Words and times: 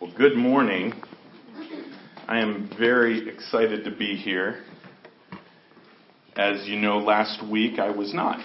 Well, 0.00 0.12
good 0.16 0.34
morning. 0.34 0.94
I 2.26 2.38
am 2.38 2.70
very 2.78 3.28
excited 3.28 3.84
to 3.84 3.90
be 3.90 4.16
here. 4.16 4.62
As 6.34 6.66
you 6.66 6.76
know, 6.76 6.96
last 6.96 7.46
week 7.46 7.78
I 7.78 7.90
was 7.90 8.14
not. 8.14 8.38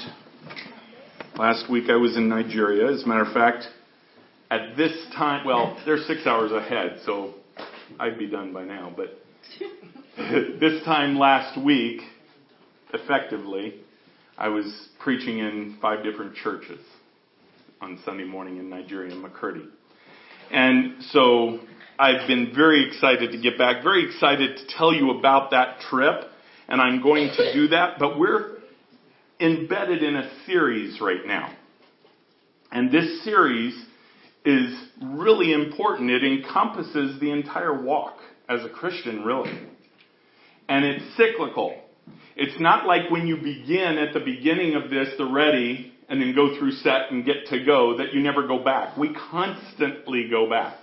Last 1.37 1.71
week 1.71 1.85
I 1.89 1.95
was 1.95 2.17
in 2.17 2.27
Nigeria. 2.27 2.93
As 2.93 3.03
a 3.03 3.07
matter 3.07 3.21
of 3.21 3.31
fact, 3.31 3.67
at 4.51 4.75
this 4.75 4.91
time, 5.15 5.45
well, 5.45 5.81
they're 5.85 6.03
six 6.03 6.27
hours 6.27 6.51
ahead, 6.51 6.99
so 7.05 7.35
I'd 8.01 8.19
be 8.19 8.27
done 8.27 8.51
by 8.51 8.65
now. 8.65 8.93
But 8.93 9.17
this 10.59 10.83
time 10.83 11.17
last 11.17 11.57
week, 11.57 12.01
effectively, 12.93 13.75
I 14.37 14.49
was 14.49 14.89
preaching 14.99 15.39
in 15.39 15.77
five 15.81 16.03
different 16.03 16.35
churches 16.35 16.81
on 17.79 17.97
Sunday 18.03 18.25
morning 18.25 18.57
in 18.57 18.69
Nigeria, 18.69 19.15
Makurdi. 19.15 19.69
And 20.51 21.03
so 21.11 21.59
I've 21.97 22.27
been 22.27 22.53
very 22.53 22.87
excited 22.87 23.31
to 23.31 23.37
get 23.37 23.57
back, 23.57 23.83
very 23.83 24.05
excited 24.05 24.57
to 24.57 24.77
tell 24.77 24.93
you 24.93 25.11
about 25.17 25.51
that 25.51 25.79
trip, 25.89 26.25
and 26.67 26.81
I'm 26.81 27.01
going 27.01 27.29
to 27.35 27.53
do 27.53 27.67
that, 27.69 27.99
but 27.99 28.17
we're 28.19 28.57
embedded 29.39 30.03
in 30.03 30.15
a 30.15 30.29
series 30.45 30.99
right 31.01 31.25
now. 31.25 31.53
And 32.71 32.91
this 32.91 33.23
series 33.23 33.73
is 34.43 34.73
really 35.01 35.53
important. 35.53 36.09
It 36.11 36.23
encompasses 36.23 37.19
the 37.19 37.31
entire 37.31 37.81
walk 37.81 38.17
as 38.49 38.63
a 38.63 38.69
Christian, 38.69 39.23
really. 39.23 39.57
And 40.67 40.83
it's 40.85 41.03
cyclical. 41.15 41.81
It's 42.35 42.59
not 42.59 42.85
like 42.85 43.09
when 43.09 43.27
you 43.27 43.37
begin 43.37 43.97
at 43.97 44.13
the 44.13 44.19
beginning 44.19 44.75
of 44.75 44.89
this, 44.89 45.09
the 45.17 45.25
ready, 45.25 45.93
and 46.07 46.21
then 46.21 46.35
go 46.35 46.57
through 46.57 46.71
set 46.71 47.11
and 47.11 47.25
get 47.25 47.47
to 47.47 47.63
go 47.63 47.97
that 47.97 48.13
you 48.13 48.21
never 48.21 48.47
go 48.47 48.63
back. 48.63 48.97
We 48.97 49.13
constantly 49.31 50.29
go 50.29 50.49
back. 50.49 50.77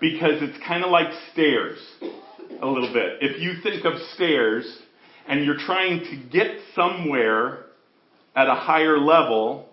Because 0.00 0.42
it's 0.42 0.58
kind 0.66 0.84
of 0.84 0.90
like 0.90 1.08
stairs 1.32 1.78
a 2.60 2.66
little 2.66 2.92
bit. 2.92 3.18
If 3.20 3.40
you 3.40 3.54
think 3.62 3.84
of 3.84 3.94
stairs 4.14 4.64
and 5.28 5.44
you're 5.44 5.58
trying 5.58 6.00
to 6.00 6.16
get 6.30 6.58
somewhere 6.74 7.66
at 8.34 8.48
a 8.48 8.54
higher 8.54 8.98
level, 8.98 9.68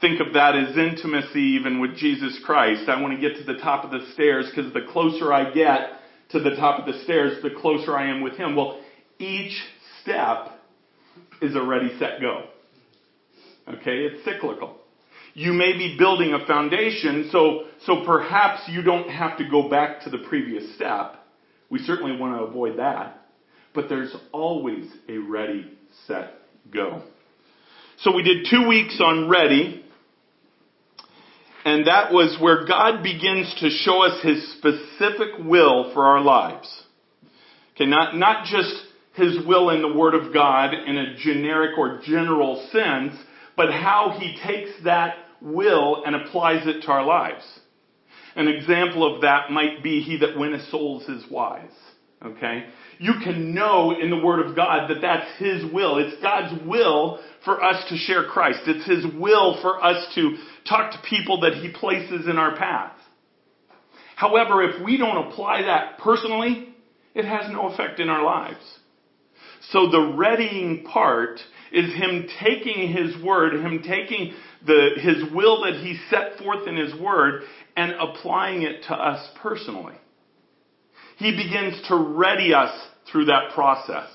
think 0.00 0.20
of 0.20 0.34
that 0.34 0.56
as 0.56 0.76
intimacy 0.76 1.56
even 1.58 1.80
with 1.80 1.96
Jesus 1.96 2.38
Christ. 2.44 2.88
I 2.88 3.00
want 3.00 3.14
to 3.14 3.20
get 3.20 3.38
to 3.38 3.52
the 3.52 3.58
top 3.58 3.84
of 3.84 3.90
the 3.90 4.06
stairs 4.12 4.50
because 4.54 4.72
the 4.72 4.86
closer 4.92 5.32
I 5.32 5.50
get 5.52 5.92
to 6.30 6.40
the 6.40 6.56
top 6.56 6.80
of 6.80 6.86
the 6.92 7.02
stairs, 7.04 7.42
the 7.42 7.50
closer 7.50 7.96
I 7.96 8.10
am 8.10 8.20
with 8.20 8.34
Him. 8.34 8.56
Well, 8.56 8.80
each 9.18 9.58
step 10.02 10.48
is 11.42 11.54
a 11.54 11.62
ready, 11.62 11.90
set, 11.98 12.20
go. 12.20 12.49
Okay, 13.74 14.06
it's 14.06 14.24
cyclical. 14.24 14.76
You 15.34 15.52
may 15.52 15.72
be 15.72 15.96
building 15.96 16.34
a 16.34 16.44
foundation, 16.44 17.28
so, 17.30 17.66
so 17.86 18.04
perhaps 18.04 18.62
you 18.68 18.82
don't 18.82 19.08
have 19.08 19.38
to 19.38 19.48
go 19.48 19.68
back 19.68 20.02
to 20.02 20.10
the 20.10 20.18
previous 20.28 20.74
step. 20.74 21.14
We 21.68 21.78
certainly 21.80 22.16
want 22.16 22.36
to 22.36 22.44
avoid 22.44 22.78
that. 22.78 23.16
But 23.72 23.88
there's 23.88 24.14
always 24.32 24.90
a 25.08 25.18
ready, 25.18 25.70
set, 26.08 26.32
go. 26.72 27.02
So 27.98 28.14
we 28.14 28.24
did 28.24 28.48
two 28.50 28.66
weeks 28.66 29.00
on 29.00 29.28
ready, 29.28 29.84
and 31.64 31.86
that 31.86 32.12
was 32.12 32.36
where 32.40 32.66
God 32.66 33.02
begins 33.04 33.54
to 33.60 33.70
show 33.70 34.02
us 34.02 34.20
His 34.24 34.52
specific 34.56 35.44
will 35.44 35.92
for 35.94 36.06
our 36.06 36.20
lives. 36.20 36.68
Okay, 37.76 37.86
not, 37.86 38.16
not 38.16 38.46
just 38.46 38.74
His 39.14 39.46
will 39.46 39.70
in 39.70 39.82
the 39.82 39.92
Word 39.96 40.14
of 40.14 40.34
God 40.34 40.74
in 40.74 40.96
a 40.96 41.14
generic 41.16 41.78
or 41.78 42.00
general 42.04 42.66
sense, 42.72 43.14
but 43.60 43.70
how 43.72 44.16
he 44.18 44.38
takes 44.42 44.70
that 44.84 45.16
will 45.42 46.02
and 46.06 46.16
applies 46.16 46.66
it 46.66 46.80
to 46.80 46.88
our 46.88 47.04
lives. 47.04 47.44
An 48.34 48.48
example 48.48 49.14
of 49.14 49.20
that 49.20 49.50
might 49.50 49.82
be 49.82 50.00
he 50.00 50.16
that 50.16 50.38
winneth 50.38 50.62
souls 50.70 51.06
is 51.10 51.30
wise. 51.30 51.68
Okay? 52.24 52.64
You 52.98 53.12
can 53.22 53.54
know 53.54 53.90
in 53.92 54.08
the 54.08 54.16
Word 54.16 54.46
of 54.46 54.56
God 54.56 54.88
that 54.88 55.02
that's 55.02 55.38
His 55.38 55.70
will. 55.70 55.98
It's 55.98 56.22
God's 56.22 56.66
will 56.66 57.20
for 57.44 57.62
us 57.62 57.86
to 57.90 57.98
share 57.98 58.24
Christ. 58.24 58.60
It's 58.66 58.86
His 58.86 59.04
will 59.20 59.60
for 59.60 59.84
us 59.84 60.06
to 60.14 60.38
talk 60.66 60.92
to 60.92 60.98
people 61.10 61.42
that 61.42 61.52
He 61.52 61.70
places 61.70 62.28
in 62.28 62.38
our 62.38 62.56
path. 62.56 62.96
However, 64.16 64.62
if 64.62 64.82
we 64.82 64.96
don't 64.96 65.28
apply 65.28 65.64
that 65.64 65.98
personally, 65.98 66.74
it 67.14 67.26
has 67.26 67.52
no 67.52 67.68
effect 67.68 68.00
in 68.00 68.08
our 68.08 68.24
lives. 68.24 68.64
So 69.68 69.90
the 69.90 70.14
readying 70.16 70.84
part 70.84 71.40
is 71.72 71.92
him 71.94 72.26
taking 72.42 72.88
his 72.92 73.22
word, 73.22 73.54
him 73.54 73.82
taking 73.86 74.34
the, 74.66 74.90
his 74.96 75.32
will 75.32 75.62
that 75.64 75.74
he 75.74 75.98
set 76.10 76.38
forth 76.38 76.66
in 76.66 76.76
his 76.76 76.94
word 77.00 77.42
and 77.76 77.92
applying 77.92 78.62
it 78.62 78.82
to 78.88 78.94
us 78.94 79.28
personally. 79.40 79.94
He 81.16 81.32
begins 81.32 81.80
to 81.88 81.96
ready 81.96 82.54
us 82.54 82.72
through 83.10 83.26
that 83.26 83.52
process. 83.54 84.08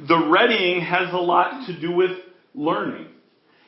The 0.00 0.16
readying 0.16 0.80
has 0.80 1.12
a 1.12 1.18
lot 1.18 1.66
to 1.66 1.80
do 1.80 1.92
with 1.92 2.12
learning, 2.54 3.08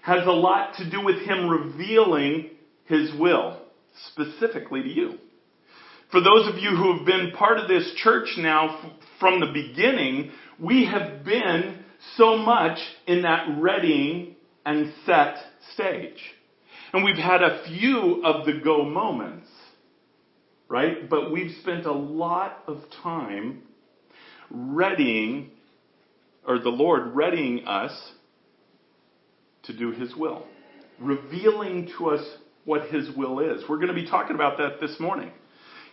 has 0.03 0.27
a 0.27 0.33
lot 0.33 0.75
to 0.79 0.91
do 0.91 1.05
with 1.05 1.17
him 1.23 1.49
revealing 1.49 2.51
his 2.87 3.11
will 3.19 3.61
specifically 4.09 4.83
to 4.83 4.89
you. 4.89 5.19
For 6.11 6.21
those 6.21 6.49
of 6.49 6.57
you 6.59 6.71
who 6.71 6.97
have 6.97 7.07
been 7.07 7.33
part 7.37 7.59
of 7.59 7.69
this 7.69 7.93
church 7.97 8.29
now 8.39 8.93
from 9.19 9.41
the 9.41 9.53
beginning, 9.53 10.31
we 10.59 10.87
have 10.87 11.25
been 11.25 11.85
so 12.17 12.37
much 12.37 12.79
in 13.07 13.23
that 13.23 13.47
readying 13.59 14.37
and 14.65 14.93
set 15.05 15.37
stage. 15.75 16.21
And 16.93 17.05
we've 17.05 17.17
had 17.17 17.43
a 17.43 17.65
few 17.67 18.23
of 18.25 18.47
the 18.47 18.61
go 18.63 18.85
moments, 18.85 19.49
right? 20.69 21.09
But 21.09 21.31
we've 21.31 21.55
spent 21.61 21.87
a 21.87 21.93
lot 21.93 22.63
of 22.67 22.79
time 23.03 23.63
readying, 24.51 25.51
or 26.47 26.59
the 26.59 26.71
Lord 26.71 27.15
readying 27.15 27.67
us 27.67 27.93
to 29.65 29.77
do 29.77 29.91
His 29.91 30.15
will, 30.15 30.47
revealing 31.01 31.91
to 31.99 32.11
us 32.11 32.25
what 32.65 32.89
His 32.89 33.11
will 33.17 33.41
is. 33.41 33.63
We're 33.69 33.77
going 33.77 33.89
to 33.89 33.95
be 33.95 34.07
talking 34.07 34.35
about 34.35 34.59
that 34.59 34.81
this 34.81 34.99
morning. 35.01 35.33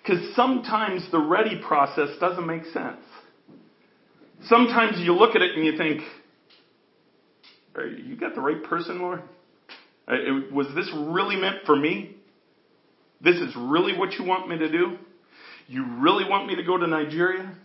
Because 0.04 0.36
sometimes 0.36 1.10
the 1.12 1.20
ready 1.20 1.62
process 1.66 2.10
doesn't 2.20 2.46
make 2.46 2.66
sense. 2.66 3.02
Sometimes 4.48 5.00
you 5.00 5.14
look 5.14 5.36
at 5.36 5.42
it 5.42 5.56
and 5.56 5.66
you 5.66 5.78
think, 5.78 6.02
you 8.06 8.16
got 8.18 8.36
the 8.36 8.42
right 8.42 8.64
person, 8.64 9.00
Lord? 9.00 9.22
Was 10.52 10.68
this 10.76 10.90
really 10.94 11.36
meant 11.36 11.66
for 11.66 11.76
me? 11.76 12.18
This 13.22 13.36
is 13.36 13.56
really 13.56 13.98
what 13.98 14.14
you 14.14 14.26
want 14.26 14.50
me 14.50 14.58
to 14.58 14.70
do? 14.70 14.98
You 15.68 15.86
really 16.00 16.30
want 16.30 16.48
me 16.48 16.56
to 16.58 16.64
go 16.64 16.78
to 16.78 16.88
Nigeria? 16.88 17.56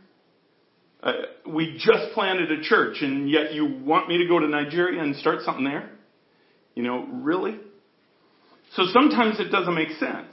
Uh, 1.03 1.12
we 1.49 1.75
just 1.78 2.12
planted 2.15 2.50
a 2.50 2.62
church 2.62 2.99
and 3.03 3.31
yet 3.31 3.55
you 3.55 3.83
want 3.84 4.09
me 4.09 4.19
to 4.19 4.27
go 4.27 4.39
to 4.39 4.47
Nigeria 4.47 5.03
and 5.03 5.16
start 5.16 5.43
something 5.43 5.65
there? 5.65 5.91
You 6.75 6.84
know, 6.84 7.06
really? 7.10 7.59
So 8.75 8.84
sometimes 8.93 9.41
it 9.41 9.50
doesn't 9.50 9.75
make 9.75 9.91
sense. 9.99 10.33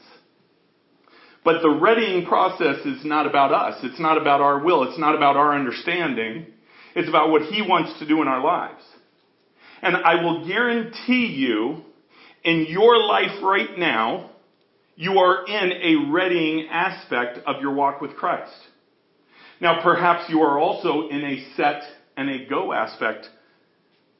But 1.45 1.61
the 1.61 1.69
readying 1.69 2.25
process 2.25 2.83
is 2.85 3.05
not 3.05 3.27
about 3.27 3.53
us. 3.53 3.79
It's 3.83 3.99
not 3.99 4.19
about 4.19 4.41
our 4.41 4.65
will. 4.65 4.83
It's 4.89 4.99
not 4.99 5.15
about 5.15 5.37
our 5.37 5.55
understanding. 5.55 6.47
It's 6.95 7.07
about 7.07 7.29
what 7.29 7.43
He 7.43 7.61
wants 7.61 7.99
to 7.99 8.07
do 8.07 8.21
in 8.23 8.27
our 8.27 8.43
lives. 8.43 8.81
And 9.83 9.95
I 9.95 10.23
will 10.23 10.47
guarantee 10.47 11.27
you, 11.27 11.83
in 12.43 12.65
your 12.67 12.97
life 12.97 13.43
right 13.43 13.77
now, 13.77 14.31
you 14.95 15.19
are 15.19 15.45
in 15.45 15.71
a 15.71 16.11
readying 16.11 16.67
aspect 16.71 17.39
of 17.45 17.61
your 17.61 17.73
walk 17.73 18.01
with 18.01 18.15
Christ. 18.15 18.55
Now 19.61 19.83
perhaps 19.83 20.29
you 20.29 20.41
are 20.41 20.57
also 20.57 21.09
in 21.09 21.23
a 21.23 21.45
set 21.55 21.83
and 22.17 22.29
a 22.29 22.47
go 22.47 22.73
aspect 22.73 23.27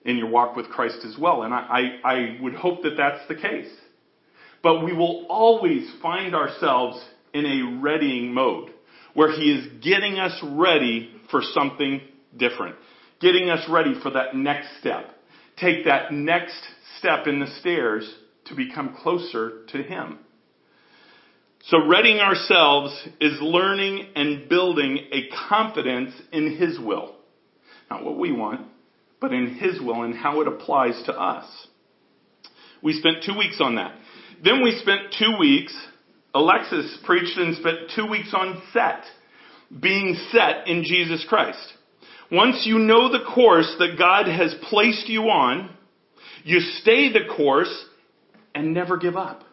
in 0.04 0.18
your 0.18 0.30
walk 0.30 0.56
with 0.56 0.70
Christ 0.70 1.00
as 1.06 1.18
well. 1.18 1.44
And 1.44 1.54
I, 1.54 1.98
I, 2.04 2.14
I 2.14 2.38
would 2.42 2.54
hope 2.54 2.84
that 2.84 2.98
that's 2.98 3.28
the 3.28 3.36
case. 3.36 3.72
But 4.62 4.84
we 4.84 4.94
will 4.94 5.26
always 5.30 5.90
find 6.02 6.36
ourselves 6.36 7.04
in 7.36 7.46
a 7.46 7.82
readying 7.82 8.34
mode 8.34 8.70
where 9.14 9.32
He 9.32 9.52
is 9.52 9.84
getting 9.84 10.20
us 10.20 10.40
ready 10.42 11.12
for 11.30 11.42
something 11.54 12.02
different, 12.36 12.76
getting 13.20 13.50
us 13.50 13.68
ready 13.70 13.94
for 14.02 14.12
that 14.12 14.36
next 14.36 14.70
step. 14.80 15.10
Take 15.58 15.86
that 15.86 16.12
next 16.14 16.60
step 16.98 17.28
in 17.28 17.40
the 17.40 17.48
stairs 17.60 18.10
to 18.46 18.56
become 18.56 18.96
closer 19.02 19.66
to 19.68 19.84
Him. 19.84 20.20
So 21.66 21.80
readying 21.80 22.20
ourselves 22.20 22.94
is 23.20 23.38
learning 23.42 24.08
and 24.16 24.48
building 24.48 25.00
a 25.12 25.30
confidence 25.50 26.14
in 26.32 26.56
His 26.56 26.80
will. 26.80 27.16
Not 27.90 28.04
what 28.04 28.18
we 28.18 28.32
want, 28.32 28.62
but 29.20 29.34
in 29.34 29.56
His 29.56 29.82
will 29.82 30.04
and 30.04 30.16
how 30.16 30.42
it 30.42 30.48
applies 30.48 31.02
to 31.08 31.14
us. 31.14 31.46
We 32.82 32.94
spent 32.94 33.24
two 33.26 33.38
weeks 33.38 33.58
on 33.60 33.76
that. 33.76 33.96
Then 34.44 34.62
we 34.62 34.78
spent 34.80 35.16
two 35.18 35.38
weeks 35.40 35.76
Alexis 36.36 36.98
preached 37.06 37.38
and 37.38 37.56
spent 37.56 37.92
two 37.96 38.06
weeks 38.08 38.34
on 38.34 38.62
set, 38.74 39.04
being 39.80 40.18
set 40.34 40.68
in 40.68 40.84
Jesus 40.84 41.26
Christ. 41.28 41.74
Once 42.30 42.64
you 42.66 42.78
know 42.78 43.10
the 43.10 43.24
course 43.34 43.74
that 43.80 43.96
God 43.98 44.28
has 44.28 44.54
placed 44.70 45.08
you 45.08 45.24
on, 45.24 45.70
you 46.44 46.60
stay 46.82 47.14
the 47.14 47.34
course 47.38 47.74
and 48.54 48.74
never 48.74 48.98
give 48.98 49.16
up. 49.16 49.44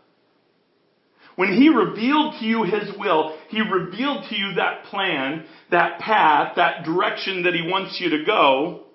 When 1.36 1.52
He 1.56 1.68
revealed 1.68 2.34
to 2.40 2.44
you 2.44 2.64
His 2.64 2.90
will, 2.98 3.38
He 3.48 3.60
revealed 3.60 4.24
to 4.28 4.36
you 4.36 4.54
that 4.56 4.84
plan, 4.86 5.44
that 5.70 6.00
path, 6.00 6.56
that 6.56 6.84
direction 6.84 7.44
that 7.44 7.54
He 7.54 7.62
wants 7.62 7.98
you 8.00 8.10
to 8.18 8.24
go, 8.24 8.86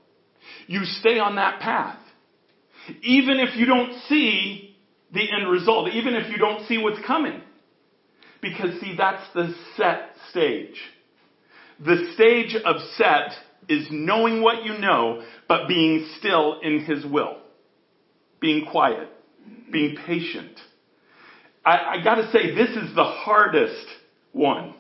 you 0.68 0.84
stay 0.84 1.19
on 1.19 1.36
that 1.36 1.62
path. 1.62 2.00
Even 3.01 3.39
if 3.39 3.56
you 3.56 3.66
don't 3.66 3.94
see 4.10 4.75
the 5.13 5.22
end 5.22 5.50
result, 5.50 5.89
even 5.94 6.16
if 6.16 6.30
you 6.30 6.38
don't 6.38 6.68
see 6.68 6.78
what's 6.78 7.00
coming. 7.07 7.42
Because 8.42 8.80
see, 8.80 8.95
that's 8.98 9.24
the 9.34 9.54
set 9.75 10.12
stage. 10.30 10.80
The 11.84 12.12
stage 12.16 12.56
of 12.56 12.75
set 12.98 13.34
is 13.69 13.88
knowing 13.92 14.42
what 14.42 14.63
you 14.63 14.78
know, 14.78 15.24
but 15.48 15.68
being 15.68 16.07
still 16.19 16.60
in 16.62 16.86
His 16.86 17.06
will. 17.06 17.38
Being 18.39 18.66
quiet. 18.66 19.10
Being 19.72 19.98
patient. 20.06 20.57
I, 21.66 21.98
I 22.00 22.04
gotta 22.04 22.31
say, 22.31 22.56
this 22.56 22.69
is 22.69 22.95
the 22.95 23.04
hardest 23.04 23.86
one. 24.31 24.74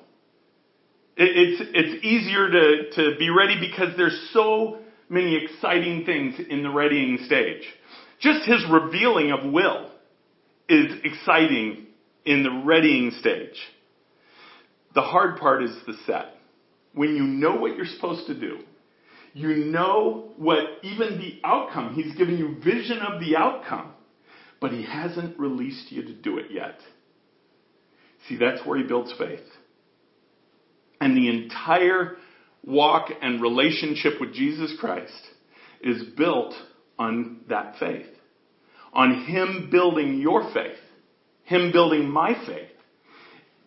It, 1.17 1.29
it's, 1.35 1.71
it's 1.73 2.05
easier 2.05 2.49
to, 2.49 2.91
to 2.95 3.17
be 3.17 3.29
ready 3.29 3.59
because 3.59 3.97
there's 3.97 4.29
so 4.33 4.79
many 5.09 5.35
exciting 5.43 6.05
things 6.05 6.35
in 6.49 6.63
the 6.63 6.69
readying 6.69 7.19
stage. 7.25 7.63
Just 8.19 8.45
His 8.45 8.63
revealing 8.71 9.31
of 9.31 9.51
will 9.51 9.91
is 10.69 10.93
exciting 11.03 11.86
in 12.27 12.43
the 12.43 12.51
readying 12.51 13.11
stage. 13.19 13.57
The 14.93 15.01
hard 15.01 15.39
part 15.39 15.63
is 15.63 15.71
the 15.87 15.93
set. 16.05 16.33
When 16.93 17.15
you 17.15 17.23
know 17.23 17.55
what 17.55 17.77
you're 17.77 17.85
supposed 17.85 18.27
to 18.27 18.37
do, 18.37 18.59
you 19.33 19.65
know 19.65 20.33
what 20.35 20.65
even 20.83 21.19
the 21.19 21.39
outcome, 21.43 21.93
he's 21.93 22.13
given 22.15 22.37
you 22.37 22.57
vision 22.63 22.99
of 22.99 23.21
the 23.21 23.37
outcome, 23.37 23.93
but 24.59 24.71
he 24.71 24.83
hasn't 24.83 25.39
released 25.39 25.91
you 25.91 26.03
to 26.03 26.13
do 26.13 26.37
it 26.37 26.47
yet. 26.51 26.79
See, 28.27 28.35
that's 28.35 28.65
where 28.65 28.77
he 28.77 28.83
builds 28.83 29.13
faith. 29.17 29.45
And 30.99 31.15
the 31.15 31.29
entire 31.29 32.17
walk 32.65 33.09
and 33.21 33.41
relationship 33.41 34.19
with 34.19 34.33
Jesus 34.33 34.75
Christ 34.79 35.13
is 35.81 36.03
built 36.17 36.53
on 36.99 37.41
that 37.47 37.75
faith. 37.79 38.07
On 38.91 39.23
him 39.25 39.69
building 39.71 40.19
your 40.19 40.51
faith. 40.53 40.79
Him 41.47 41.71
building 41.71 42.09
my 42.09 42.33
faith. 42.45 42.69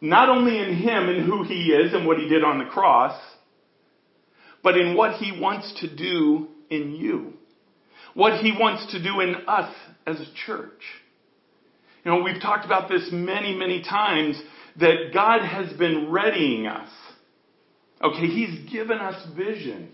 Not 0.02 0.28
only 0.28 0.58
in 0.58 0.76
him 0.76 1.08
and 1.08 1.24
who 1.24 1.44
he 1.44 1.72
is 1.72 1.92
and 1.92 2.06
what 2.06 2.18
he 2.18 2.28
did 2.28 2.44
on 2.44 2.58
the 2.58 2.66
cross, 2.66 3.18
but 4.62 4.76
in 4.76 4.94
what 4.94 5.16
he 5.16 5.38
wants 5.38 5.80
to 5.80 5.94
do 5.94 6.48
in 6.68 6.94
you. 6.94 7.32
What 8.12 8.40
he 8.40 8.52
wants 8.52 8.92
to 8.92 9.02
do 9.02 9.20
in 9.20 9.34
us 9.46 9.74
as 10.06 10.20
a 10.20 10.26
church. 10.46 10.82
You 12.04 12.10
know, 12.10 12.22
we've 12.22 12.40
talked 12.40 12.66
about 12.66 12.88
this 12.90 13.08
many, 13.10 13.54
many 13.54 13.82
times 13.82 14.40
that 14.78 15.12
God 15.14 15.42
has 15.42 15.72
been 15.78 16.10
readying 16.10 16.66
us. 16.66 16.90
Okay, 18.02 18.26
he's 18.26 18.70
given 18.70 18.98
us 18.98 19.26
vision. 19.34 19.90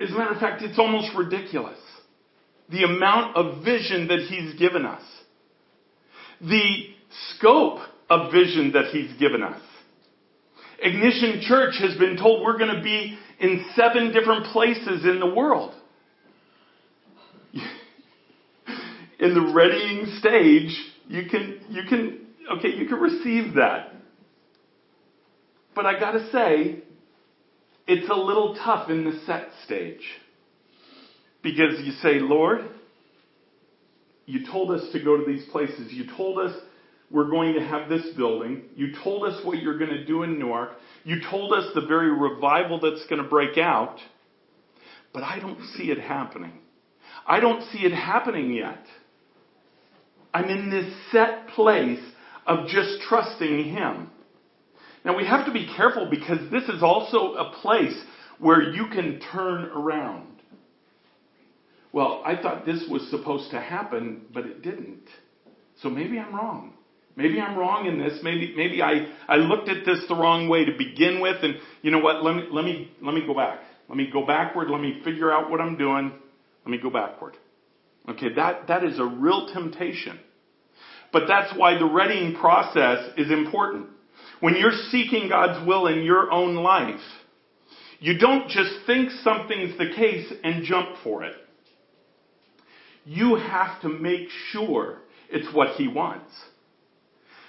As 0.00 0.10
a 0.10 0.12
matter 0.12 0.32
of 0.32 0.40
fact, 0.40 0.62
it's 0.62 0.78
almost 0.78 1.14
ridiculous. 1.16 1.78
The 2.70 2.84
amount 2.84 3.36
of 3.36 3.64
vision 3.64 4.08
that 4.08 4.26
he's 4.28 4.58
given 4.58 4.84
us. 4.84 5.02
The 6.48 6.86
scope 7.36 7.80
of 8.10 8.32
vision 8.32 8.72
that 8.72 8.86
he's 8.86 9.12
given 9.18 9.42
us. 9.42 9.60
Ignition 10.80 11.40
Church 11.42 11.74
has 11.80 11.96
been 11.96 12.16
told 12.16 12.42
we're 12.42 12.58
going 12.58 12.74
to 12.74 12.82
be 12.82 13.18
in 13.40 13.64
seven 13.74 14.12
different 14.12 14.46
places 14.46 15.04
in 15.04 15.20
the 15.20 15.32
world. 15.34 15.74
in 19.18 19.34
the 19.34 19.52
readying 19.54 20.06
stage, 20.18 20.76
you 21.08 21.28
can, 21.30 21.60
you 21.68 21.82
can, 21.88 22.26
okay, 22.58 22.70
you 22.76 22.86
can 22.86 22.98
receive 22.98 23.54
that. 23.54 23.92
But 25.74 25.86
I 25.86 25.98
gotta 25.98 26.30
say, 26.30 26.82
it's 27.86 28.08
a 28.08 28.14
little 28.14 28.54
tough 28.54 28.90
in 28.90 29.04
the 29.04 29.20
set 29.26 29.48
stage. 29.64 30.02
Because 31.42 31.80
you 31.82 31.92
say, 31.92 32.20
Lord, 32.20 32.60
you 34.26 34.46
told 34.46 34.70
us 34.70 34.82
to 34.92 35.02
go 35.02 35.16
to 35.16 35.24
these 35.24 35.44
places. 35.50 35.92
You 35.92 36.06
told 36.16 36.38
us 36.38 36.54
we're 37.10 37.30
going 37.30 37.54
to 37.54 37.60
have 37.60 37.88
this 37.88 38.06
building. 38.16 38.62
You 38.74 38.92
told 39.02 39.24
us 39.24 39.44
what 39.44 39.58
you're 39.58 39.78
going 39.78 39.90
to 39.90 40.04
do 40.04 40.22
in 40.22 40.38
Newark. 40.38 40.70
You 41.04 41.20
told 41.30 41.52
us 41.52 41.66
the 41.74 41.86
very 41.86 42.10
revival 42.10 42.80
that's 42.80 43.06
going 43.08 43.22
to 43.22 43.28
break 43.28 43.58
out. 43.58 43.98
But 45.12 45.22
I 45.22 45.38
don't 45.38 45.60
see 45.76 45.90
it 45.90 45.98
happening. 45.98 46.52
I 47.26 47.40
don't 47.40 47.62
see 47.70 47.80
it 47.80 47.92
happening 47.92 48.52
yet. 48.52 48.84
I'm 50.32 50.46
in 50.46 50.70
this 50.70 50.92
set 51.12 51.48
place 51.48 52.00
of 52.46 52.66
just 52.66 53.02
trusting 53.08 53.64
Him. 53.72 54.10
Now 55.04 55.16
we 55.16 55.26
have 55.26 55.46
to 55.46 55.52
be 55.52 55.70
careful 55.76 56.08
because 56.10 56.50
this 56.50 56.64
is 56.64 56.82
also 56.82 57.34
a 57.34 57.52
place 57.60 57.96
where 58.38 58.62
you 58.62 58.88
can 58.88 59.20
turn 59.32 59.66
around. 59.66 60.33
Well, 61.94 62.22
I 62.26 62.34
thought 62.34 62.66
this 62.66 62.84
was 62.90 63.08
supposed 63.08 63.52
to 63.52 63.60
happen, 63.60 64.22
but 64.34 64.46
it 64.46 64.62
didn't. 64.62 65.04
So 65.80 65.88
maybe 65.88 66.18
I'm 66.18 66.34
wrong. 66.34 66.72
Maybe 67.14 67.40
I'm 67.40 67.56
wrong 67.56 67.86
in 67.86 68.00
this. 68.00 68.18
Maybe 68.20 68.52
maybe 68.56 68.82
I, 68.82 69.06
I 69.28 69.36
looked 69.36 69.68
at 69.68 69.86
this 69.86 70.00
the 70.08 70.16
wrong 70.16 70.48
way 70.48 70.64
to 70.64 70.72
begin 70.76 71.20
with 71.20 71.36
and 71.44 71.54
you 71.82 71.92
know 71.92 72.00
what, 72.00 72.24
let 72.24 72.34
me 72.34 72.48
let 72.50 72.64
me 72.64 72.90
let 73.00 73.14
me 73.14 73.24
go 73.24 73.32
back. 73.32 73.60
Let 73.88 73.96
me 73.96 74.08
go 74.12 74.26
backward, 74.26 74.70
let 74.70 74.80
me 74.80 75.02
figure 75.04 75.30
out 75.32 75.52
what 75.52 75.60
I'm 75.60 75.76
doing. 75.76 76.10
Let 76.64 76.70
me 76.72 76.78
go 76.82 76.90
backward. 76.90 77.36
Okay, 78.08 78.34
that, 78.34 78.66
that 78.66 78.82
is 78.82 78.98
a 78.98 79.04
real 79.04 79.46
temptation. 79.52 80.18
But 81.12 81.28
that's 81.28 81.56
why 81.56 81.78
the 81.78 81.84
readying 81.84 82.34
process 82.34 83.08
is 83.16 83.30
important. 83.30 83.86
When 84.40 84.56
you're 84.56 84.72
seeking 84.90 85.28
God's 85.28 85.64
will 85.64 85.86
in 85.86 86.02
your 86.02 86.32
own 86.32 86.56
life, 86.56 87.00
you 88.00 88.18
don't 88.18 88.48
just 88.48 88.72
think 88.84 89.10
something's 89.22 89.78
the 89.78 89.90
case 89.94 90.32
and 90.42 90.64
jump 90.64 90.96
for 91.04 91.22
it. 91.22 91.36
You 93.04 93.36
have 93.36 93.80
to 93.82 93.88
make 93.88 94.28
sure 94.50 94.98
it's 95.30 95.52
what 95.54 95.76
He 95.76 95.88
wants. 95.88 96.30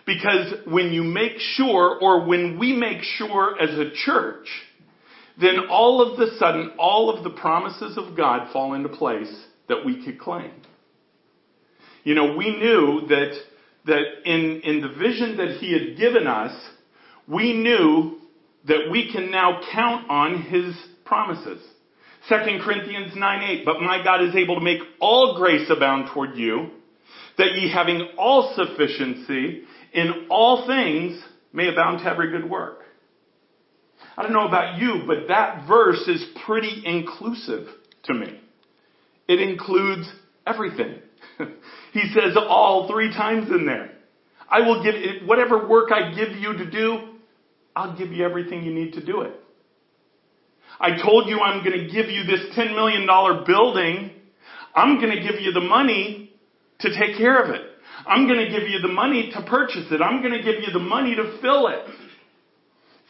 Because 0.06 0.54
when 0.68 0.94
you 0.94 1.04
make 1.04 1.38
sure, 1.40 1.98
or 2.00 2.26
when 2.26 2.60
we 2.60 2.74
make 2.74 3.02
sure 3.02 3.60
as 3.60 3.78
a 3.78 3.92
church, 4.06 4.48
then 5.40 5.68
all 5.70 6.02
of 6.02 6.18
the 6.18 6.38
sudden, 6.38 6.74
all 6.78 7.16
of 7.16 7.24
the 7.24 7.32
promises 7.32 7.98
of 7.98 8.16
God 8.16 8.52
fall 8.54 8.74
into 8.74 8.90
place 8.90 9.34
that 9.68 9.84
we 9.84 10.06
could 10.06 10.20
claim. 10.20 10.52
You 12.04 12.14
know, 12.14 12.36
we 12.36 12.56
knew 12.56 13.08
that, 13.08 13.34
that 13.88 14.04
in, 14.26 14.62
in 14.64 14.82
the 14.82 14.90
vision 14.90 15.38
that 15.38 15.58
He 15.60 15.74
had 15.74 15.98
given 15.98 16.28
us, 16.28 16.56
we 17.28 17.54
knew 17.54 18.20
that 18.68 18.90
we 18.92 19.12
can 19.12 19.32
now 19.32 19.60
count 19.74 20.10
on 20.10 20.44
His 20.44 20.76
promises. 21.04 21.62
2 22.28 22.36
Corinthians 22.64 23.14
9 23.16 23.44
8, 23.44 23.66
but 23.66 23.82
my 23.82 24.04
God 24.04 24.24
is 24.24 24.36
able 24.36 24.56
to 24.56 24.62
make 24.62 24.80
all 25.00 25.38
grace 25.38 25.70
abound 25.70 26.10
toward 26.14 26.36
you, 26.36 26.72
that 27.38 27.54
ye 27.54 27.72
having 27.72 28.10
all 28.18 28.54
sufficiency 28.56 29.64
in 29.94 30.28
all 30.30 30.66
things 30.66 31.22
may 31.54 31.68
abound 31.70 32.00
to 32.00 32.06
every 32.06 32.32
good 32.32 32.50
work. 32.50 32.82
I 34.18 34.24
don't 34.24 34.34
know 34.34 34.48
about 34.48 34.80
you, 34.80 35.04
but 35.06 35.28
that 35.28 35.68
verse 35.68 36.08
is 36.08 36.26
pretty 36.46 36.84
inclusive 36.86 37.68
to 38.04 38.14
me. 38.14 38.40
It 39.28 39.42
includes 39.42 40.10
everything. 40.48 41.00
he 41.92 42.12
says 42.14 42.36
all 42.38 42.88
three 42.92 43.10
times 43.10 43.50
in 43.50 43.66
there. 43.66 43.92
I 44.50 44.62
will 44.62 44.84
give 44.84 45.28
whatever 45.28 45.68
work 45.68 45.92
I 45.92 46.14
give 46.14 46.38
you 46.38 46.54
to 46.54 46.70
do, 46.70 47.16
I'll 47.76 47.98
give 47.98 48.12
you 48.12 48.24
everything 48.24 48.64
you 48.64 48.74
need 48.74 48.94
to 48.94 49.06
do 49.06 49.22
it. 49.22 49.34
I 50.80 51.02
told 51.02 51.28
you 51.30 51.40
I'm 51.40 51.64
going 51.64 51.80
to 51.80 51.92
give 51.92 52.10
you 52.10 52.24
this 52.24 52.56
$10 52.58 52.76
million 52.76 53.08
building. 53.46 54.12
I'm 54.74 55.00
going 55.00 55.16
to 55.16 55.22
give 55.22 55.40
you 55.40 55.52
the 55.54 55.62
money 55.62 56.32
to 56.80 56.90
take 56.90 57.18
care 57.18 57.42
of 57.42 57.50
it. 57.50 57.62
I'm 58.06 58.28
going 58.28 58.40
to 58.40 58.52
give 58.52 58.68
you 58.70 58.80
the 58.82 58.94
money 58.94 59.32
to 59.34 59.42
purchase 59.44 59.86
it. 59.92 60.02
I'm 60.02 60.22
going 60.22 60.34
to 60.34 60.44
give 60.44 60.62
you 60.62 60.74
the 60.74 60.80
money 60.80 61.16
to 61.16 61.40
fill 61.42 61.68
it. 61.68 61.86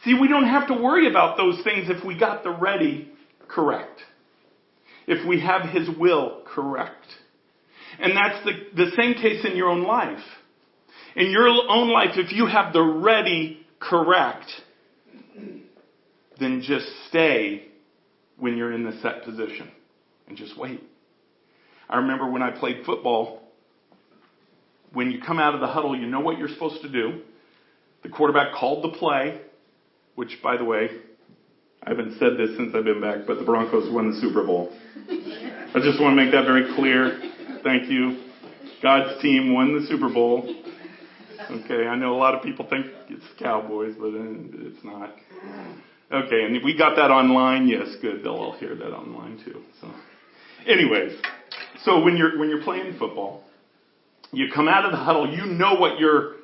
See, 0.04 0.14
we 0.14 0.28
don't 0.28 0.46
have 0.46 0.68
to 0.68 0.74
worry 0.74 1.10
about 1.10 1.36
those 1.36 1.62
things 1.64 1.88
if 1.88 2.04
we 2.04 2.18
got 2.18 2.44
the 2.44 2.50
ready 2.50 3.10
correct. 3.48 4.00
If 5.06 5.26
we 5.26 5.40
have 5.40 5.62
His 5.62 5.88
will 5.98 6.42
correct. 6.46 7.06
And 7.98 8.16
that's 8.16 8.44
the, 8.44 8.84
the 8.84 8.90
same 8.96 9.14
case 9.14 9.44
in 9.44 9.56
your 9.56 9.68
own 9.68 9.82
life. 9.84 10.22
In 11.16 11.30
your 11.30 11.48
own 11.48 11.90
life, 11.90 12.10
if 12.16 12.32
you 12.32 12.46
have 12.46 12.72
the 12.72 12.82
ready 12.82 13.60
correct, 13.80 14.50
then 16.38 16.62
just 16.62 16.86
stay 17.08 17.68
when 18.38 18.56
you're 18.56 18.72
in 18.72 18.84
the 18.84 18.98
set 19.00 19.24
position 19.24 19.70
and 20.28 20.36
just 20.36 20.58
wait. 20.58 20.82
I 21.88 21.98
remember 21.98 22.30
when 22.30 22.42
I 22.42 22.50
played 22.50 22.84
football, 22.84 23.42
when 24.92 25.10
you 25.10 25.20
come 25.20 25.38
out 25.38 25.54
of 25.54 25.60
the 25.60 25.66
huddle, 25.66 25.96
you 25.96 26.06
know 26.06 26.20
what 26.20 26.38
you're 26.38 26.48
supposed 26.48 26.82
to 26.82 26.88
do. 26.90 27.20
The 28.02 28.08
quarterback 28.08 28.54
called 28.54 28.84
the 28.84 28.96
play, 28.96 29.40
which, 30.14 30.38
by 30.42 30.56
the 30.56 30.64
way, 30.64 30.88
I 31.82 31.90
haven't 31.90 32.18
said 32.18 32.36
this 32.36 32.56
since 32.56 32.74
I've 32.74 32.84
been 32.84 33.00
back, 33.00 33.26
but 33.26 33.38
the 33.38 33.44
Broncos 33.44 33.92
won 33.92 34.10
the 34.10 34.20
Super 34.20 34.44
Bowl. 34.44 34.72
I 35.08 35.78
just 35.80 36.00
want 36.00 36.16
to 36.16 36.24
make 36.24 36.32
that 36.32 36.44
very 36.44 36.74
clear. 36.74 37.20
Thank 37.62 37.88
you. 37.88 38.24
God's 38.82 39.20
team 39.22 39.54
won 39.54 39.72
the 39.72 39.86
Super 39.86 40.12
Bowl. 40.12 40.52
Okay, 41.50 41.86
I 41.86 41.96
know 41.96 42.14
a 42.14 42.18
lot 42.18 42.34
of 42.34 42.42
people 42.42 42.66
think 42.68 42.86
it's 43.08 43.24
Cowboys, 43.38 43.94
but 43.98 44.06
uh, 44.06 44.66
it's 44.66 44.84
not. 44.84 45.14
Okay, 46.12 46.44
and 46.44 46.64
we 46.64 46.76
got 46.76 46.96
that 46.96 47.10
online. 47.10 47.66
Yes, 47.66 47.88
good. 48.00 48.22
They'll 48.22 48.34
all 48.34 48.56
hear 48.56 48.76
that 48.76 48.92
online 48.92 49.40
too. 49.44 49.62
So, 49.80 49.90
anyways, 50.66 51.18
so 51.84 52.00
when 52.04 52.16
you're 52.16 52.38
when 52.38 52.48
you're 52.48 52.62
playing 52.62 52.96
football, 52.98 53.42
you 54.30 54.46
come 54.54 54.68
out 54.68 54.84
of 54.84 54.92
the 54.92 54.98
huddle. 54.98 55.28
You 55.28 55.46
know 55.46 55.74
what 55.74 55.98
you're 55.98 56.36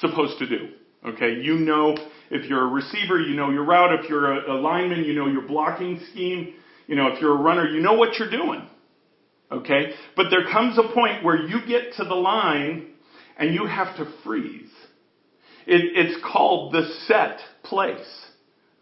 supposed 0.00 0.38
to 0.40 0.48
do. 0.48 0.70
Okay, 1.06 1.34
you 1.40 1.54
know 1.54 1.96
if 2.30 2.50
you're 2.50 2.64
a 2.64 2.66
receiver, 2.66 3.20
you 3.20 3.36
know 3.36 3.50
your 3.50 3.64
route. 3.64 4.00
If 4.00 4.10
you're 4.10 4.32
a, 4.32 4.52
a 4.52 4.56
lineman, 4.60 5.04
you 5.04 5.12
know 5.12 5.28
your 5.28 5.42
blocking 5.42 6.00
scheme. 6.10 6.54
You 6.88 6.96
know 6.96 7.08
if 7.08 7.20
you're 7.20 7.32
a 7.32 7.40
runner, 7.40 7.68
you 7.68 7.80
know 7.80 7.94
what 7.94 8.18
you're 8.18 8.30
doing. 8.30 8.68
Okay, 9.52 9.92
but 10.16 10.30
there 10.30 10.50
comes 10.50 10.76
a 10.78 10.92
point 10.92 11.22
where 11.22 11.36
you 11.46 11.64
get 11.64 11.94
to 11.98 12.04
the 12.04 12.16
line 12.16 12.88
and 13.38 13.54
you 13.54 13.66
have 13.66 13.96
to 13.98 14.12
freeze. 14.24 14.70
It, 15.64 15.92
it's 15.94 16.20
called 16.24 16.72
the 16.72 16.88
set 17.06 17.38
place. 17.62 18.25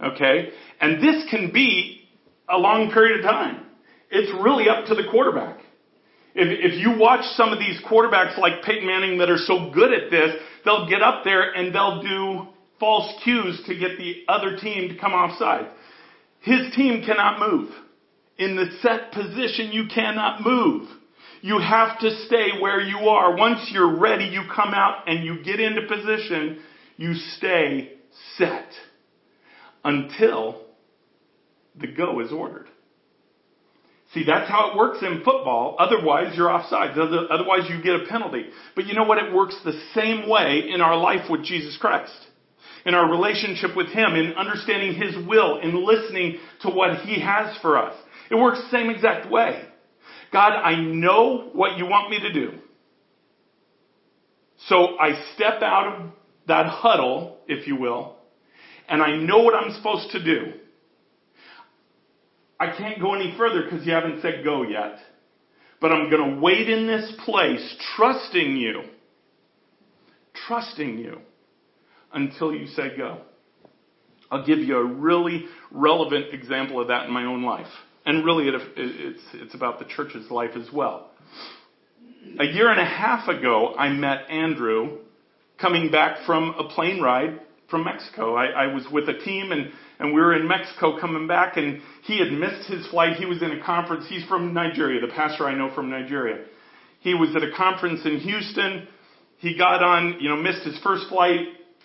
Okay? 0.05 0.51
And 0.81 1.03
this 1.03 1.25
can 1.31 1.53
be 1.53 2.09
a 2.49 2.59
long 2.59 2.91
period 2.93 3.21
of 3.21 3.25
time. 3.25 3.65
It's 4.11 4.31
really 4.45 4.69
up 4.69 4.87
to 4.87 4.95
the 4.95 5.05
quarterback. 5.11 5.59
If, 6.35 6.75
if 6.75 6.81
you 6.81 6.99
watch 6.99 7.25
some 7.37 7.53
of 7.53 7.59
these 7.59 7.81
quarterbacks 7.89 8.37
like 8.39 8.63
Peyton 8.65 8.87
Manning 8.87 9.19
that 9.19 9.31
are 9.31 9.39
so 9.39 9.71
good 9.73 9.93
at 9.93 10.11
this, 10.11 10.37
they'll 10.65 10.89
get 10.89 11.03
up 11.03 11.25
there 11.25 11.53
and 11.53 11.75
they'll 11.75 12.03
do 12.03 12.49
false 12.81 13.13
cues 13.23 13.63
to 13.67 13.79
get 13.79 13.99
the 13.99 14.25
other 14.29 14.57
team 14.57 14.89
to 14.89 14.99
come 14.99 15.13
offside. 15.13 15.71
His 16.41 16.75
team 16.75 17.05
cannot 17.07 17.39
move. 17.39 17.71
In 18.37 18.57
the 18.57 18.67
set 18.83 19.13
position, 19.13 19.73
you 19.73 19.85
cannot 19.95 20.43
move. 20.45 20.89
You 21.41 21.61
have 21.61 21.99
to 22.01 22.11
stay 22.27 22.61
where 22.61 22.81
you 22.81 23.09
are. 23.09 23.37
Once 23.37 23.71
you're 23.73 23.97
ready, 23.99 24.25
you 24.25 24.43
come 24.55 24.75
out 24.75 25.09
and 25.09 25.25
you 25.25 25.43
get 25.45 25.61
into 25.61 25.83
position. 25.87 26.61
You 26.97 27.15
stay 27.37 27.93
set 28.37 28.67
until 29.85 30.63
the 31.79 31.87
go 31.87 32.21
is 32.21 32.33
ordered. 32.33 32.69
See, 34.13 34.25
that's 34.25 34.49
how 34.49 34.71
it 34.71 34.77
works 34.77 34.99
in 35.03 35.25
football. 35.25 35.77
Otherwise, 35.79 36.37
you're 36.37 36.51
offside. 36.51 36.97
Otherwise, 36.97 37.69
you 37.69 37.83
get 37.83 37.97
a 37.97 38.07
penalty. 38.09 38.45
But 38.77 38.87
you 38.87 38.95
know 38.95 39.05
what? 39.05 39.19
It 39.19 39.35
works 39.35 39.57
the 39.65 39.81
same 39.95 40.29
way 40.29 40.71
in 40.73 40.81
our 40.81 40.97
life 40.97 41.29
with 41.29 41.45
Jesus 41.45 41.77
Christ. 41.81 42.15
In 42.87 42.95
our 42.95 43.11
relationship 43.11 43.75
with 43.77 43.89
Him, 43.89 44.15
in 44.15 44.35
understanding 44.35 44.95
His 44.95 45.17
will, 45.27 45.59
in 45.59 45.85
listening 45.85 46.39
to 46.63 46.71
what 46.71 47.01
He 47.01 47.21
has 47.21 47.57
for 47.61 47.77
us. 47.77 47.95
It 48.31 48.37
works 48.37 48.61
the 48.63 48.77
same 48.77 48.91
exact 48.91 49.31
way. 49.31 49.65
God, 50.33 50.53
I 50.53 50.81
know 50.81 51.51
what 51.53 51.77
you 51.79 51.87
want 51.87 52.11
me 52.11 52.21
to 52.21 52.33
do. 52.33 52.59
So 54.69 54.97
I 54.99 55.21
step 55.35 55.61
out 55.63 55.97
of 55.97 56.11
that 56.47 56.67
huddle, 56.67 57.39
if 57.49 57.67
you 57.67 57.77
will, 57.77 58.17
and 58.89 59.03
I 59.03 59.17
know 59.17 59.39
what 59.39 59.55
I'm 59.55 59.73
supposed 59.73 60.11
to 60.13 60.23
do. 60.23 60.53
I 62.59 62.77
can't 62.77 63.01
go 63.01 63.15
any 63.15 63.35
further 63.37 63.63
because 63.63 63.87
you 63.87 63.93
haven't 63.93 64.23
said 64.23 64.45
go 64.45 64.63
yet. 64.63 64.99
But 65.81 65.93
I'm 65.93 66.09
going 66.09 66.35
to 66.35 66.41
wait 66.41 66.69
in 66.69 66.87
this 66.87 67.13
place, 67.25 67.77
trusting 67.97 68.57
you, 68.57 68.83
trusting 70.47 70.99
you 70.99 71.19
until 72.13 72.55
you 72.55 72.69
say 72.69 72.97
go. 72.97 73.21
I'll 74.31 74.47
give 74.47 74.61
you 74.61 74.79
a 74.79 74.85
really 74.85 75.47
relevant 75.71 76.33
example 76.33 76.81
of 76.81 76.89
that 76.89 77.07
in 77.07 77.13
my 77.13 77.25
own 77.25 77.43
life. 77.43 77.67
And 78.07 78.25
really, 78.25 78.49
it, 78.49 78.55
it's, 78.77 79.23
it's 79.35 79.55
about 79.55 79.79
the 79.79 79.85
church's 79.85 80.31
life 80.31 80.53
as 80.57 80.73
well. 80.73 81.11
A 82.39 82.45
year 82.45 82.71
and 82.71 82.81
a 82.81 82.85
half 82.85 83.29
ago, 83.29 83.75
I 83.77 83.91
met 83.91 84.31
Andrew 84.31 84.99
coming 85.61 85.91
back 85.91 86.25
from 86.27 86.55
a 86.59 86.69
plane 86.69 87.01
ride 87.01 87.41
from 87.75 87.83
Mexico. 87.83 88.37
I, 88.37 88.67
I 88.67 88.67
was 88.73 88.87
with 88.93 89.09
a 89.09 89.19
team 89.25 89.51
and, 89.51 89.73
and 89.99 90.15
we 90.15 90.21
were 90.21 90.33
in 90.33 90.47
Mexico 90.47 91.01
coming 91.01 91.27
back 91.27 91.57
and 91.57 91.81
he 92.05 92.21
had 92.21 92.31
missed 92.31 92.71
his 92.71 92.87
flight. 92.87 93.17
He 93.17 93.27
was 93.27 93.43
in 93.43 93.51
a 93.51 93.65
conference. 93.65 94.07
He's 94.09 94.25
from 94.27 94.55
Nigeria, 94.55 95.01
the 95.01 95.13
pastor 95.13 95.49
I 95.49 95.57
know 95.57 95.75
from 95.75 95.91
Nigeria. 95.91 96.45
He 97.01 97.15
was 97.15 97.35
at 97.35 97.43
a 97.43 97.51
conference 97.57 98.03
in 98.05 98.21
Houston. 98.21 98.87
He 99.39 99.59
got 99.59 99.83
on, 99.83 100.19
you 100.21 100.29
know, 100.29 100.37
missed 100.37 100.63
his 100.63 100.79
first 100.85 101.09
flight 101.09 101.41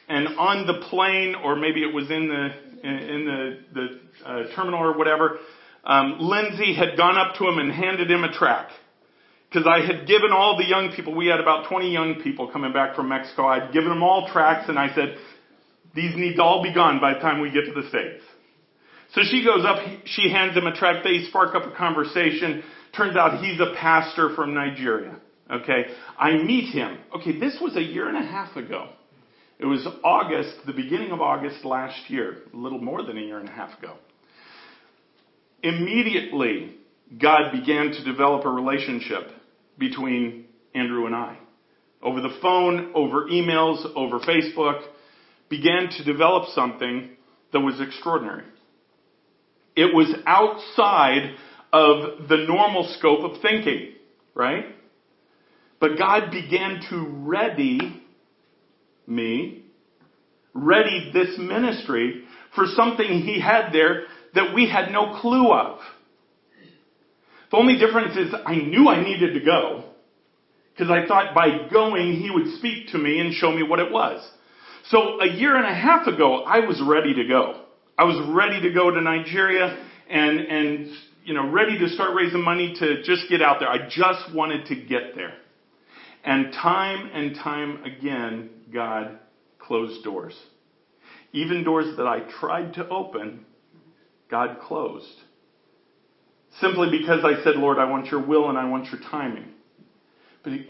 and 0.07 0.27
on 0.37 0.67
the 0.67 0.85
plane, 0.89 1.33
or 1.43 1.55
maybe 1.55 1.81
it 1.81 1.91
was 1.91 2.11
in 2.11 2.27
the, 2.27 2.87
in, 2.87 3.25
the, 3.25 3.59
the 3.73 4.29
uh, 4.29 4.55
terminal 4.55 4.79
or 4.79 4.95
whatever, 4.95 5.39
um, 5.85 6.17
Lindsay 6.19 6.75
had 6.75 6.97
gone 6.97 7.17
up 7.17 7.35
to 7.37 7.47
him 7.47 7.57
and 7.57 7.71
handed 7.71 8.11
him 8.11 8.23
a 8.23 8.31
track. 8.31 8.69
Because 9.49 9.67
I 9.67 9.83
had 9.83 10.07
given 10.07 10.31
all 10.31 10.55
the 10.55 10.65
young 10.65 10.91
people, 10.95 11.15
we 11.15 11.25
had 11.25 11.39
about 11.39 11.67
20 11.67 11.91
young 11.91 12.21
people 12.21 12.51
coming 12.51 12.73
back 12.73 12.95
from 12.95 13.09
Mexico. 13.09 13.47
I'd 13.47 13.73
given 13.73 13.89
them 13.89 14.03
all 14.03 14.29
tracks 14.31 14.69
and 14.69 14.77
I 14.77 14.93
said, 14.93 15.17
these 15.95 16.15
need 16.15 16.35
to 16.35 16.43
all 16.43 16.63
be 16.63 16.73
gone 16.73 16.99
by 16.99 17.13
the 17.13 17.19
time 17.19 17.41
we 17.41 17.51
get 17.51 17.65
to 17.65 17.81
the 17.81 17.87
States. 17.89 18.23
So 19.13 19.21
she 19.23 19.43
goes 19.43 19.65
up, 19.65 19.79
she 20.05 20.29
hands 20.29 20.55
him 20.55 20.67
a 20.67 20.75
track, 20.75 21.03
they 21.03 21.23
spark 21.29 21.55
up 21.55 21.65
a 21.65 21.75
conversation. 21.75 22.63
Turns 22.95 23.15
out 23.15 23.43
he's 23.43 23.59
a 23.59 23.73
pastor 23.75 24.35
from 24.35 24.53
Nigeria. 24.53 25.19
Okay. 25.49 25.85
I 26.17 26.33
meet 26.33 26.71
him. 26.71 26.99
Okay, 27.15 27.39
this 27.39 27.57
was 27.59 27.75
a 27.75 27.81
year 27.81 28.07
and 28.07 28.17
a 28.17 28.21
half 28.21 28.55
ago. 28.55 28.89
It 29.57 29.65
was 29.65 29.85
August, 30.03 30.55
the 30.65 30.73
beginning 30.73 31.11
of 31.11 31.21
August 31.21 31.65
last 31.65 32.09
year, 32.09 32.37
a 32.53 32.57
little 32.57 32.79
more 32.79 33.03
than 33.03 33.17
a 33.17 33.21
year 33.21 33.39
and 33.39 33.49
a 33.49 33.51
half 33.51 33.77
ago. 33.79 33.95
Immediately, 35.63 36.75
God 37.21 37.51
began 37.51 37.91
to 37.91 38.03
develop 38.03 38.45
a 38.45 38.49
relationship 38.49 39.31
between 39.77 40.45
Andrew 40.73 41.07
and 41.07 41.15
I. 41.15 41.37
Over 42.01 42.21
the 42.21 42.37
phone, 42.41 42.91
over 42.93 43.25
emails, 43.25 43.85
over 43.95 44.19
Facebook, 44.19 44.81
began 45.49 45.89
to 45.97 46.03
develop 46.03 46.49
something 46.53 47.09
that 47.51 47.59
was 47.59 47.81
extraordinary. 47.81 48.43
It 49.75 49.93
was 49.93 50.13
outside 50.25 51.35
of 51.71 52.27
the 52.27 52.37
normal 52.47 52.93
scope 52.97 53.21
of 53.21 53.41
thinking, 53.41 53.93
right? 54.33 54.65
But 55.79 55.97
God 55.97 56.31
began 56.31 56.81
to 56.89 57.05
ready 57.27 58.03
me, 59.07 59.63
ready 60.53 61.11
this 61.13 61.37
ministry 61.37 62.23
for 62.55 62.65
something 62.75 63.07
He 63.07 63.39
had 63.39 63.71
there 63.71 64.03
that 64.35 64.53
we 64.53 64.69
had 64.69 64.91
no 64.91 65.19
clue 65.21 65.51
of. 65.51 65.79
The 67.51 67.57
only 67.57 67.79
difference 67.79 68.15
is 68.15 68.33
I 68.45 68.55
knew 68.55 68.87
I 68.87 69.03
needed 69.03 69.33
to 69.33 69.43
go 69.43 69.85
because 70.73 70.91
I 70.91 71.07
thought 71.07 71.33
by 71.33 71.67
going 71.71 72.13
he 72.13 72.29
would 72.29 72.57
speak 72.57 72.89
to 72.89 72.97
me 72.97 73.19
and 73.19 73.33
show 73.33 73.51
me 73.51 73.63
what 73.63 73.79
it 73.79 73.91
was. 73.91 74.25
So 74.89 75.21
a 75.21 75.27
year 75.27 75.55
and 75.55 75.65
a 75.65 75.73
half 75.73 76.07
ago, 76.07 76.43
I 76.43 76.61
was 76.61 76.81
ready 76.81 77.13
to 77.13 77.27
go. 77.27 77.61
I 77.95 78.05
was 78.05 78.27
ready 78.29 78.59
to 78.61 78.73
go 78.73 78.89
to 78.89 78.99
Nigeria 79.01 79.77
and, 80.09 80.39
and, 80.39 80.89
you 81.23 81.35
know, 81.35 81.47
ready 81.51 81.77
to 81.77 81.89
start 81.89 82.15
raising 82.15 82.43
money 82.43 82.75
to 82.79 83.03
just 83.03 83.29
get 83.29 83.41
out 83.41 83.59
there. 83.59 83.69
I 83.69 83.87
just 83.87 84.33
wanted 84.33 84.65
to 84.67 84.75
get 84.75 85.15
there. 85.15 85.33
And 86.23 86.51
time 86.53 87.11
and 87.13 87.35
time 87.35 87.83
again, 87.83 88.49
God 88.73 89.19
closed 89.59 90.03
doors. 90.03 90.35
Even 91.33 91.63
doors 91.63 91.95
that 91.97 92.07
I 92.07 92.21
tried 92.39 92.73
to 92.73 92.89
open, 92.89 93.45
God 94.31 94.57
closed. 94.59 95.05
Simply 96.59 96.89
because 96.89 97.23
I 97.23 97.43
said, 97.43 97.57
Lord, 97.57 97.77
I 97.77 97.85
want 97.85 98.07
your 98.07 98.25
will 98.25 98.49
and 98.49 98.57
I 98.57 98.67
want 98.67 98.85
your 98.85 99.01
timing. 99.11 99.49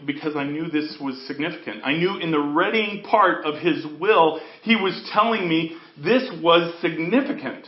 Because 0.06 0.36
I 0.36 0.44
knew 0.44 0.68
this 0.68 0.96
was 1.00 1.20
significant. 1.26 1.82
I 1.84 1.92
knew 1.92 2.18
in 2.18 2.30
the 2.30 2.38
readying 2.38 3.02
part 3.02 3.44
of 3.44 3.56
his 3.56 3.84
will, 4.00 4.40
he 4.62 4.76
was 4.76 5.08
telling 5.12 5.48
me 5.48 5.76
this 6.02 6.28
was 6.42 6.74
significant. 6.80 7.66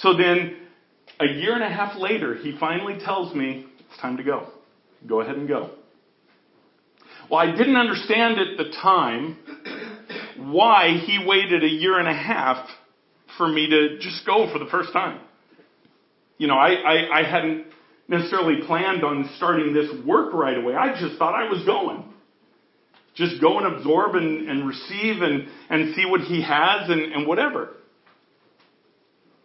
So 0.00 0.16
then, 0.16 0.56
a 1.18 1.26
year 1.26 1.54
and 1.54 1.62
a 1.62 1.68
half 1.68 1.96
later, 1.98 2.34
he 2.34 2.56
finally 2.58 2.98
tells 3.02 3.34
me, 3.34 3.66
it's 3.78 4.00
time 4.00 4.18
to 4.18 4.22
go. 4.22 4.48
Go 5.06 5.20
ahead 5.20 5.36
and 5.36 5.48
go. 5.48 5.70
Well, 7.30 7.40
I 7.40 7.56
didn't 7.56 7.76
understand 7.76 8.38
at 8.38 8.56
the 8.56 8.70
time 8.82 9.38
why 10.38 10.98
he 11.04 11.24
waited 11.24 11.64
a 11.64 11.68
year 11.68 11.98
and 11.98 12.08
a 12.08 12.14
half 12.14 12.68
for 13.36 13.48
me 13.48 13.68
to 13.68 13.98
just 13.98 14.24
go 14.26 14.50
for 14.52 14.58
the 14.58 14.70
first 14.70 14.92
time. 14.92 15.20
You 16.38 16.46
know, 16.46 16.54
I, 16.54 16.74
I, 16.74 17.20
I 17.20 17.30
hadn't 17.30 17.66
necessarily 18.08 18.66
planned 18.66 19.04
on 19.04 19.30
starting 19.36 19.72
this 19.72 19.90
work 20.04 20.32
right 20.32 20.56
away. 20.56 20.74
I 20.74 20.98
just 21.00 21.18
thought 21.18 21.34
I 21.34 21.48
was 21.48 21.64
going. 21.64 22.04
Just 23.14 23.40
go 23.40 23.58
and 23.58 23.74
absorb 23.74 24.14
and, 24.14 24.48
and 24.48 24.68
receive 24.68 25.22
and, 25.22 25.48
and 25.70 25.94
see 25.94 26.04
what 26.04 26.20
he 26.20 26.42
has 26.42 26.90
and, 26.90 27.00
and 27.12 27.26
whatever. 27.26 27.70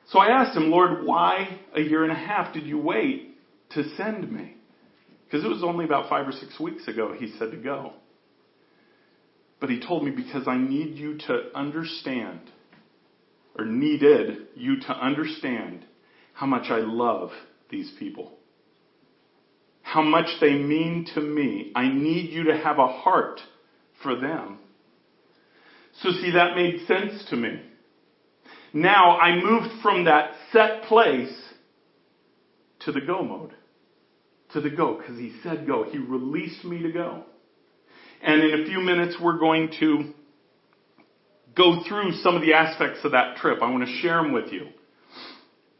So 0.09 0.19
I 0.19 0.27
asked 0.27 0.57
him, 0.57 0.69
Lord, 0.69 1.05
why 1.05 1.57
a 1.73 1.81
year 1.81 2.03
and 2.03 2.11
a 2.11 2.15
half 2.15 2.53
did 2.53 2.65
you 2.65 2.77
wait 2.77 3.37
to 3.71 3.83
send 3.95 4.29
me? 4.29 4.55
Because 5.25 5.45
it 5.45 5.47
was 5.47 5.63
only 5.63 5.85
about 5.85 6.09
five 6.09 6.27
or 6.27 6.33
six 6.33 6.59
weeks 6.59 6.87
ago 6.89 7.15
he 7.17 7.33
said 7.39 7.51
to 7.51 7.57
go. 7.57 7.93
But 9.61 9.69
he 9.69 9.79
told 9.79 10.03
me, 10.03 10.11
because 10.11 10.47
I 10.47 10.57
need 10.57 10.97
you 10.97 11.17
to 11.19 11.43
understand 11.55 12.41
or 13.57 13.63
needed 13.63 14.47
you 14.55 14.81
to 14.81 14.91
understand 14.91 15.85
how 16.33 16.47
much 16.47 16.69
I 16.69 16.79
love 16.79 17.29
these 17.69 17.91
people. 17.97 18.33
How 19.91 20.01
much 20.01 20.27
they 20.39 20.53
mean 20.53 21.05
to 21.15 21.19
me. 21.19 21.73
I 21.75 21.89
need 21.89 22.31
you 22.31 22.45
to 22.45 22.57
have 22.57 22.79
a 22.79 22.87
heart 22.87 23.41
for 24.01 24.15
them. 24.15 24.59
So 26.01 26.11
see, 26.11 26.31
that 26.31 26.55
made 26.55 26.87
sense 26.87 27.25
to 27.29 27.35
me. 27.35 27.61
Now 28.71 29.17
I 29.17 29.35
moved 29.35 29.81
from 29.81 30.05
that 30.05 30.31
set 30.53 30.83
place 30.83 31.37
to 32.85 32.93
the 32.93 33.01
go 33.01 33.21
mode. 33.21 33.51
To 34.53 34.61
the 34.61 34.69
go, 34.69 34.95
because 34.97 35.17
he 35.17 35.33
said 35.43 35.67
go. 35.67 35.83
He 35.83 35.97
released 35.97 36.63
me 36.63 36.81
to 36.83 36.91
go. 36.93 37.25
And 38.21 38.41
in 38.41 38.61
a 38.61 38.65
few 38.67 38.79
minutes, 38.79 39.17
we're 39.21 39.39
going 39.39 39.73
to 39.81 40.13
go 41.53 41.83
through 41.85 42.13
some 42.23 42.37
of 42.37 42.41
the 42.41 42.53
aspects 42.53 42.99
of 43.03 43.11
that 43.11 43.35
trip. 43.41 43.61
I 43.61 43.69
want 43.69 43.85
to 43.85 43.97
share 43.97 44.23
them 44.23 44.31
with 44.31 44.53
you. 44.53 44.67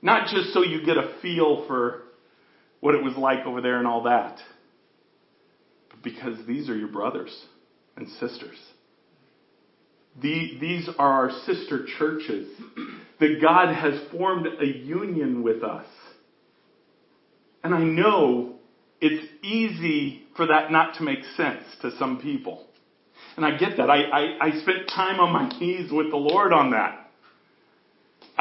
Not 0.02 0.28
just 0.28 0.52
so 0.54 0.64
you 0.64 0.86
get 0.86 0.98
a 0.98 1.16
feel 1.22 1.66
for 1.66 2.11
what 2.82 2.96
it 2.96 3.04
was 3.04 3.16
like 3.16 3.46
over 3.46 3.62
there 3.62 3.78
and 3.78 3.88
all 3.88 4.04
that, 4.04 4.38
but 5.90 6.04
because 6.04 6.46
these 6.46 6.70
are 6.70 6.76
your 6.76 6.90
brothers 6.90 7.36
and 7.96 8.08
sisters. 8.20 8.58
The, 10.22 10.58
these 10.60 10.90
are 11.00 11.30
our 11.30 11.32
sister 11.46 11.86
churches 11.98 12.50
that 13.20 13.40
God 13.42 13.74
has 13.74 13.94
formed 14.12 14.46
a 14.60 14.66
union 14.66 15.42
with 15.42 15.64
us. 15.64 15.86
And 17.64 17.74
I 17.74 17.84
know 17.84 18.56
it's 19.00 19.26
easy 19.44 20.24
for 20.36 20.48
that 20.48 20.72
not 20.72 20.96
to 20.96 21.04
make 21.04 21.24
sense 21.38 21.64
to 21.82 21.98
some 21.98 22.20
people. 22.20 22.68
And 23.38 23.46
I 23.46 23.58
get 23.58 23.78
that. 23.78 23.90
I, 23.90 24.04
I, 24.04 24.48
I 24.48 24.62
spent 24.62 24.90
time 24.94 25.20
on 25.20 25.32
my 25.32 25.48
knees 25.60 25.92
with 25.92 26.10
the 26.12 26.18
Lord 26.18 26.52
on 26.52 26.72
that. 26.72 27.01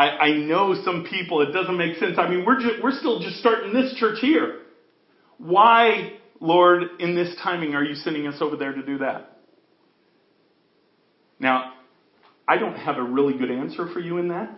I, 0.00 0.28
I 0.28 0.32
know 0.38 0.74
some 0.82 1.04
people, 1.10 1.42
it 1.42 1.52
doesn't 1.52 1.76
make 1.76 1.98
sense. 1.98 2.16
I 2.16 2.26
mean, 2.26 2.46
we're, 2.46 2.58
just, 2.58 2.82
we're 2.82 2.98
still 2.98 3.20
just 3.20 3.36
starting 3.36 3.74
this 3.74 3.94
church 3.98 4.18
here. 4.22 4.60
Why, 5.36 6.14
Lord, 6.40 6.84
in 7.00 7.14
this 7.14 7.34
timing 7.42 7.74
are 7.74 7.84
you 7.84 7.94
sending 7.96 8.26
us 8.26 8.36
over 8.40 8.56
there 8.56 8.72
to 8.72 8.82
do 8.82 8.98
that? 8.98 9.38
Now, 11.38 11.74
I 12.48 12.56
don't 12.56 12.76
have 12.76 12.96
a 12.96 13.02
really 13.02 13.36
good 13.36 13.50
answer 13.50 13.88
for 13.92 14.00
you 14.00 14.16
in 14.16 14.28
that 14.28 14.50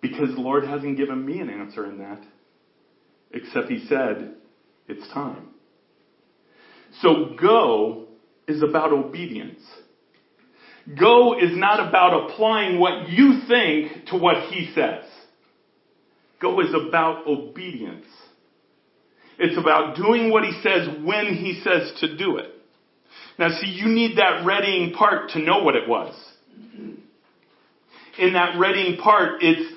because 0.00 0.34
the 0.34 0.40
Lord 0.40 0.64
hasn't 0.64 0.96
given 0.96 1.24
me 1.24 1.38
an 1.38 1.48
answer 1.48 1.86
in 1.86 1.98
that, 1.98 2.20
except 3.30 3.68
He 3.68 3.86
said, 3.86 4.34
it's 4.88 5.06
time. 5.12 5.50
So 7.00 7.36
go 7.40 8.08
is 8.48 8.60
about 8.60 8.92
obedience. 8.92 9.60
Go 10.98 11.38
is 11.38 11.56
not 11.56 11.86
about 11.88 12.30
applying 12.30 12.80
what 12.80 13.08
you 13.08 13.42
think 13.46 14.06
to 14.06 14.16
what 14.16 14.50
He 14.50 14.72
says. 14.74 15.04
Go 16.40 16.60
is 16.60 16.74
about 16.74 17.26
obedience. 17.26 18.06
It's 19.38 19.56
about 19.56 19.96
doing 19.96 20.30
what 20.30 20.44
He 20.44 20.60
says 20.62 20.88
when 21.04 21.34
He 21.34 21.60
says 21.62 21.92
to 22.00 22.16
do 22.16 22.38
it. 22.38 22.50
Now 23.38 23.50
see, 23.60 23.68
you 23.68 23.86
need 23.86 24.18
that 24.18 24.44
readying 24.44 24.92
part 24.92 25.30
to 25.30 25.38
know 25.38 25.62
what 25.62 25.76
it 25.76 25.88
was. 25.88 26.14
In 28.18 28.34
that 28.34 28.58
readying 28.58 28.98
part, 28.98 29.42
it's 29.42 29.72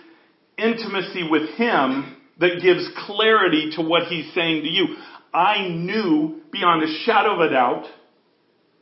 intimacy 0.57 1.27
with 1.29 1.49
Him 1.51 2.17
that 2.39 2.61
gives 2.61 2.89
clarity 3.05 3.71
to 3.75 3.81
what 3.81 4.07
He's 4.07 4.33
saying 4.33 4.63
to 4.63 4.69
you. 4.69 4.95
I 5.33 5.67
knew 5.69 6.41
beyond 6.51 6.83
a 6.83 7.03
shadow 7.05 7.35
of 7.35 7.41
a 7.41 7.49
doubt 7.53 7.85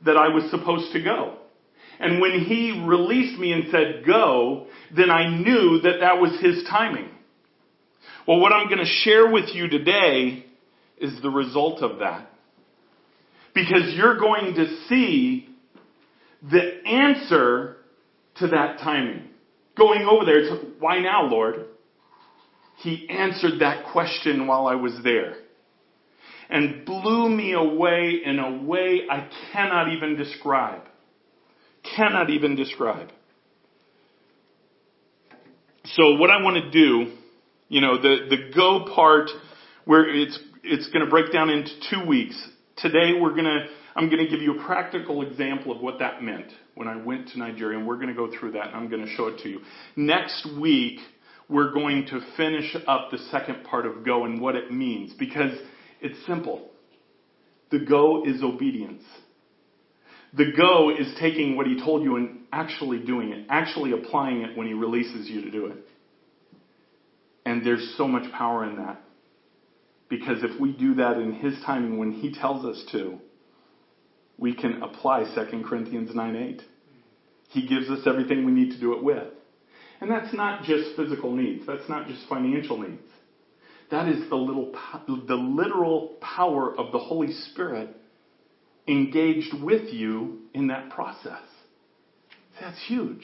that 0.05 0.17
I 0.17 0.29
was 0.29 0.49
supposed 0.51 0.93
to 0.93 1.03
go. 1.03 1.37
And 1.99 2.19
when 2.19 2.45
He 2.45 2.83
released 2.85 3.39
me 3.39 3.51
and 3.51 3.65
said 3.71 4.03
go, 4.05 4.67
then 4.95 5.09
I 5.09 5.29
knew 5.29 5.81
that 5.81 5.99
that 6.01 6.19
was 6.19 6.39
His 6.41 6.63
timing. 6.69 7.09
Well, 8.27 8.39
what 8.39 8.53
I'm 8.53 8.67
going 8.67 8.79
to 8.79 8.85
share 8.85 9.29
with 9.29 9.49
you 9.53 9.67
today 9.67 10.45
is 10.97 11.21
the 11.21 11.29
result 11.29 11.81
of 11.81 11.99
that. 11.99 12.29
Because 13.53 13.93
you're 13.95 14.17
going 14.17 14.55
to 14.55 14.77
see 14.87 15.49
the 16.49 16.85
answer 16.85 17.77
to 18.37 18.47
that 18.47 18.79
timing. 18.79 19.29
Going 19.77 20.07
over 20.09 20.25
there, 20.25 20.39
it's 20.39 20.65
why 20.79 20.99
now, 20.99 21.25
Lord? 21.25 21.65
He 22.77 23.07
answered 23.09 23.59
that 23.59 23.85
question 23.91 24.47
while 24.47 24.67
I 24.67 24.75
was 24.75 24.93
there. 25.03 25.35
And 26.49 26.85
blew 26.85 27.29
me 27.29 27.53
away 27.53 28.21
in 28.23 28.39
a 28.39 28.63
way 28.63 29.01
I 29.09 29.29
cannot 29.51 29.93
even 29.93 30.15
describe. 30.15 30.81
Cannot 31.83 32.29
even 32.29 32.55
describe. 32.55 33.09
So 35.85 36.15
what 36.15 36.29
I 36.29 36.41
want 36.41 36.63
to 36.63 36.71
do, 36.71 37.13
you 37.67 37.81
know, 37.81 38.01
the, 38.01 38.27
the 38.29 38.53
go 38.55 38.85
part 38.95 39.29
where 39.85 40.09
it's, 40.09 40.39
it's 40.63 40.87
going 40.89 41.03
to 41.03 41.09
break 41.09 41.31
down 41.33 41.49
into 41.49 41.71
two 41.89 42.05
weeks. 42.05 42.35
Today 42.77 43.19
we're 43.19 43.33
going 43.33 43.43
to, 43.43 43.65
I'm 43.95 44.09
going 44.09 44.23
to 44.23 44.29
give 44.29 44.41
you 44.41 44.59
a 44.59 44.65
practical 44.65 45.21
example 45.21 45.71
of 45.71 45.81
what 45.81 45.99
that 45.99 46.23
meant 46.23 46.51
when 46.75 46.87
I 46.87 46.95
went 46.95 47.29
to 47.29 47.39
Nigeria 47.39 47.77
and 47.77 47.87
we're 47.87 47.97
going 47.97 48.07
to 48.07 48.13
go 48.13 48.31
through 48.31 48.53
that 48.53 48.67
and 48.67 48.75
I'm 48.75 48.89
going 48.89 49.05
to 49.05 49.11
show 49.11 49.27
it 49.27 49.39
to 49.39 49.49
you. 49.49 49.59
Next 49.95 50.47
week, 50.57 50.99
we're 51.49 51.73
going 51.73 52.07
to 52.07 52.21
finish 52.37 52.75
up 52.87 53.11
the 53.11 53.17
second 53.29 53.65
part 53.65 53.85
of 53.85 54.05
go 54.05 54.23
and 54.23 54.39
what 54.39 54.55
it 54.55 54.71
means 54.71 55.13
because 55.19 55.51
it's 56.01 56.25
simple. 56.25 56.69
The 57.71 57.79
go 57.79 58.25
is 58.25 58.41
obedience. 58.41 59.03
The 60.35 60.51
go 60.57 60.89
is 60.89 61.07
taking 61.19 61.55
what 61.55 61.67
he 61.67 61.79
told 61.79 62.03
you 62.03 62.15
and 62.15 62.39
actually 62.51 62.99
doing 62.99 63.31
it, 63.31 63.45
actually 63.49 63.91
applying 63.91 64.41
it 64.41 64.57
when 64.57 64.67
he 64.67 64.73
releases 64.73 65.29
you 65.29 65.41
to 65.41 65.51
do 65.51 65.67
it. 65.67 65.77
And 67.45 67.65
there's 67.65 67.93
so 67.97 68.07
much 68.07 68.31
power 68.31 68.63
in 68.67 68.77
that. 68.77 69.01
Because 70.09 70.43
if 70.43 70.59
we 70.59 70.71
do 70.71 70.95
that 70.95 71.17
in 71.17 71.33
his 71.33 71.55
timing 71.65 71.97
when 71.97 72.11
he 72.11 72.33
tells 72.33 72.65
us 72.65 72.83
to, 72.91 73.19
we 74.37 74.55
can 74.55 74.81
apply 74.81 75.23
2 75.35 75.63
Corinthians 75.67 76.11
9 76.13 76.35
8. 76.35 76.61
He 77.49 77.67
gives 77.67 77.89
us 77.89 77.99
everything 78.07 78.45
we 78.45 78.51
need 78.51 78.71
to 78.71 78.79
do 78.79 78.93
it 78.93 79.03
with. 79.03 79.27
And 80.01 80.09
that's 80.09 80.33
not 80.33 80.63
just 80.63 80.95
physical 80.95 81.31
needs. 81.31 81.65
That's 81.67 81.87
not 81.87 82.07
just 82.07 82.27
financial 82.27 82.77
needs. 82.77 83.01
That 83.91 84.07
is 84.07 84.27
the 84.29 84.35
little, 84.35 84.73
the 85.07 85.35
literal 85.35 86.17
power 86.19 86.75
of 86.75 86.91
the 86.91 86.97
Holy 86.97 87.31
Spirit 87.31 87.95
engaged 88.87 89.53
with 89.61 89.93
you 89.93 90.39
in 90.53 90.67
that 90.67 90.89
process. 90.89 91.41
That's 92.59 92.79
huge. 92.87 93.23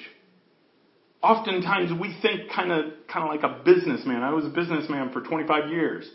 Oftentimes 1.21 1.91
we 1.99 2.17
think 2.21 2.51
kind 2.51 2.71
of, 2.71 2.93
kind 3.11 3.25
of 3.25 3.29
like 3.29 3.43
a 3.43 3.63
businessman. 3.63 4.23
I 4.23 4.31
was 4.31 4.45
a 4.45 4.49
businessman 4.49 5.11
for 5.11 5.21
25 5.21 5.69
years. 5.69 6.09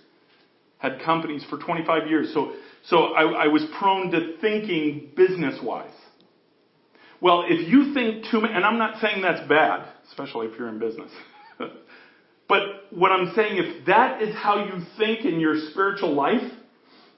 Had 0.79 1.01
companies 1.03 1.45
for 1.49 1.59
25 1.59 2.09
years. 2.09 2.33
So, 2.33 2.53
so 2.85 3.15
I, 3.15 3.45
I 3.45 3.47
was 3.49 3.65
prone 3.79 4.11
to 4.13 4.37
thinking 4.41 5.11
business 5.17 5.59
wise. 5.63 5.91
Well, 7.21 7.45
if 7.47 7.69
you 7.69 7.95
think 7.95 8.27
too 8.31 8.45
and 8.45 8.65
I'm 8.65 8.79
not 8.79 9.01
saying 9.01 9.23
that's 9.23 9.47
bad, 9.49 9.89
especially 10.11 10.49
if 10.49 10.59
you're 10.59 10.69
in 10.69 10.79
business. 10.79 11.11
but 12.49 12.61
what 12.91 13.13
I'm 13.13 13.33
saying, 13.35 13.57
if 13.57 13.87
that 13.87 14.21
is 14.21 14.35
how 14.35 14.65
you 14.65 14.85
think 14.99 15.25
in 15.25 15.41
your 15.41 15.71
spiritual 15.71 16.15
life, 16.15 16.43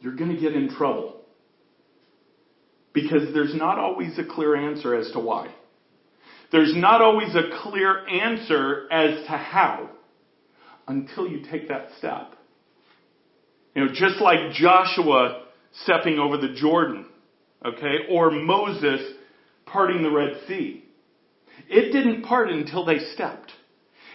you're 0.01 0.15
going 0.15 0.35
to 0.35 0.41
get 0.41 0.55
in 0.55 0.69
trouble. 0.71 1.16
Because 2.97 3.35
there's 3.35 3.55
not 3.55 3.79
always 3.79 4.19
a 4.19 4.25
clear 4.25 4.57
answer 4.57 4.95
as 4.95 5.11
to 5.13 5.21
why. 5.21 5.55
There's 6.51 6.73
not 6.75 7.03
always 7.03 7.35
a 7.35 7.61
clear 7.63 8.09
answer 8.09 8.91
as 8.91 9.23
to 9.27 9.33
how 9.33 9.91
until 10.89 11.29
you 11.29 11.45
take 11.51 11.69
that 11.69 11.89
step. 11.99 12.33
You 13.75 13.85
know, 13.85 13.93
just 13.93 14.23
like 14.23 14.53
Joshua 14.53 15.43
stepping 15.83 16.19
over 16.19 16.39
the 16.39 16.55
Jordan, 16.55 17.05
okay, 17.67 18.07
or 18.09 18.31
Moses 18.31 19.03
parting 19.67 20.03
the 20.03 20.11
Red 20.11 20.39
Sea. 20.49 20.83
It 21.69 21.93
didn't 21.93 22.23
part 22.23 22.49
until 22.49 22.87
they 22.87 23.01
stepped. 23.13 23.53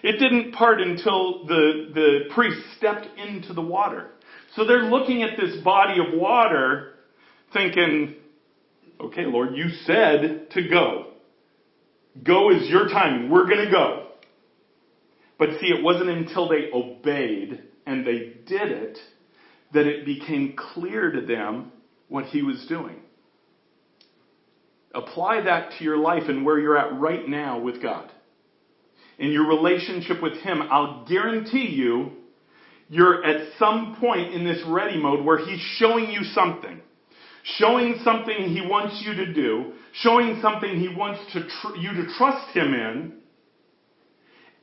It 0.01 0.13
didn't 0.13 0.53
part 0.53 0.81
until 0.81 1.45
the, 1.45 1.91
the 1.93 2.19
priest 2.33 2.61
stepped 2.77 3.05
into 3.19 3.53
the 3.53 3.61
water. 3.61 4.07
So 4.55 4.65
they're 4.65 4.85
looking 4.85 5.21
at 5.21 5.37
this 5.37 5.61
body 5.63 5.99
of 5.99 6.19
water 6.19 6.93
thinking, 7.53 8.15
okay, 9.05 9.25
Lord, 9.25 9.55
you 9.55 9.69
said 9.85 10.47
to 10.51 10.67
go. 10.67 11.07
Go 12.23 12.51
is 12.51 12.69
your 12.69 12.87
timing. 12.87 13.29
We're 13.29 13.45
going 13.45 13.65
to 13.65 13.71
go. 13.71 14.07
But 15.37 15.49
see, 15.59 15.67
it 15.67 15.83
wasn't 15.83 16.09
until 16.09 16.47
they 16.47 16.69
obeyed 16.73 17.63
and 17.85 18.05
they 18.05 18.33
did 18.45 18.71
it 18.71 18.97
that 19.73 19.87
it 19.87 20.05
became 20.05 20.55
clear 20.55 21.11
to 21.11 21.21
them 21.21 21.71
what 22.09 22.25
he 22.25 22.41
was 22.41 22.65
doing. 22.67 22.97
Apply 24.93 25.41
that 25.41 25.71
to 25.77 25.83
your 25.83 25.97
life 25.97 26.23
and 26.27 26.45
where 26.45 26.59
you're 26.59 26.77
at 26.77 26.99
right 26.99 27.27
now 27.27 27.59
with 27.59 27.81
God. 27.81 28.11
In 29.17 29.31
your 29.31 29.47
relationship 29.47 30.21
with 30.21 30.33
Him, 30.41 30.63
I'll 30.69 31.05
guarantee 31.05 31.69
you, 31.69 32.11
you're 32.89 33.23
at 33.23 33.53
some 33.57 33.95
point 33.99 34.33
in 34.33 34.43
this 34.43 34.61
ready 34.67 34.97
mode 34.97 35.23
where 35.23 35.37
He's 35.37 35.59
showing 35.77 36.09
you 36.09 36.23
something. 36.23 36.81
Showing 37.43 37.99
something 38.03 38.49
He 38.49 38.61
wants 38.61 39.01
you 39.05 39.13
to 39.15 39.33
do. 39.33 39.73
Showing 39.93 40.39
something 40.41 40.79
He 40.79 40.89
wants 40.89 41.21
to 41.33 41.41
tr- 41.41 41.75
you 41.77 41.93
to 41.93 42.13
trust 42.17 42.55
Him 42.55 42.73
in. 42.73 43.13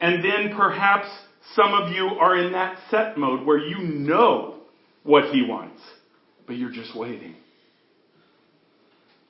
And 0.00 0.24
then 0.24 0.56
perhaps 0.56 1.08
some 1.56 1.74
of 1.74 1.92
you 1.92 2.06
are 2.06 2.36
in 2.36 2.52
that 2.52 2.78
set 2.90 3.18
mode 3.18 3.46
where 3.46 3.58
you 3.58 3.78
know 3.78 4.56
what 5.02 5.26
He 5.32 5.42
wants, 5.42 5.80
but 6.46 6.56
you're 6.56 6.72
just 6.72 6.96
waiting. 6.96 7.34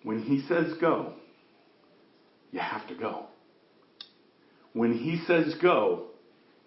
when 0.02 0.22
he 0.22 0.42
says 0.48 0.72
go, 0.80 1.12
you 2.52 2.60
have 2.60 2.86
to 2.88 2.94
go. 2.94 3.26
When 4.72 4.92
he 4.94 5.22
says 5.26 5.54
go, 5.60 6.06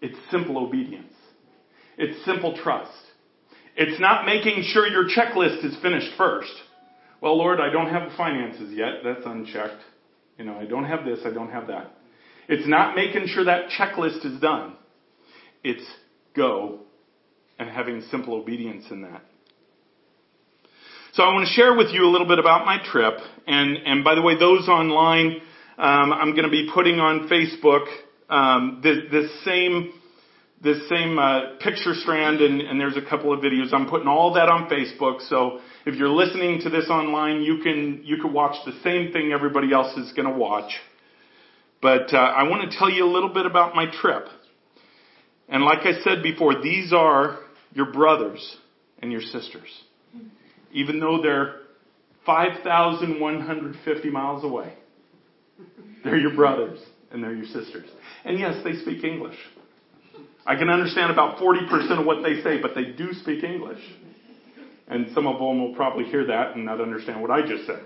it's 0.02 0.18
simple 0.30 0.58
obedience. 0.58 1.14
It's 1.98 2.24
simple 2.26 2.58
trust. 2.58 2.92
It's 3.76 4.00
not 4.00 4.26
making 4.26 4.64
sure 4.64 4.88
your 4.88 5.06
checklist 5.06 5.64
is 5.66 5.76
finished 5.82 6.12
first. 6.18 6.52
Well, 7.22 7.38
Lord, 7.38 7.60
I 7.60 7.72
don't 7.72 7.90
have 7.90 8.10
the 8.10 8.18
finances 8.18 8.74
yet. 8.74 9.04
That's 9.04 9.22
unchecked. 9.26 9.82
You 10.38 10.46
know, 10.46 10.58
I 10.58 10.66
don't 10.66 10.86
have 10.86 11.06
this, 11.06 11.20
I 11.24 11.30
don't 11.30 11.52
have 11.52 11.68
that. 11.68 11.92
It's 12.48 12.68
not 12.68 12.96
making 12.96 13.28
sure 13.28 13.46
that 13.46 13.70
checklist 13.70 14.26
is 14.26 14.42
done. 14.42 14.74
It's 15.64 15.84
go 16.36 16.80
and 17.60 17.70
having 17.70 18.02
simple 18.10 18.34
obedience 18.34 18.86
in 18.90 19.04
that. 19.04 19.22
So 21.14 21.24
I 21.24 21.34
want 21.34 21.48
to 21.48 21.54
share 21.54 21.76
with 21.76 21.90
you 21.92 22.06
a 22.06 22.10
little 22.10 22.28
bit 22.28 22.40
about 22.40 22.66
my 22.66 22.78
trip. 22.84 23.14
And, 23.46 23.78
and 23.86 24.04
by 24.04 24.16
the 24.16 24.22
way, 24.22 24.40
those 24.40 24.68
online, 24.68 25.42
um, 25.78 26.14
I'm 26.14 26.32
going 26.32 26.46
to 26.46 26.50
be 26.50 26.70
putting 26.74 27.00
on 27.00 27.30
Facebook 27.30 27.86
um, 28.30 28.80
this, 28.82 28.98
this 29.12 29.30
same 29.46 29.94
this 30.64 30.78
same 30.90 31.18
uh, 31.18 31.56
picture 31.60 31.94
strand, 31.96 32.40
and, 32.42 32.62
and 32.62 32.80
there's 32.80 32.98
a 32.98 33.02
couple 33.02 33.34
of 33.34 33.40
videos. 33.40 33.74
I'm 33.74 33.90
putting 33.90 34.08
all 34.08 34.34
that 34.36 34.48
on 34.48 34.70
Facebook. 34.70 35.28
So 35.28 35.60
if 35.86 35.96
you're 35.96 36.10
listening 36.10 36.62
to 36.62 36.70
this 36.70 36.88
online, 36.90 37.42
you 37.42 37.60
can 37.64 38.02
you 38.04 38.18
can 38.18 38.32
watch 38.32 38.56
the 38.66 38.74
same 38.84 39.12
thing 39.12 39.32
everybody 39.34 39.74
else 39.74 39.98
is 39.98 40.12
going 40.14 40.32
to 40.32 40.38
watch. 40.38 40.72
But 41.82 42.14
uh, 42.14 42.18
I 42.18 42.44
want 42.44 42.70
to 42.70 42.78
tell 42.78 42.92
you 42.92 43.06
a 43.06 43.12
little 43.12 43.34
bit 43.34 43.48
about 43.48 43.76
my 43.76 43.86
trip. 44.02 44.28
And 45.50 45.64
like 45.64 45.80
I 45.80 46.02
said 46.04 46.22
before, 46.22 46.62
these 46.62 46.94
are 46.94 47.40
your 47.74 47.92
brothers 47.92 48.58
and 49.00 49.12
your 49.12 49.22
sisters. 49.22 49.70
Even 50.72 51.00
though 51.00 51.22
they're 51.22 51.56
5,150 52.26 54.10
miles 54.10 54.44
away, 54.44 54.76
they're 56.04 56.18
your 56.18 56.36
brothers 56.36 56.80
and 57.12 57.24
they're 57.24 57.34
your 57.34 57.48
sisters. 57.48 57.90
And 58.24 58.40
yes, 58.40 58.64
they 58.64 58.74
speak 58.74 59.04
English. 59.04 59.36
I 60.46 60.56
can 60.56 60.70
understand 60.70 61.12
about 61.12 61.38
40% 61.38 62.00
of 62.00 62.06
what 62.06 62.24
they 62.24 62.42
say, 62.42 62.62
but 62.62 62.72
they 62.76 62.86
do 62.86 63.14
speak 63.14 63.44
English. 63.44 63.82
And 64.88 65.08
some 65.14 65.28
of 65.28 65.40
them 65.40 65.60
will 65.60 65.76
probably 65.76 66.06
hear 66.06 66.26
that 66.28 66.56
and 66.56 66.66
not 66.66 66.82
understand 66.82 67.22
what 67.22 67.32
I 67.32 67.42
just 67.42 67.66
said. 67.66 67.86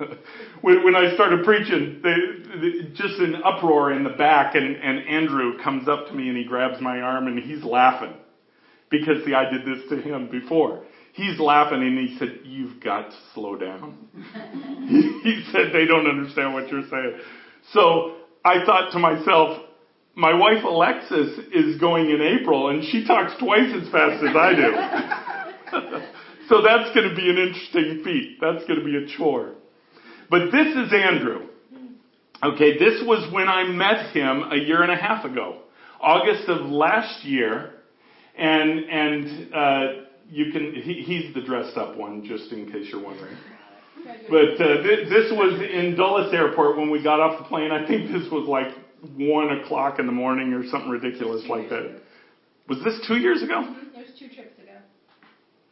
when, 0.62 0.84
when 0.84 0.96
I 0.96 1.14
started 1.14 1.44
preaching, 1.44 2.00
they, 2.02 2.16
they, 2.60 2.94
just 2.94 3.20
an 3.20 3.36
uproar 3.44 3.92
in 3.92 4.04
the 4.04 4.10
back, 4.10 4.54
and, 4.54 4.76
and 4.76 5.06
Andrew 5.06 5.62
comes 5.62 5.88
up 5.88 6.08
to 6.08 6.14
me 6.14 6.28
and 6.28 6.36
he 6.36 6.44
grabs 6.44 6.80
my 6.80 7.00
arm 7.00 7.26
and 7.28 7.38
he's 7.38 7.62
laughing. 7.62 8.14
Because, 8.90 9.24
see, 9.24 9.34
I 9.34 9.50
did 9.50 9.64
this 9.64 9.88
to 9.90 9.96
him 9.96 10.28
before. 10.30 10.82
He's 11.12 11.38
laughing 11.38 11.82
and 11.82 11.98
he 11.98 12.16
said, 12.18 12.40
You've 12.44 12.82
got 12.82 13.10
to 13.10 13.16
slow 13.34 13.56
down. 13.56 14.06
he 15.22 15.44
said, 15.52 15.72
They 15.72 15.86
don't 15.86 16.06
understand 16.06 16.54
what 16.54 16.68
you're 16.68 16.88
saying. 16.90 17.18
So 17.72 18.16
I 18.44 18.64
thought 18.64 18.92
to 18.92 18.98
myself, 18.98 19.58
my 20.14 20.34
wife 20.34 20.64
Alexis 20.64 21.38
is 21.52 21.80
going 21.80 22.10
in 22.10 22.20
April 22.20 22.68
and 22.68 22.84
she 22.84 23.06
talks 23.06 23.32
twice 23.38 23.72
as 23.74 23.88
fast 23.90 24.22
as 24.22 24.36
I 24.36 24.54
do. 24.54 26.00
so 26.48 26.62
that's 26.62 26.94
going 26.94 27.08
to 27.08 27.14
be 27.14 27.30
an 27.30 27.38
interesting 27.38 28.02
feat. 28.04 28.38
That's 28.40 28.64
going 28.66 28.78
to 28.78 28.84
be 28.84 28.96
a 28.96 29.16
chore. 29.16 29.54
But 30.28 30.50
this 30.50 30.68
is 30.68 30.92
Andrew. 30.92 31.48
Okay, 32.42 32.76
this 32.76 33.02
was 33.06 33.32
when 33.32 33.48
I 33.48 33.64
met 33.64 34.12
him 34.14 34.42
a 34.50 34.56
year 34.56 34.82
and 34.82 34.90
a 34.90 34.96
half 34.96 35.24
ago, 35.24 35.60
August 36.00 36.48
of 36.48 36.66
last 36.66 37.24
year, 37.24 37.74
and 38.36 38.80
and 38.90 39.54
uh, 39.54 39.86
you 40.28 40.50
can 40.50 40.74
he, 40.74 41.04
he's 41.06 41.32
the 41.34 41.40
dressed 41.40 41.76
up 41.76 41.96
one, 41.96 42.24
just 42.24 42.50
in 42.50 42.70
case 42.72 42.88
you're 42.90 43.02
wondering. 43.02 43.36
But 44.28 44.60
uh, 44.60 44.82
th- 44.82 45.08
this 45.08 45.30
was 45.30 45.62
in 45.62 45.94
Dulles 45.94 46.34
Airport 46.34 46.76
when 46.76 46.90
we 46.90 47.00
got 47.00 47.20
off 47.20 47.38
the 47.38 47.44
plane. 47.44 47.70
I 47.70 47.86
think 47.86 48.10
this 48.10 48.28
was 48.32 48.48
like 48.48 48.74
one 49.16 49.50
o'clock 49.58 49.98
in 49.98 50.06
the 50.06 50.12
morning 50.12 50.52
or 50.52 50.64
something 50.68 50.90
ridiculous 50.90 51.44
like 51.48 51.68
that. 51.68 51.78
Ago. 51.86 51.98
Was 52.68 52.78
this 52.84 53.00
two 53.06 53.16
years 53.16 53.42
ago? 53.42 53.54
Mm-hmm. 53.62 53.98
It 54.00 54.06
was 54.08 54.18
two 54.18 54.28
trips 54.28 54.58
ago. 54.58 54.78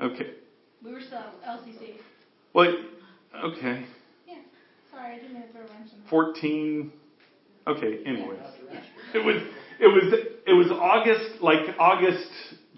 Okay. 0.00 0.30
We 0.84 0.92
were 0.92 1.00
still 1.00 1.22
LCC. 1.46 1.94
Well, 2.54 2.74
okay. 3.44 3.84
Yeah. 4.26 4.34
Sorry, 4.90 5.14
I 5.14 5.16
didn't 5.18 5.34
mean 5.34 5.42
to 5.42 5.52
throw 5.52 5.60
a 5.62 5.64
wrench 5.64 5.90
in. 5.92 6.08
14. 6.08 6.92
Okay, 7.68 8.02
anyways. 8.06 8.38
It 9.14 9.24
was, 9.24 9.36
it 9.78 9.86
was, 9.86 10.14
it 10.46 10.52
was 10.54 10.66
August, 10.72 11.42
like 11.42 11.76
August 11.78 12.28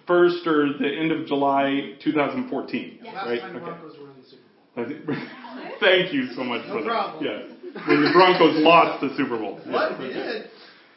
1st 0.09 0.47
or 0.47 0.79
the 0.79 0.89
end 0.99 1.13
of 1.13 1.27
July 1.27 1.93
2014. 2.03 2.99
Yeah. 3.03 3.13
Last 3.13 3.27
Right, 3.27 3.41
time 3.41 3.57
okay. 3.57 3.65
Broncos 3.65 3.97
were 3.99 4.11
in 4.11 4.21
the 4.21 4.87
Super 4.95 5.13
Bowl. 5.15 5.17
Thank 5.81 6.13
you 6.13 6.27
so 6.35 6.43
much 6.45 6.67
No 6.67 6.75
for 6.75 6.83
that. 6.83 6.89
problem. 6.89 7.25
Yes. 7.25 7.52
When 7.87 8.03
the 8.03 8.11
Broncos 8.13 8.57
lost 8.63 9.01
the 9.01 9.15
Super 9.17 9.39
Bowl. 9.39 9.61
What? 9.67 10.01
Yes, 10.01 10.13
did. 10.13 10.51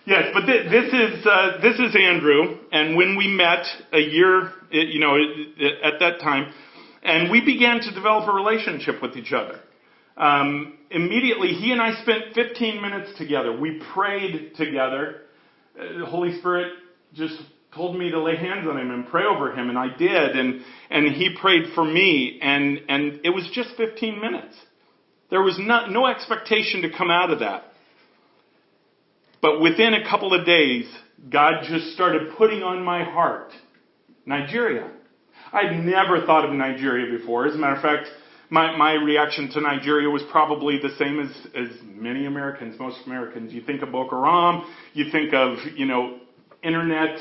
Yes, 0.07 0.23
but 0.33 0.45
th- 0.45 0.69
this 0.69 0.93
is 0.93 1.25
uh, 1.25 1.57
this 1.61 1.79
is 1.79 1.95
Andrew, 1.95 2.57
and 2.71 2.95
when 2.95 3.15
we 3.15 3.27
met 3.27 3.65
a 3.91 3.99
year, 3.99 4.51
it- 4.71 4.89
you 4.89 4.99
know, 4.99 5.15
it- 5.15 5.49
it- 5.57 5.81
at 5.81 5.99
that 5.99 6.19
time, 6.19 6.53
and 7.03 7.31
we 7.31 7.41
began 7.41 7.79
to 7.81 7.91
develop 7.93 8.27
a 8.29 8.31
relationship 8.31 9.01
with 9.01 9.17
each 9.17 9.33
other. 9.33 9.59
Um, 10.17 10.77
immediately, 10.91 11.49
he 11.53 11.71
and 11.71 11.81
I 11.81 11.95
spent 12.03 12.35
15 12.35 12.81
minutes 12.81 13.17
together. 13.17 13.51
We 13.51 13.81
prayed 13.93 14.55
together. 14.55 15.21
Uh, 15.79 15.99
the 15.99 16.05
Holy 16.05 16.37
Spirit 16.39 16.71
just 17.13 17.35
told 17.73 17.97
me 17.97 18.11
to 18.11 18.19
lay 18.21 18.35
hands 18.37 18.65
on 18.67 18.77
him 18.77 18.91
and 18.91 19.07
pray 19.07 19.23
over 19.25 19.51
him, 19.53 19.69
and 19.69 19.77
I 19.77 19.87
did, 19.97 20.37
and 20.37 20.61
and 20.91 21.07
he 21.07 21.35
prayed 21.35 21.73
for 21.73 21.83
me, 21.83 22.39
and 22.41 22.79
and 22.87 23.19
it 23.23 23.31
was 23.31 23.49
just 23.53 23.75
15 23.75 24.21
minutes. 24.21 24.55
There 25.29 25.41
was 25.41 25.57
no, 25.59 25.87
no 25.87 26.05
expectation 26.05 26.81
to 26.83 26.89
come 26.95 27.09
out 27.09 27.31
of 27.31 27.39
that. 27.39 27.63
But 29.41 29.61
within 29.61 29.93
a 29.93 30.07
couple 30.09 30.33
of 30.33 30.45
days, 30.45 30.85
God 31.29 31.63
just 31.63 31.93
started 31.93 32.35
putting 32.37 32.63
on 32.63 32.83
my 32.83 33.03
heart 33.03 33.51
Nigeria. 34.25 34.89
I'd 35.51 35.83
never 35.83 36.25
thought 36.25 36.45
of 36.45 36.51
Nigeria 36.51 37.17
before. 37.17 37.47
As 37.47 37.55
a 37.55 37.57
matter 37.57 37.75
of 37.75 37.81
fact, 37.81 38.07
my, 38.49 38.75
my 38.75 38.93
reaction 38.93 39.49
to 39.51 39.61
Nigeria 39.61 40.09
was 40.09 40.21
probably 40.31 40.79
the 40.81 40.95
same 40.97 41.19
as, 41.19 41.29
as 41.55 41.69
many 41.83 42.25
Americans, 42.25 42.79
most 42.79 42.97
Americans. 43.05 43.53
You 43.53 43.61
think 43.61 43.81
of 43.81 43.91
Boko 43.91 44.23
Haram, 44.23 44.63
you 44.93 45.11
think 45.11 45.33
of, 45.33 45.57
you 45.75 45.85
know, 45.85 46.19
internet 46.63 47.17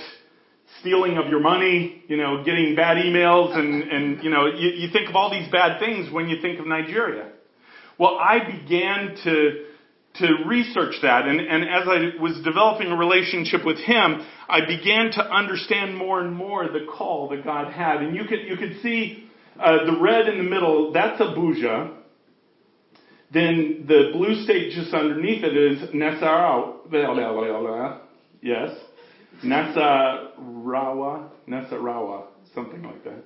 stealing 0.81 1.19
of 1.19 1.29
your 1.29 1.40
money, 1.40 2.03
you 2.09 2.17
know, 2.17 2.43
getting 2.45 2.75
bad 2.75 2.97
emails 2.97 3.57
and, 3.57 3.83
and 3.85 4.25
you 4.25 4.31
know, 4.31 4.47
you, 4.47 4.71
you 4.71 4.88
think 4.93 5.09
of 5.09 5.17
all 5.17 5.31
these 5.31 5.51
bad 5.51 5.79
things 5.79 6.12
when 6.12 6.29
you 6.29 6.40
think 6.40 6.59
of 6.59 6.67
Nigeria. 6.67 7.31
Well, 7.99 8.17
I 8.19 8.39
began 8.45 9.17
to 9.25 9.65
to 10.15 10.29
research 10.47 10.95
that, 11.03 11.27
and, 11.27 11.41
and 11.41 11.65
as 11.65 11.89
I 11.89 12.23
was 12.23 12.41
developing 12.45 12.87
a 12.87 12.97
relationship 12.97 13.65
with 13.65 13.79
him, 13.79 14.25
I 14.49 14.61
began 14.65 15.11
to 15.13 15.23
understand 15.29 15.97
more 15.97 16.21
and 16.21 16.33
more 16.33 16.69
the 16.69 16.87
call 16.97 17.31
that 17.31 17.43
God 17.43 17.73
had. 17.73 17.97
And 18.01 18.15
you 18.15 18.25
could 18.25 18.43
you 18.47 18.57
could 18.57 18.81
see 18.81 19.29
uh, 19.59 19.85
the 19.85 19.99
red 20.01 20.29
in 20.29 20.39
the 20.39 20.45
middle. 20.45 20.93
That's 20.93 21.21
Abuja. 21.21 21.97
Then 23.33 23.85
the 23.89 24.11
blue 24.13 24.45
state 24.45 24.73
just 24.73 24.95
underneath 24.95 25.43
it 25.43 25.57
is 25.57 25.91
Nasarawa. 25.91 26.91
Yes, 28.41 28.71
Nasarawa, 29.43 31.29
Nasarawa, 31.49 32.27
something 32.55 32.83
like 32.83 33.03
that. 33.03 33.25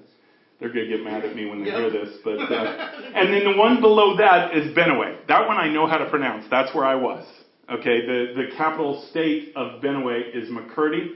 They're 0.59 0.71
gonna 0.71 0.88
get 0.88 1.05
mad 1.05 1.25
at 1.25 1.37
me 1.37 1.47
when 1.47 1.62
they 1.62 1.71
hear 1.71 1.90
this, 1.90 2.16
but 2.25 2.38
uh, 2.38 2.90
and 3.14 3.33
then 3.33 3.44
the 3.44 3.57
one 3.57 3.81
below 3.81 4.16
that 4.16 4.57
is 4.57 4.77
Benue. 4.77 5.27
That 5.29 5.47
one 5.47 5.57
I 5.57 5.68
know 5.68 5.87
how 5.87 5.99
to 5.99 6.11
pronounce. 6.11 6.47
That's 6.51 6.75
where 6.75 6.85
I 6.85 6.97
was. 6.97 7.25
Okay, 7.71 8.05
the 8.07 8.33
the 8.35 8.57
capital 8.57 9.07
state 9.11 9.53
of 9.55 9.81
Benue 9.81 10.35
is 10.35 10.49
Makurdi. 10.51 11.11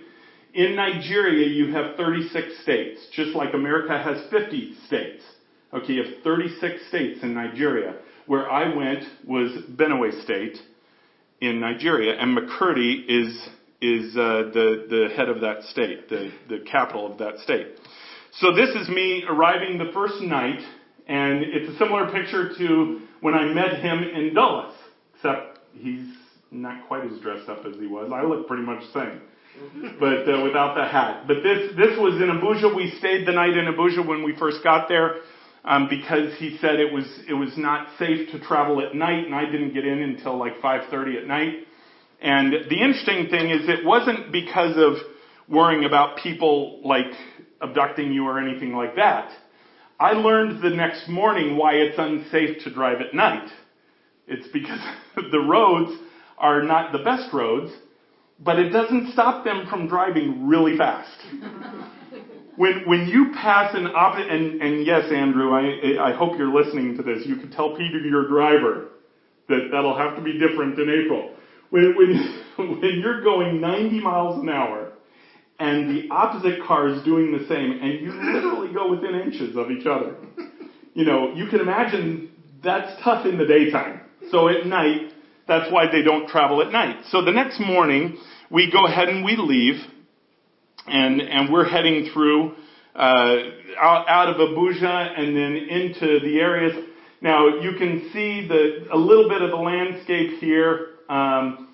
In 0.54 0.76
Nigeria, 0.76 1.48
you 1.48 1.72
have 1.72 1.96
36 1.96 2.62
states, 2.62 3.06
just 3.12 3.30
like 3.34 3.54
America 3.54 3.98
has 3.98 4.30
50 4.30 4.74
states. 4.86 5.22
Okay, 5.72 5.94
you 5.94 6.04
have 6.04 6.22
36 6.22 6.88
states 6.88 7.20
in 7.22 7.32
Nigeria. 7.32 7.96
Where 8.26 8.50
I 8.50 8.74
went 8.74 9.02
was 9.26 9.50
Benue 9.70 10.22
State 10.22 10.58
in 11.40 11.58
Nigeria, 11.58 12.14
and 12.20 12.36
Makurdi 12.36 13.04
is 13.08 13.48
is 13.80 14.16
uh, 14.16 14.50
the 14.54 14.86
the 14.88 15.08
head 15.16 15.28
of 15.28 15.40
that 15.40 15.64
state, 15.64 16.08
the 16.08 16.30
the 16.48 16.60
capital 16.70 17.10
of 17.10 17.18
that 17.18 17.40
state. 17.40 17.66
So 18.40 18.54
this 18.54 18.70
is 18.70 18.88
me 18.88 19.24
arriving 19.28 19.76
the 19.76 19.92
first 19.92 20.22
night, 20.22 20.58
and 21.06 21.42
it's 21.42 21.68
a 21.68 21.76
similar 21.76 22.10
picture 22.10 22.56
to 22.56 23.00
when 23.20 23.34
I 23.34 23.44
met 23.52 23.80
him 23.80 24.02
in 24.02 24.32
Dulles, 24.32 24.74
except 25.14 25.58
he's 25.74 26.06
not 26.50 26.88
quite 26.88 27.04
as 27.04 27.18
dressed 27.20 27.50
up 27.50 27.66
as 27.66 27.74
he 27.76 27.86
was. 27.86 28.10
I 28.10 28.22
look 28.22 28.48
pretty 28.48 28.62
much 28.62 28.84
the 28.94 29.00
same, 29.00 29.20
but 30.00 30.26
uh, 30.26 30.42
without 30.44 30.74
the 30.76 30.84
hat. 30.84 31.26
But 31.26 31.42
this 31.42 31.76
this 31.76 31.98
was 31.98 32.14
in 32.22 32.30
Abuja. 32.30 32.74
We 32.74 32.94
stayed 32.98 33.28
the 33.28 33.32
night 33.32 33.54
in 33.54 33.66
Abuja 33.66 34.06
when 34.06 34.22
we 34.22 34.34
first 34.36 34.64
got 34.64 34.88
there. 34.88 35.16
Um, 35.64 35.88
because 35.88 36.34
he 36.38 36.56
said 36.60 36.80
it 36.80 36.92
was 36.92 37.04
it 37.28 37.34
was 37.34 37.52
not 37.56 37.86
safe 37.98 38.30
to 38.32 38.40
travel 38.40 38.80
at 38.80 38.96
night, 38.96 39.26
and 39.26 39.34
I 39.34 39.44
didn't 39.44 39.74
get 39.74 39.84
in 39.86 40.02
until 40.02 40.38
like 40.38 40.60
5:30 40.62 41.18
at 41.18 41.26
night. 41.26 41.66
And 42.20 42.52
the 42.52 42.80
interesting 42.80 43.28
thing 43.28 43.50
is, 43.50 43.68
it 43.68 43.84
wasn't 43.84 44.32
because 44.32 44.76
of 44.76 44.94
worrying 45.48 45.84
about 45.84 46.18
people 46.18 46.80
like 46.82 47.12
abducting 47.62 48.12
you 48.12 48.26
or 48.26 48.38
anything 48.38 48.72
like 48.74 48.96
that. 48.96 49.30
I 49.98 50.12
learned 50.12 50.62
the 50.62 50.70
next 50.70 51.08
morning 51.08 51.56
why 51.56 51.74
it's 51.74 51.98
unsafe 51.98 52.64
to 52.64 52.74
drive 52.74 53.00
at 53.00 53.14
night. 53.14 53.48
It's 54.26 54.48
because 54.48 54.80
the 55.16 55.40
roads 55.40 55.92
are 56.38 56.62
not 56.62 56.92
the 56.92 56.98
best 56.98 57.32
roads, 57.32 57.72
but 58.40 58.58
it 58.58 58.70
doesn't 58.70 59.12
stop 59.12 59.44
them 59.44 59.66
from 59.70 59.88
driving 59.88 60.48
really 60.48 60.76
fast. 60.76 61.16
when 62.56 62.82
when 62.86 63.06
you 63.06 63.32
pass 63.34 63.74
an 63.74 63.86
opposite, 63.94 64.30
and, 64.30 64.60
and 64.60 64.84
yes, 64.84 65.04
Andrew, 65.12 65.52
I 65.52 66.10
I 66.10 66.12
hope 66.14 66.36
you're 66.36 66.52
listening 66.52 66.96
to 66.96 67.02
this. 67.02 67.24
You 67.24 67.36
could 67.36 67.52
tell 67.52 67.76
Peter, 67.76 67.98
your 67.98 68.26
driver, 68.28 68.88
that 69.48 69.68
that'll 69.70 69.96
have 69.96 70.16
to 70.16 70.22
be 70.22 70.38
different 70.38 70.78
in 70.78 70.90
April. 70.90 71.34
When 71.70 71.94
when 71.96 72.42
when 72.80 73.00
you're 73.00 73.22
going 73.22 73.60
90 73.60 74.00
miles 74.00 74.42
an 74.42 74.48
hour 74.48 74.81
and 75.62 75.96
the 75.96 76.12
opposite 76.12 76.60
car 76.66 76.88
is 76.88 77.04
doing 77.04 77.30
the 77.38 77.46
same, 77.46 77.78
and 77.80 78.00
you 78.00 78.10
literally 78.10 78.74
go 78.74 78.90
within 78.90 79.14
inches 79.14 79.56
of 79.56 79.70
each 79.70 79.86
other. 79.86 80.16
You 80.92 81.04
know, 81.04 81.32
you 81.34 81.46
can 81.46 81.60
imagine 81.60 82.32
that's 82.64 83.00
tough 83.02 83.24
in 83.26 83.38
the 83.38 83.46
daytime. 83.46 84.00
So 84.32 84.48
at 84.48 84.66
night, 84.66 85.12
that's 85.46 85.72
why 85.72 85.86
they 85.90 86.02
don't 86.02 86.28
travel 86.28 86.62
at 86.62 86.72
night. 86.72 86.96
So 87.10 87.24
the 87.24 87.30
next 87.30 87.60
morning, 87.60 88.18
we 88.50 88.72
go 88.72 88.86
ahead 88.86 89.08
and 89.08 89.24
we 89.24 89.36
leave, 89.36 89.80
and 90.88 91.22
and 91.22 91.52
we're 91.52 91.68
heading 91.68 92.10
through 92.12 92.56
uh, 92.96 93.36
out, 93.78 94.08
out 94.08 94.28
of 94.30 94.36
Abuja 94.36 95.18
and 95.18 95.36
then 95.36 95.56
into 95.56 96.18
the 96.20 96.40
areas. 96.40 96.88
Now 97.20 97.60
you 97.60 97.78
can 97.78 98.10
see 98.12 98.48
the 98.48 98.88
a 98.92 98.98
little 98.98 99.28
bit 99.28 99.42
of 99.42 99.50
the 99.50 99.56
landscape 99.56 100.40
here. 100.40 100.88
Um, 101.08 101.68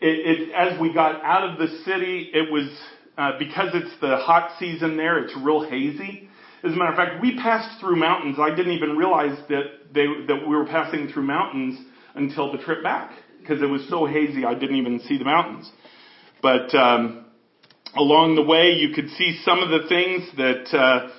it, 0.00 0.48
it, 0.48 0.52
as 0.54 0.80
we 0.80 0.94
got 0.94 1.22
out 1.22 1.48
of 1.48 1.58
the 1.58 1.68
city, 1.84 2.30
it 2.32 2.50
was 2.50 2.68
uh, 3.16 3.32
because 3.38 3.70
it's 3.74 4.00
the 4.00 4.16
hot 4.16 4.58
season 4.58 4.96
there. 4.96 5.18
It's 5.18 5.34
real 5.36 5.68
hazy. 5.68 6.28
As 6.62 6.72
a 6.72 6.76
matter 6.76 6.90
of 6.90 6.96
fact, 6.96 7.22
we 7.22 7.36
passed 7.36 7.80
through 7.80 7.96
mountains. 7.96 8.38
I 8.40 8.50
didn't 8.50 8.72
even 8.72 8.96
realize 8.96 9.38
that 9.48 9.92
they 9.92 10.06
that 10.26 10.46
we 10.48 10.56
were 10.56 10.66
passing 10.66 11.08
through 11.08 11.24
mountains 11.24 11.78
until 12.14 12.52
the 12.52 12.58
trip 12.58 12.82
back 12.82 13.12
because 13.40 13.62
it 13.62 13.66
was 13.66 13.86
so 13.88 14.06
hazy. 14.06 14.44
I 14.44 14.54
didn't 14.54 14.76
even 14.76 15.00
see 15.00 15.18
the 15.18 15.24
mountains. 15.24 15.70
But 16.42 16.74
um, 16.74 17.26
along 17.94 18.36
the 18.36 18.42
way, 18.42 18.72
you 18.72 18.94
could 18.94 19.10
see 19.10 19.40
some 19.44 19.60
of 19.60 19.70
the 19.70 19.88
things 19.88 20.28
that. 20.36 20.76
Uh, 20.76 21.10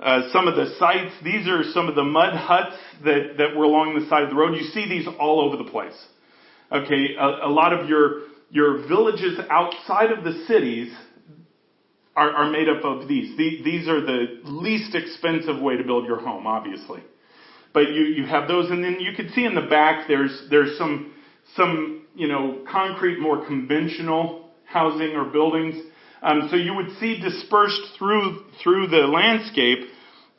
uh, 0.00 0.32
some 0.32 0.48
of 0.48 0.56
the 0.56 0.74
sites, 0.80 1.14
these 1.22 1.46
are 1.46 1.62
some 1.62 1.86
of 1.86 1.94
the 1.94 2.02
mud 2.02 2.34
huts 2.34 2.74
that, 3.04 3.34
that 3.38 3.54
were 3.56 3.62
along 3.62 3.96
the 3.96 4.04
side 4.08 4.24
of 4.24 4.30
the 4.30 4.34
road. 4.34 4.56
You 4.56 4.64
see 4.64 4.88
these 4.88 5.06
all 5.06 5.40
over 5.40 5.56
the 5.56 5.70
place. 5.70 5.94
Okay, 6.72 7.14
a, 7.16 7.46
a 7.46 7.48
lot 7.48 7.72
of 7.72 7.88
your, 7.88 8.22
your 8.50 8.88
villages 8.88 9.38
outside 9.48 10.10
of 10.10 10.24
the 10.24 10.44
cities 10.48 10.92
are, 12.16 12.30
are 12.30 12.50
made 12.50 12.68
up 12.68 12.84
of 12.84 13.08
these. 13.08 13.36
these. 13.36 13.64
These 13.64 13.88
are 13.88 14.00
the 14.00 14.40
least 14.44 14.94
expensive 14.94 15.60
way 15.60 15.76
to 15.76 15.84
build 15.84 16.06
your 16.06 16.20
home, 16.20 16.46
obviously. 16.46 17.02
But 17.72 17.92
you, 17.92 18.02
you 18.02 18.26
have 18.26 18.48
those, 18.48 18.70
and 18.70 18.84
then 18.84 18.98
you 19.00 19.12
can 19.16 19.30
see 19.32 19.44
in 19.44 19.54
the 19.54 19.62
back 19.62 20.06
there's 20.08 20.46
there's 20.50 20.76
some 20.76 21.14
some 21.56 22.06
you 22.14 22.28
know 22.28 22.64
concrete, 22.70 23.18
more 23.18 23.46
conventional 23.46 24.50
housing 24.64 25.14
or 25.16 25.24
buildings. 25.24 25.74
Um, 26.22 26.48
so 26.50 26.56
you 26.56 26.74
would 26.74 26.98
see 27.00 27.18
dispersed 27.20 27.96
through 27.98 28.44
through 28.62 28.88
the 28.88 29.06
landscape 29.06 29.88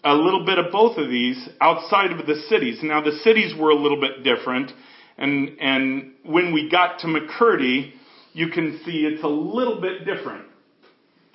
a 0.04 0.14
little 0.14 0.46
bit 0.46 0.60
of 0.60 0.72
both 0.72 0.98
of 0.98 1.10
these 1.10 1.50
outside 1.60 2.12
of 2.12 2.26
the 2.28 2.36
cities. 2.50 2.80
Now 2.84 3.02
the 3.02 3.20
cities 3.24 3.54
were 3.58 3.72
a 3.72 3.76
little 3.76 4.00
bit 4.00 4.24
different, 4.24 4.72
and 5.18 5.58
and 5.60 6.12
when 6.24 6.54
we 6.54 6.70
got 6.70 7.00
to 7.00 7.08
Makurdi, 7.08 7.94
you 8.34 8.50
can 8.50 8.80
see 8.86 9.08
it's 9.12 9.24
a 9.24 9.28
little 9.28 9.82
bit 9.82 10.06
different 10.06 10.46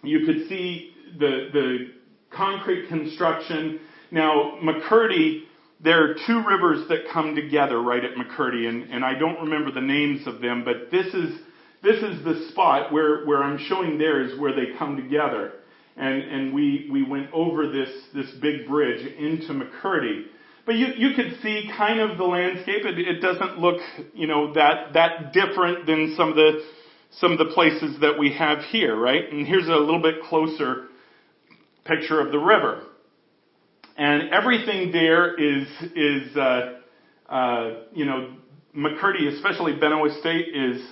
you 0.03 0.27
could 0.27 0.49
see 0.49 0.93
the, 1.19 1.49
the 1.53 1.91
concrete 2.31 2.89
construction. 2.89 3.81
Now, 4.11 4.59
Makurdi, 4.63 5.43
there 5.81 6.11
are 6.11 6.15
two 6.27 6.43
rivers 6.47 6.89
that 6.89 7.11
come 7.13 7.35
together 7.35 7.81
right 7.81 8.05
at 8.05 8.13
Makurdi, 8.15 8.69
and, 8.69 8.91
and 8.91 9.05
I 9.05 9.19
don't 9.19 9.41
remember 9.41 9.73
the 9.73 9.81
names 9.81 10.27
of 10.27 10.41
them, 10.41 10.65
but 10.65 10.91
this 10.91 11.07
is, 11.15 11.39
this 11.83 12.03
is 12.03 12.25
the 12.25 12.49
spot 12.51 12.93
where, 12.93 13.25
where 13.25 13.43
I'm 13.43 13.59
showing 13.69 13.99
there 13.99 14.23
is 14.23 14.39
where 14.39 14.55
they 14.55 14.77
come 14.79 14.97
together. 14.97 15.53
And, 15.97 16.23
and 16.23 16.55
we, 16.55 16.89
we 16.93 17.03
went 17.03 17.33
over 17.33 17.71
this, 17.71 17.91
this 18.15 18.31
big 18.41 18.69
bridge 18.69 19.05
into 19.05 19.53
Makurdi. 19.53 20.27
But 20.65 20.77
you, 20.77 20.89
you 20.97 21.15
could 21.17 21.41
see 21.43 21.71
kind 21.77 21.99
of 21.99 22.19
the 22.19 22.25
landscape. 22.25 22.85
It, 22.85 22.99
it 22.99 23.21
doesn't 23.21 23.59
look, 23.59 23.81
you 24.15 24.27
know, 24.27 24.53
that, 24.55 24.93
that 24.95 25.33
different 25.33 25.87
than 25.87 26.15
some 26.17 26.29
of 26.29 26.37
the 26.37 26.63
some 27.11 27.33
of 27.33 27.39
the 27.39 27.53
places 27.55 28.01
that 28.01 28.19
we 28.19 28.33
have 28.33 28.59
here, 28.65 28.97
right? 28.97 29.31
And 29.33 29.47
here's 29.47 29.67
a 29.67 29.73
little 29.73 30.03
bit 30.03 30.23
closer 30.25 30.89
picture 31.85 32.21
of 32.21 32.33
the 32.33 32.39
river. 32.39 32.83
And 33.97 34.31
everything 34.31 34.93
there 34.93 35.35
is, 35.35 35.67
is, 35.97 36.37
uh, 36.37 36.81
uh, 37.29 37.71
you 37.93 38.05
know, 38.05 38.37
Makurdi, 38.77 39.35
especially 39.35 39.73
Benue 39.73 40.21
State, 40.21 40.55
is 40.55 40.83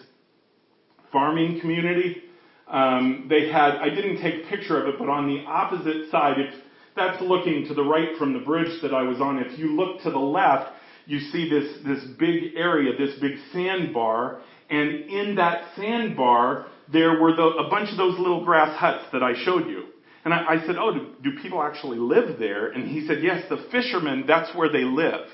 farming 1.13 1.61
community. 1.61 2.23
Um, 2.67 3.27
they 3.29 3.49
had, 3.49 3.77
I 3.77 3.91
didn't 3.91 4.21
take 4.21 4.47
a 4.47 4.49
picture 4.49 4.83
of 4.83 4.89
it, 4.89 4.99
but 4.99 5.09
on 5.09 5.29
the 5.29 5.45
opposite 5.47 6.11
side, 6.11 6.39
if 6.39 6.53
that's 6.97 7.23
looking 7.23 7.67
to 7.69 7.75
the 7.75 7.85
right 7.85 8.17
from 8.19 8.33
the 8.33 8.41
bridge 8.41 8.83
that 8.83 8.93
I 8.93 9.03
was 9.03 9.21
on, 9.21 9.39
if 9.39 9.57
you 9.59 9.77
look 9.77 10.03
to 10.03 10.11
the 10.11 10.19
left, 10.19 10.73
you 11.07 11.21
see 11.21 11.49
this, 11.49 11.79
this 11.85 12.03
big 12.19 12.57
area, 12.57 12.97
this 12.99 13.17
big 13.21 13.37
sandbar, 13.53 14.41
and 14.71 15.11
in 15.11 15.35
that 15.37 15.65
sandbar, 15.77 16.67
there 16.93 17.21
were 17.21 17.35
the, 17.35 17.43
a 17.43 17.71
bunch 17.71 17.91
of 17.91 17.97
those 17.97 18.19
little 18.19 18.45
grass 18.45 18.77
huts 18.79 19.05
that 19.13 19.23
I 19.23 19.33
showed 19.45 19.69
you. 19.69 19.85
And 20.25 20.35
I, 20.35 20.55
I 20.55 20.67
said, 20.67 20.77
Oh, 20.77 20.93
do, 20.93 21.31
do 21.31 21.41
people 21.41 21.63
actually 21.63 21.99
live 21.99 22.39
there? 22.39 22.69
And 22.69 22.89
he 22.89 23.07
said, 23.07 23.19
Yes, 23.23 23.45
the 23.49 23.65
fishermen, 23.71 24.25
that's 24.27 24.55
where 24.57 24.71
they 24.71 24.83
live. 24.85 25.27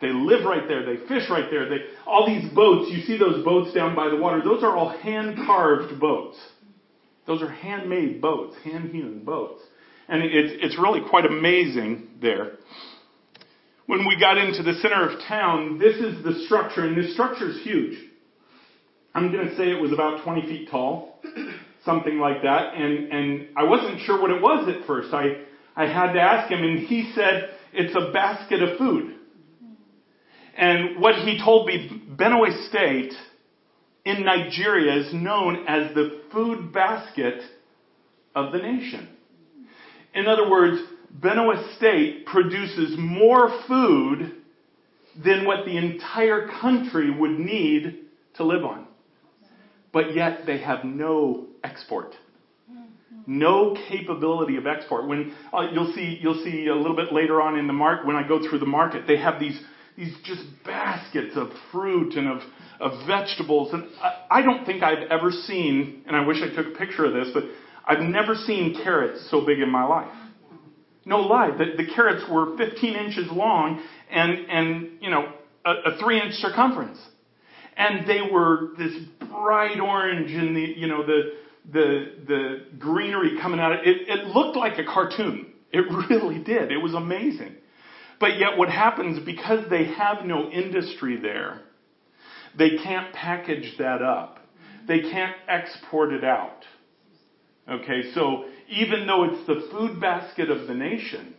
They 0.00 0.08
live 0.08 0.44
right 0.44 0.68
there. 0.68 0.84
They 0.84 1.06
fish 1.06 1.30
right 1.30 1.46
there. 1.50 1.68
They, 1.70 1.76
all 2.06 2.26
these 2.26 2.52
boats, 2.52 2.90
you 2.92 3.02
see 3.02 3.16
those 3.16 3.42
boats 3.44 3.72
down 3.74 3.96
by 3.96 4.10
the 4.10 4.16
water, 4.16 4.42
those 4.44 4.62
are 4.62 4.76
all 4.76 4.90
hand 4.90 5.36
carved 5.46 5.98
boats. 5.98 6.36
Those 7.26 7.42
are 7.42 7.50
handmade 7.50 8.20
boats, 8.20 8.56
hand 8.62 8.90
hewn 8.90 9.24
boats. 9.24 9.62
And 10.08 10.22
it's, 10.22 10.62
it's 10.62 10.78
really 10.78 11.00
quite 11.08 11.24
amazing 11.24 12.08
there. 12.20 12.52
When 13.86 14.06
we 14.06 14.18
got 14.20 14.36
into 14.36 14.62
the 14.62 14.74
center 14.80 15.08
of 15.08 15.20
town, 15.26 15.78
this 15.78 15.96
is 15.96 16.22
the 16.22 16.44
structure, 16.44 16.84
and 16.84 16.96
this 16.96 17.14
structure 17.14 17.50
is 17.50 17.62
huge. 17.62 17.98
I'm 19.16 19.32
going 19.32 19.48
to 19.48 19.56
say 19.56 19.70
it 19.70 19.80
was 19.80 19.94
about 19.94 20.24
20 20.24 20.42
feet 20.42 20.68
tall, 20.70 21.18
something 21.86 22.18
like 22.18 22.42
that. 22.42 22.74
And, 22.74 23.10
and 23.10 23.48
I 23.56 23.64
wasn't 23.64 24.00
sure 24.02 24.20
what 24.20 24.30
it 24.30 24.42
was 24.42 24.68
at 24.68 24.86
first. 24.86 25.14
I, 25.14 25.38
I 25.74 25.86
had 25.86 26.12
to 26.12 26.20
ask 26.20 26.52
him, 26.52 26.62
and 26.62 26.80
he 26.80 27.12
said, 27.14 27.48
it's 27.72 27.96
a 27.96 28.12
basket 28.12 28.62
of 28.62 28.76
food. 28.76 29.14
And 30.54 31.00
what 31.00 31.14
he 31.14 31.40
told 31.42 31.66
me, 31.66 32.02
Benue 32.14 32.68
State 32.68 33.14
in 34.04 34.22
Nigeria 34.22 35.06
is 35.06 35.14
known 35.14 35.64
as 35.66 35.94
the 35.94 36.20
food 36.30 36.74
basket 36.74 37.40
of 38.34 38.52
the 38.52 38.58
nation. 38.58 39.08
In 40.14 40.26
other 40.26 40.50
words, 40.50 40.82
Benue 41.18 41.74
State 41.78 42.26
produces 42.26 42.96
more 42.98 43.62
food 43.66 44.42
than 45.24 45.46
what 45.46 45.64
the 45.64 45.78
entire 45.78 46.48
country 46.60 47.10
would 47.10 47.38
need 47.38 48.00
to 48.34 48.44
live 48.44 48.62
on 48.62 48.86
but 49.96 50.14
yet 50.14 50.44
they 50.44 50.58
have 50.58 50.84
no 50.84 51.46
export. 51.64 52.14
No 53.26 53.74
capability 53.88 54.58
of 54.58 54.66
export. 54.66 55.08
When 55.08 55.34
uh, 55.54 55.68
you'll 55.72 55.94
see, 55.94 56.18
you'll 56.20 56.44
see 56.44 56.66
a 56.66 56.74
little 56.74 56.94
bit 56.94 57.14
later 57.14 57.40
on 57.40 57.58
in 57.58 57.66
the 57.66 57.72
market 57.72 58.06
when 58.06 58.14
I 58.14 58.28
go 58.28 58.46
through 58.46 58.58
the 58.58 58.66
market, 58.66 59.06
they 59.06 59.16
have 59.16 59.40
these 59.40 59.58
these 59.96 60.14
just 60.22 60.42
baskets 60.66 61.34
of 61.34 61.48
fruit 61.72 62.12
and 62.14 62.28
of 62.28 62.42
of 62.78 63.06
vegetables, 63.06 63.72
and 63.72 63.84
I, 64.02 64.26
I 64.38 64.42
don't 64.42 64.66
think 64.66 64.82
I've 64.82 65.10
ever 65.10 65.30
seen. 65.30 66.04
And 66.06 66.14
I 66.14 66.26
wish 66.26 66.42
I 66.42 66.54
took 66.54 66.74
a 66.74 66.78
picture 66.78 67.06
of 67.06 67.14
this, 67.14 67.28
but 67.32 67.44
I've 67.86 68.00
never 68.00 68.34
seen 68.34 68.74
carrots 68.84 69.26
so 69.30 69.46
big 69.46 69.60
in 69.60 69.70
my 69.70 69.84
life. 69.84 70.14
No 71.06 71.20
lie, 71.20 71.56
the, 71.56 71.82
the 71.82 71.90
carrots 71.94 72.22
were 72.30 72.54
15 72.58 72.94
inches 72.96 73.32
long 73.32 73.82
and 74.10 74.30
and 74.50 74.90
you 75.00 75.08
know 75.08 75.32
a, 75.64 75.70
a 75.70 75.98
three 75.98 76.20
inch 76.20 76.34
circumference 76.34 76.98
and 77.76 78.06
they 78.06 78.20
were 78.30 78.70
this 78.78 78.94
bright 79.20 79.78
orange 79.80 80.32
and 80.32 80.56
the 80.56 80.74
you 80.76 80.86
know 80.86 81.04
the 81.04 81.32
the 81.72 82.12
the 82.26 82.78
greenery 82.78 83.38
coming 83.40 83.60
out. 83.60 83.86
It, 83.86 84.08
it 84.08 84.26
looked 84.26 84.56
like 84.56 84.78
a 84.78 84.84
cartoon. 84.84 85.52
It 85.72 85.84
really 86.10 86.38
did. 86.38 86.72
It 86.72 86.78
was 86.78 86.94
amazing. 86.94 87.56
But 88.18 88.38
yet, 88.38 88.56
what 88.56 88.70
happens 88.70 89.24
because 89.24 89.68
they 89.68 89.84
have 89.84 90.24
no 90.24 90.48
industry 90.48 91.18
there, 91.20 91.60
they 92.56 92.78
can't 92.82 93.12
package 93.12 93.74
that 93.78 94.00
up. 94.00 94.38
They 94.88 95.00
can't 95.00 95.34
export 95.48 96.12
it 96.12 96.24
out. 96.24 96.64
Okay, 97.68 98.12
so 98.14 98.44
even 98.68 99.06
though 99.06 99.24
it's 99.24 99.46
the 99.46 99.68
food 99.72 100.00
basket 100.00 100.50
of 100.50 100.68
the 100.68 100.74
nation, 100.74 101.34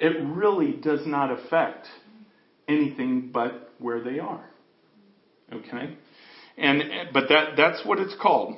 it 0.00 0.16
really 0.34 0.72
does 0.72 1.06
not 1.06 1.30
affect 1.30 1.86
anything 2.66 3.30
but 3.32 3.70
where 3.78 4.02
they 4.02 4.18
are. 4.18 4.44
Okay? 5.52 5.96
And, 6.58 6.82
but 7.12 7.24
that, 7.28 7.56
that's 7.56 7.84
what 7.84 7.98
it's 7.98 8.14
called. 8.20 8.56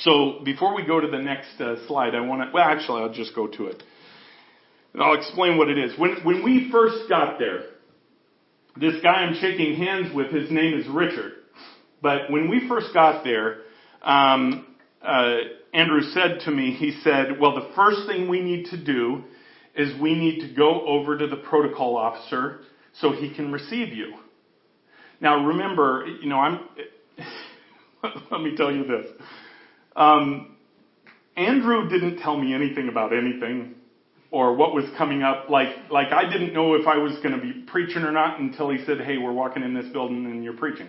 So 0.00 0.40
before 0.44 0.74
we 0.74 0.84
go 0.84 1.00
to 1.00 1.08
the 1.08 1.18
next 1.18 1.60
uh, 1.60 1.86
slide, 1.86 2.14
I 2.14 2.20
want 2.20 2.42
to, 2.42 2.50
well, 2.52 2.64
actually, 2.64 3.02
I'll 3.02 3.12
just 3.12 3.34
go 3.34 3.46
to 3.46 3.66
it. 3.66 3.82
And 4.92 5.02
I'll 5.02 5.14
explain 5.14 5.56
what 5.58 5.68
it 5.68 5.78
is. 5.78 5.98
When, 5.98 6.16
when 6.24 6.42
we 6.42 6.68
first 6.72 7.08
got 7.08 7.38
there, 7.38 7.64
This 8.78 9.00
guy 9.02 9.24
I'm 9.24 9.34
shaking 9.34 9.76
hands 9.76 10.14
with, 10.14 10.30
his 10.30 10.50
name 10.50 10.78
is 10.78 10.86
Richard. 10.88 11.32
But 12.02 12.30
when 12.30 12.50
we 12.50 12.68
first 12.68 12.92
got 12.92 13.24
there, 13.24 13.58
um, 14.02 14.66
uh, 15.02 15.36
Andrew 15.72 16.02
said 16.12 16.40
to 16.44 16.50
me, 16.50 16.72
he 16.72 16.98
said, 17.02 17.40
well, 17.40 17.54
the 17.54 17.70
first 17.74 18.06
thing 18.06 18.28
we 18.28 18.40
need 18.40 18.66
to 18.66 18.76
do 18.82 19.24
is 19.74 19.98
we 20.00 20.14
need 20.14 20.40
to 20.46 20.54
go 20.54 20.86
over 20.86 21.16
to 21.16 21.26
the 21.26 21.36
protocol 21.36 21.96
officer 21.96 22.60
so 23.00 23.12
he 23.12 23.34
can 23.34 23.50
receive 23.50 23.94
you. 23.94 24.14
Now 25.20 25.46
remember, 25.46 26.06
you 26.20 26.28
know, 26.28 26.38
I'm, 26.38 26.60
let 28.30 28.40
me 28.40 28.54
tell 28.56 28.72
you 28.72 28.84
this. 28.84 29.06
Um, 29.94 30.54
Andrew 31.36 31.88
didn't 31.88 32.18
tell 32.18 32.36
me 32.36 32.54
anything 32.54 32.88
about 32.88 33.12
anything 33.12 33.74
or 34.30 34.54
what 34.54 34.74
was 34.74 34.84
coming 34.96 35.22
up. 35.22 35.48
Like, 35.48 35.68
like 35.90 36.12
I 36.12 36.28
didn't 36.28 36.52
know 36.52 36.74
if 36.74 36.86
I 36.86 36.98
was 36.98 37.18
going 37.22 37.34
to 37.34 37.40
be 37.40 37.64
preaching 37.66 38.02
or 38.02 38.12
not 38.12 38.40
until 38.40 38.70
he 38.70 38.84
said, 38.84 39.00
"Hey, 39.00 39.18
we're 39.18 39.32
walking 39.32 39.62
in 39.62 39.74
this 39.74 39.86
building 39.92 40.26
and 40.26 40.42
you're 40.42 40.56
preaching." 40.56 40.88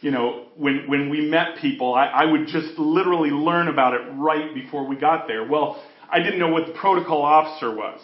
You 0.00 0.10
know, 0.10 0.44
when 0.56 0.84
when 0.86 1.08
we 1.08 1.30
met 1.30 1.56
people, 1.60 1.94
I, 1.94 2.06
I 2.06 2.24
would 2.26 2.46
just 2.46 2.78
literally 2.78 3.30
learn 3.30 3.68
about 3.68 3.94
it 3.94 4.02
right 4.14 4.52
before 4.52 4.86
we 4.86 4.96
got 4.96 5.26
there. 5.26 5.48
Well, 5.48 5.82
I 6.10 6.18
didn't 6.18 6.38
know 6.38 6.48
what 6.48 6.66
the 6.66 6.72
protocol 6.74 7.22
officer 7.22 7.74
was. 7.74 8.00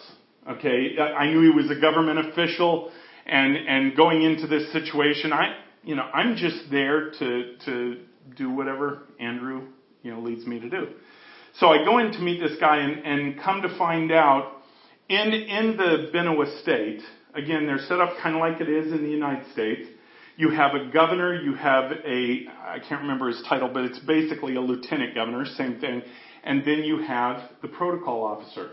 Okay, 0.49 0.97
I 0.97 1.27
knew 1.27 1.41
he 1.41 1.49
was 1.49 1.69
a 1.69 1.79
government 1.79 2.17
official, 2.17 2.91
and 3.31 3.57
and 3.57 3.97
going 3.97 4.21
into 4.21 4.45
this 4.45 4.71
situation, 4.71 5.33
I 5.33 5.55
you 5.83 5.95
know 5.95 6.03
I'm 6.13 6.35
just 6.35 6.69
there 6.69 7.11
to 7.11 7.55
to 7.65 7.97
do 8.35 8.51
whatever 8.51 9.03
Andrew 9.19 9.69
you 10.03 10.13
know 10.13 10.19
leads 10.19 10.45
me 10.45 10.59
to 10.59 10.69
do. 10.69 10.89
So 11.55 11.67
I 11.67 11.83
go 11.83 11.97
in 11.97 12.11
to 12.13 12.19
meet 12.19 12.39
this 12.39 12.57
guy 12.59 12.77
and, 12.77 13.05
and 13.05 13.41
come 13.41 13.63
to 13.63 13.77
find 13.77 14.11
out 14.11 14.61
in, 15.09 15.33
in 15.33 15.75
the 15.75 16.09
Benue 16.13 16.61
state 16.61 17.01
again, 17.33 17.65
they're 17.65 17.79
set 17.79 17.99
up 17.99 18.17
kind 18.21 18.35
of 18.35 18.41
like 18.41 18.61
it 18.61 18.69
is 18.69 18.91
in 18.91 19.03
the 19.03 19.09
United 19.09 19.51
States. 19.51 19.87
You 20.37 20.49
have 20.49 20.73
a 20.73 20.91
governor, 20.91 21.35
you 21.35 21.53
have 21.55 21.91
a, 21.91 22.45
I 22.65 22.79
can't 22.79 23.01
remember 23.01 23.27
his 23.27 23.41
title, 23.47 23.69
but 23.71 23.83
it's 23.83 23.99
basically 23.99 24.55
a 24.55 24.61
lieutenant 24.61 25.13
governor, 25.13 25.45
same 25.45 25.79
thing. 25.79 26.01
And 26.43 26.65
then 26.65 26.83
you 26.83 27.03
have 27.03 27.41
the 27.61 27.67
protocol 27.67 28.23
officer. 28.23 28.71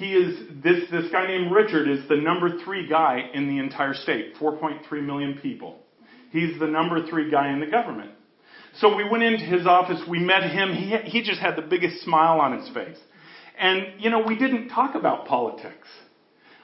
He 0.00 0.14
is, 0.14 0.38
this, 0.64 0.90
this 0.90 1.12
guy 1.12 1.26
named 1.26 1.52
Richard 1.52 1.86
is 1.86 2.08
the 2.08 2.16
number 2.16 2.58
three 2.64 2.88
guy 2.88 3.28
in 3.34 3.48
the 3.48 3.58
entire 3.58 3.92
state, 3.92 4.34
4.3 4.40 5.04
million 5.04 5.38
people. 5.42 5.78
He's 6.32 6.58
the 6.58 6.66
number 6.66 7.06
three 7.06 7.30
guy 7.30 7.52
in 7.52 7.60
the 7.60 7.66
government. 7.66 8.12
So 8.78 8.96
we 8.96 9.06
went 9.06 9.24
into 9.24 9.44
his 9.44 9.66
office, 9.66 10.00
we 10.08 10.18
met 10.18 10.44
him, 10.44 10.72
he, 10.72 10.96
he 11.04 11.22
just 11.22 11.38
had 11.38 11.54
the 11.54 11.62
biggest 11.62 12.02
smile 12.02 12.40
on 12.40 12.58
his 12.58 12.66
face. 12.70 12.96
And, 13.58 14.00
you 14.00 14.08
know, 14.08 14.24
we 14.26 14.38
didn't 14.38 14.70
talk 14.70 14.94
about 14.94 15.26
politics. 15.26 15.86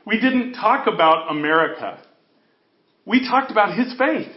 We 0.07 0.19
didn't 0.19 0.55
talk 0.55 0.87
about 0.87 1.31
America. 1.31 2.03
We 3.05 3.29
talked 3.29 3.51
about 3.51 3.77
his 3.77 3.95
faith. 3.99 4.33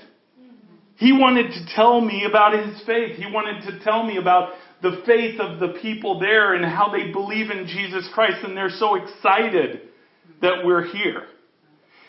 He 0.98 1.14
wanted 1.14 1.52
to 1.52 1.74
tell 1.74 2.02
me 2.02 2.26
about 2.28 2.52
his 2.52 2.82
faith. 2.86 3.16
He 3.16 3.28
wanted 3.28 3.72
to 3.72 3.82
tell 3.82 4.04
me 4.04 4.18
about 4.18 4.56
the 4.82 5.02
faith 5.06 5.40
of 5.40 5.60
the 5.60 5.80
people 5.82 6.20
there 6.20 6.54
and 6.54 6.66
how 6.66 6.90
they 6.90 7.12
believe 7.12 7.52
in 7.52 7.68
Jesus 7.68 8.08
Christ 8.14 8.38
and 8.44 8.56
they're 8.56 8.70
so 8.70 8.96
excited 8.96 9.82
that 10.42 10.64
we're 10.64 10.86
here. 10.86 11.24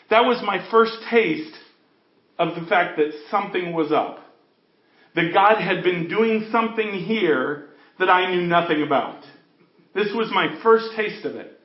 That 0.09 0.21
was 0.21 0.41
my 0.45 0.69
first 0.71 0.93
taste 1.09 1.53
of 2.39 2.55
the 2.55 2.67
fact 2.67 2.97
that 2.97 3.11
something 3.29 3.73
was 3.73 3.91
up 3.91 4.19
that 5.15 5.33
God 5.33 5.61
had 5.61 5.83
been 5.83 6.07
doing 6.07 6.47
something 6.51 6.93
here 6.93 7.69
that 7.99 8.09
I 8.09 8.33
knew 8.33 8.41
nothing 8.41 8.81
about. 8.81 9.23
This 9.93 10.07
was 10.13 10.29
my 10.33 10.59
first 10.63 10.95
taste 10.95 11.25
of 11.25 11.35
it. 11.35 11.59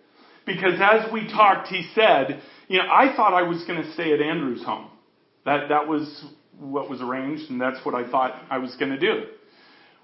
Because 0.44 0.80
as 0.80 1.12
we 1.12 1.28
talked, 1.28 1.68
he 1.68 1.88
said, 1.94 2.40
you 2.68 2.78
know, 2.78 2.84
I 2.84 3.14
thought 3.16 3.34
I 3.34 3.42
was 3.42 3.64
going 3.66 3.82
to 3.82 3.92
stay 3.92 4.12
at 4.12 4.20
Andrew's 4.20 4.64
home. 4.64 4.90
That, 5.44 5.68
that 5.68 5.88
was 5.88 6.24
what 6.58 6.88
was 6.88 7.00
arranged, 7.00 7.50
and 7.50 7.60
that's 7.60 7.84
what 7.84 7.94
I 7.94 8.08
thought 8.10 8.42
I 8.50 8.58
was 8.58 8.74
going 8.76 8.90
to 8.90 8.98
do. 8.98 9.24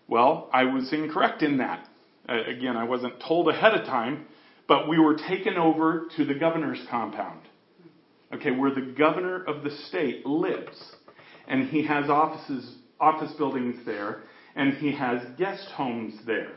Well, 0.08 0.48
I 0.52 0.64
was 0.64 0.92
incorrect 0.92 1.42
in 1.42 1.58
that. 1.58 1.88
Uh, 2.28 2.42
again, 2.44 2.76
I 2.76 2.84
wasn't 2.84 3.14
told 3.26 3.48
ahead 3.48 3.74
of 3.74 3.86
time, 3.86 4.26
but 4.68 4.88
we 4.88 4.98
were 4.98 5.16
taken 5.16 5.56
over 5.56 6.08
to 6.16 6.24
the 6.24 6.34
governor's 6.34 6.84
compound. 6.90 7.40
Okay, 8.32 8.50
where 8.50 8.74
the 8.74 8.94
governor 8.96 9.44
of 9.44 9.62
the 9.62 9.70
state 9.88 10.24
lives. 10.24 10.80
And 11.46 11.68
he 11.68 11.86
has 11.86 12.08
offices 12.08 12.76
office 13.00 13.32
buildings 13.32 13.84
there, 13.84 14.20
and 14.54 14.74
he 14.74 14.92
has 14.92 15.20
guest 15.36 15.66
homes 15.74 16.14
there. 16.24 16.52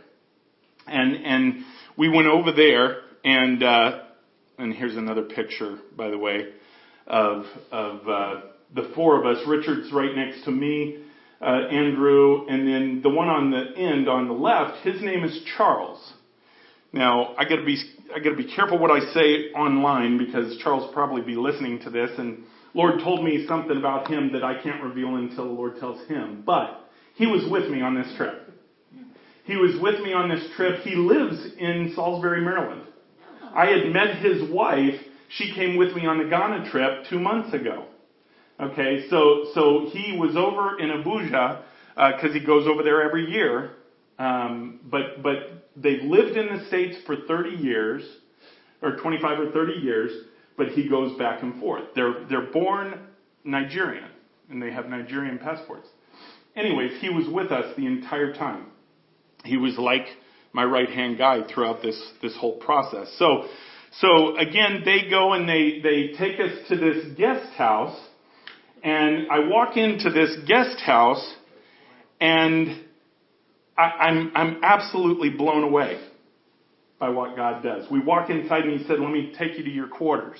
And 0.87 1.15
and 1.15 1.65
we 1.97 2.07
went 2.07 2.27
over 2.27 2.51
there, 2.51 3.01
and 3.23 3.63
uh, 3.63 4.03
and 4.59 4.73
here's 4.73 4.95
another 4.95 5.23
picture, 5.23 5.79
by 5.97 6.09
the 6.09 6.17
way, 6.17 6.49
of 7.07 7.45
of 7.71 8.07
uh, 8.07 8.41
the 8.73 8.91
four 8.93 9.19
of 9.19 9.25
us. 9.25 9.43
Richard's 9.47 9.91
right 9.91 10.15
next 10.15 10.43
to 10.45 10.51
me, 10.51 11.04
uh, 11.45 11.67
Andrew, 11.67 12.47
and 12.47 12.67
then 12.67 13.01
the 13.03 13.09
one 13.09 13.27
on 13.27 13.51
the 13.51 13.77
end 13.77 14.09
on 14.09 14.27
the 14.27 14.33
left. 14.33 14.83
His 14.83 15.01
name 15.01 15.23
is 15.23 15.43
Charles. 15.55 16.13
Now 16.91 17.35
I 17.37 17.43
got 17.43 17.57
to 17.57 17.65
be 17.65 17.77
I 18.15 18.19
got 18.19 18.31
to 18.31 18.35
be 18.35 18.51
careful 18.55 18.79
what 18.79 18.89
I 18.89 18.99
say 19.13 19.51
online 19.51 20.17
because 20.17 20.57
Charles 20.63 20.87
will 20.87 20.93
probably 20.93 21.21
be 21.21 21.35
listening 21.35 21.79
to 21.81 21.89
this 21.89 22.11
and 22.17 22.43
Lord 22.73 22.99
told 23.01 23.23
me 23.23 23.45
something 23.47 23.77
about 23.77 24.09
him 24.09 24.33
that 24.33 24.43
I 24.43 24.61
can't 24.61 24.83
reveal 24.83 25.15
until 25.15 25.45
the 25.45 25.51
Lord 25.51 25.79
tells 25.79 26.05
him. 26.07 26.43
But 26.45 26.89
he 27.15 27.25
was 27.25 27.49
with 27.49 27.69
me 27.69 27.81
on 27.81 27.95
this 27.95 28.11
trip. 28.17 28.51
He 29.45 29.55
was 29.55 29.79
with 29.79 30.01
me 30.01 30.11
on 30.11 30.27
this 30.27 30.45
trip. 30.55 30.81
He 30.81 30.95
lives 30.95 31.37
in 31.57 31.93
Salisbury, 31.95 32.41
Maryland. 32.41 32.81
I 33.55 33.67
had 33.67 33.93
met 33.93 34.17
his 34.17 34.49
wife. 34.49 34.99
She 35.29 35.53
came 35.53 35.77
with 35.77 35.95
me 35.95 36.05
on 36.05 36.17
the 36.17 36.25
Ghana 36.25 36.69
trip 36.71 37.05
two 37.09 37.19
months 37.19 37.53
ago. 37.53 37.85
Okay, 38.59 39.07
so 39.09 39.47
so 39.53 39.89
he 39.91 40.17
was 40.17 40.35
over 40.35 40.79
in 40.79 40.89
Abuja 40.89 41.61
because 41.95 42.31
uh, 42.31 42.33
he 42.33 42.45
goes 42.45 42.67
over 42.67 42.83
there 42.83 43.03
every 43.03 43.29
year. 43.29 43.71
Um, 44.17 44.79
but 44.85 45.21
but 45.21 45.67
they've 45.75 46.03
lived 46.03 46.37
in 46.37 46.57
the 46.57 46.65
states 46.67 46.97
for 47.05 47.17
30 47.27 47.57
years, 47.57 48.03
or 48.81 48.95
25 48.95 49.39
or 49.39 49.51
30 49.51 49.73
years 49.73 50.11
but 50.57 50.69
he 50.69 50.87
goes 50.87 51.17
back 51.17 51.43
and 51.43 51.59
forth. 51.59 51.83
They're, 51.95 52.25
they're 52.29 52.51
born 52.51 53.07
Nigerian, 53.43 54.09
and 54.49 54.61
they 54.61 54.71
have 54.71 54.87
Nigerian 54.87 55.37
passports. 55.37 55.87
Anyways, 56.55 57.01
he 57.01 57.09
was 57.09 57.27
with 57.27 57.51
us 57.51 57.75
the 57.75 57.85
entire 57.85 58.33
time. 58.33 58.67
He 59.43 59.57
was 59.57 59.77
like 59.77 60.05
my 60.53 60.63
right 60.63 60.89
hand 60.89 61.17
guy 61.17 61.41
throughout 61.43 61.81
this, 61.81 62.01
this 62.21 62.35
whole 62.37 62.57
process. 62.57 63.13
So, 63.19 63.45
so 63.99 64.37
again, 64.37 64.83
they 64.85 65.09
go 65.09 65.33
and 65.33 65.47
they, 65.47 65.81
they 65.83 66.13
take 66.17 66.39
us 66.39 66.67
to 66.69 66.77
this 66.77 67.05
guest 67.17 67.53
house, 67.55 67.97
and 68.85 69.31
I 69.31 69.39
walk 69.39 69.77
into 69.77 70.11
this 70.11 70.37
guest 70.47 70.79
house, 70.79 71.33
and 72.21 72.83
I, 73.75 73.81
I'm, 73.81 74.31
I'm 74.35 74.59
absolutely 74.63 75.31
blown 75.31 75.63
away 75.63 75.99
by 76.99 77.09
what 77.09 77.35
God 77.35 77.63
does. 77.63 77.89
We 77.89 77.99
walk 77.99 78.29
inside 78.29 78.63
and 78.63 78.79
he 78.79 78.85
said, 78.85 78.99
let 78.99 79.11
me 79.11 79.33
take 79.37 79.57
you 79.57 79.63
to 79.63 79.69
your 79.69 79.87
quarters. 79.87 80.39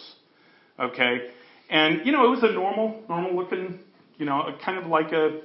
Okay? 0.80 1.32
And, 1.72 2.06
you 2.06 2.12
know, 2.12 2.26
it 2.28 2.30
was 2.30 2.44
a 2.44 2.52
normal, 2.52 3.04
normal 3.10 3.36
looking, 3.36 3.80
you 4.18 4.26
know, 4.26 4.44
kind 4.64 4.78
of 4.78 4.86
like 4.86 5.12
a, 5.12 5.42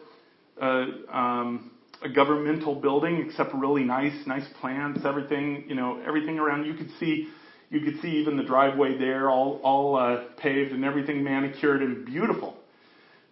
a, 0.60 1.16
um, 1.18 1.70
a 2.02 2.08
governmental 2.10 2.74
building, 2.74 3.24
except 3.26 3.54
really 3.54 3.82
nice, 3.82 4.26
nice 4.26 4.46
plants, 4.60 5.00
everything, 5.06 5.64
you 5.68 5.74
know, 5.74 6.00
everything 6.06 6.38
around. 6.38 6.66
You 6.66 6.74
could 6.74 6.90
see, 7.00 7.28
you 7.70 7.80
could 7.80 8.00
see 8.02 8.08
even 8.18 8.36
the 8.36 8.44
driveway 8.44 8.98
there, 8.98 9.30
all, 9.30 9.58
all 9.64 9.96
uh, 9.96 10.24
paved 10.36 10.72
and 10.72 10.84
everything 10.84 11.24
manicured 11.24 11.80
and 11.80 12.04
beautiful. 12.04 12.59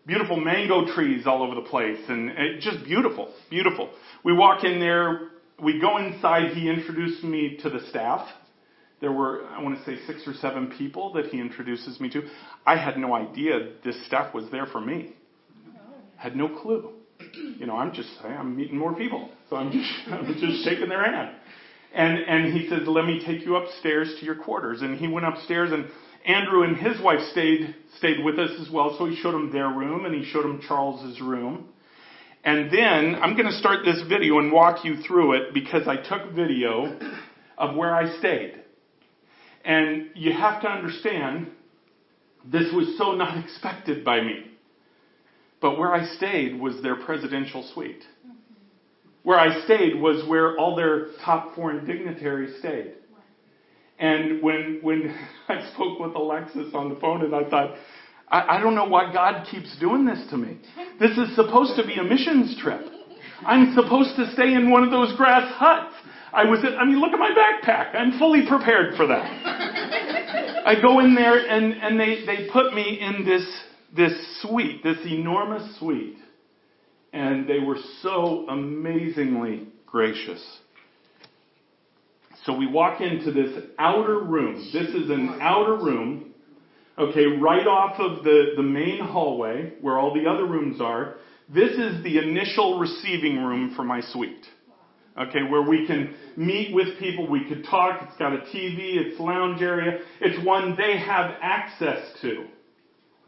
Beautiful 0.08 0.40
mango 0.40 0.86
trees 0.94 1.26
all 1.26 1.42
over 1.42 1.54
the 1.54 1.68
place 1.68 2.00
and 2.08 2.30
it, 2.30 2.60
just 2.62 2.82
beautiful, 2.82 3.30
beautiful. 3.50 3.90
We 4.24 4.32
walk 4.32 4.64
in 4.64 4.80
there, 4.80 5.28
we 5.62 5.78
go 5.78 5.98
inside. 5.98 6.52
He 6.52 6.70
introduced 6.70 7.22
me 7.22 7.58
to 7.62 7.68
the 7.68 7.80
staff. 7.90 8.26
There 9.02 9.12
were, 9.12 9.44
I 9.44 9.62
want 9.62 9.78
to 9.78 9.84
say, 9.84 9.98
six 10.06 10.26
or 10.26 10.32
seven 10.32 10.72
people 10.78 11.12
that 11.12 11.26
he 11.26 11.38
introduces 11.38 12.00
me 12.00 12.08
to. 12.08 12.22
I 12.64 12.82
had 12.82 12.96
no 12.96 13.14
idea 13.14 13.72
this 13.84 14.06
staff 14.06 14.32
was 14.32 14.50
there 14.50 14.64
for 14.64 14.80
me. 14.80 15.12
Had 16.16 16.34
no 16.34 16.48
clue. 16.48 16.90
You 17.58 17.66
know, 17.66 17.76
I'm 17.76 17.92
just, 17.92 18.08
I'm 18.24 18.56
meeting 18.56 18.78
more 18.78 18.94
people. 18.94 19.28
So 19.50 19.56
I'm 19.56 19.70
just, 19.70 19.92
I'm 20.10 20.24
just 20.26 20.64
shaking 20.64 20.88
their 20.88 21.04
hand. 21.04 21.36
And, 21.94 22.18
and 22.18 22.58
he 22.58 22.66
says, 22.70 22.80
let 22.86 23.04
me 23.04 23.22
take 23.26 23.44
you 23.44 23.56
upstairs 23.56 24.14
to 24.20 24.24
your 24.24 24.36
quarters. 24.36 24.80
And 24.80 24.96
he 24.96 25.06
went 25.06 25.26
upstairs 25.26 25.70
and 25.70 25.90
Andrew 26.28 26.62
and 26.62 26.76
his 26.76 27.00
wife 27.00 27.20
stayed, 27.32 27.74
stayed 27.96 28.22
with 28.22 28.38
us 28.38 28.50
as 28.60 28.70
well. 28.70 28.94
So 28.98 29.06
he 29.06 29.16
showed 29.16 29.32
them 29.32 29.50
their 29.50 29.68
room 29.68 30.04
and 30.04 30.14
he 30.14 30.30
showed 30.30 30.44
them 30.44 30.60
Charles's 30.68 31.20
room. 31.22 31.70
And 32.44 32.70
then 32.70 33.16
I'm 33.16 33.34
going 33.34 33.46
to 33.46 33.58
start 33.58 33.84
this 33.84 34.02
video 34.08 34.38
and 34.38 34.52
walk 34.52 34.84
you 34.84 34.98
through 35.02 35.32
it 35.32 35.54
because 35.54 35.88
I 35.88 35.96
took 35.96 36.32
video 36.34 36.98
of 37.56 37.74
where 37.76 37.94
I 37.94 38.18
stayed. 38.18 38.62
And 39.64 40.10
you 40.14 40.32
have 40.34 40.60
to 40.62 40.68
understand, 40.68 41.48
this 42.44 42.72
was 42.74 42.96
so 42.98 43.12
not 43.12 43.38
expected 43.44 44.04
by 44.04 44.20
me. 44.20 44.44
But 45.60 45.78
where 45.78 45.92
I 45.92 46.06
stayed 46.16 46.60
was 46.60 46.80
their 46.82 46.96
presidential 46.96 47.68
suite. 47.74 48.02
Mm-hmm. 48.24 48.34
Where 49.24 49.38
I 49.38 49.64
stayed 49.64 50.00
was 50.00 50.28
where 50.28 50.56
all 50.56 50.76
their 50.76 51.08
top 51.24 51.56
foreign 51.56 51.84
dignitaries 51.84 52.58
stayed. 52.60 52.92
And 53.98 54.42
when 54.42 54.80
when 54.82 55.14
I 55.48 55.70
spoke 55.74 55.98
with 55.98 56.14
Alexis 56.14 56.72
on 56.74 56.88
the 56.88 57.00
phone, 57.00 57.24
and 57.24 57.34
I 57.34 57.48
thought, 57.48 57.74
I, 58.28 58.56
I 58.56 58.60
don't 58.60 58.74
know 58.74 58.86
why 58.86 59.12
God 59.12 59.46
keeps 59.50 59.76
doing 59.78 60.04
this 60.04 60.24
to 60.30 60.36
me. 60.36 60.58
This 61.00 61.16
is 61.16 61.34
supposed 61.34 61.76
to 61.76 61.86
be 61.86 61.94
a 61.94 62.04
missions 62.04 62.60
trip. 62.60 62.80
I'm 63.46 63.74
supposed 63.74 64.16
to 64.16 64.30
stay 64.32 64.54
in 64.54 64.70
one 64.70 64.82
of 64.82 64.90
those 64.90 65.16
grass 65.16 65.52
huts. 65.54 65.94
I 66.32 66.44
was, 66.44 66.60
I 66.62 66.84
mean, 66.84 67.00
look 67.00 67.12
at 67.12 67.18
my 67.18 67.30
backpack. 67.30 67.94
I'm 67.94 68.18
fully 68.18 68.46
prepared 68.46 68.96
for 68.96 69.06
that. 69.06 70.66
I 70.66 70.74
go 70.80 71.00
in 71.00 71.14
there 71.14 71.38
and, 71.38 71.72
and 71.72 71.98
they, 71.98 72.26
they 72.26 72.48
put 72.52 72.74
me 72.74 73.00
in 73.00 73.24
this, 73.24 73.46
this 73.96 74.42
suite, 74.42 74.82
this 74.82 74.98
enormous 75.06 75.78
suite. 75.78 76.18
And 77.12 77.48
they 77.48 77.60
were 77.60 77.78
so 78.02 78.46
amazingly 78.48 79.68
gracious. 79.86 80.44
So 82.48 82.56
we 82.56 82.66
walk 82.66 83.02
into 83.02 83.30
this 83.30 83.62
outer 83.78 84.20
room. 84.20 84.70
This 84.72 84.88
is 84.88 85.10
an 85.10 85.38
outer 85.42 85.74
room, 85.74 86.32
okay, 86.98 87.26
right 87.26 87.66
off 87.66 88.00
of 88.00 88.24
the, 88.24 88.52
the 88.56 88.62
main 88.62 89.00
hallway 89.00 89.74
where 89.82 89.98
all 89.98 90.14
the 90.14 90.26
other 90.26 90.46
rooms 90.46 90.80
are. 90.80 91.16
This 91.50 91.72
is 91.72 92.02
the 92.02 92.16
initial 92.16 92.78
receiving 92.78 93.44
room 93.44 93.74
for 93.76 93.84
my 93.84 94.00
suite. 94.00 94.46
Okay, 95.20 95.42
where 95.42 95.60
we 95.60 95.86
can 95.86 96.14
meet 96.38 96.74
with 96.74 96.98
people, 96.98 97.28
we 97.28 97.46
could 97.46 97.64
talk, 97.64 98.00
it's 98.08 98.16
got 98.16 98.32
a 98.32 98.38
TV, 98.38 98.96
it's 98.96 99.20
lounge 99.20 99.60
area, 99.60 99.98
it's 100.22 100.42
one 100.46 100.74
they 100.74 100.96
have 100.96 101.32
access 101.42 102.00
to. 102.22 102.46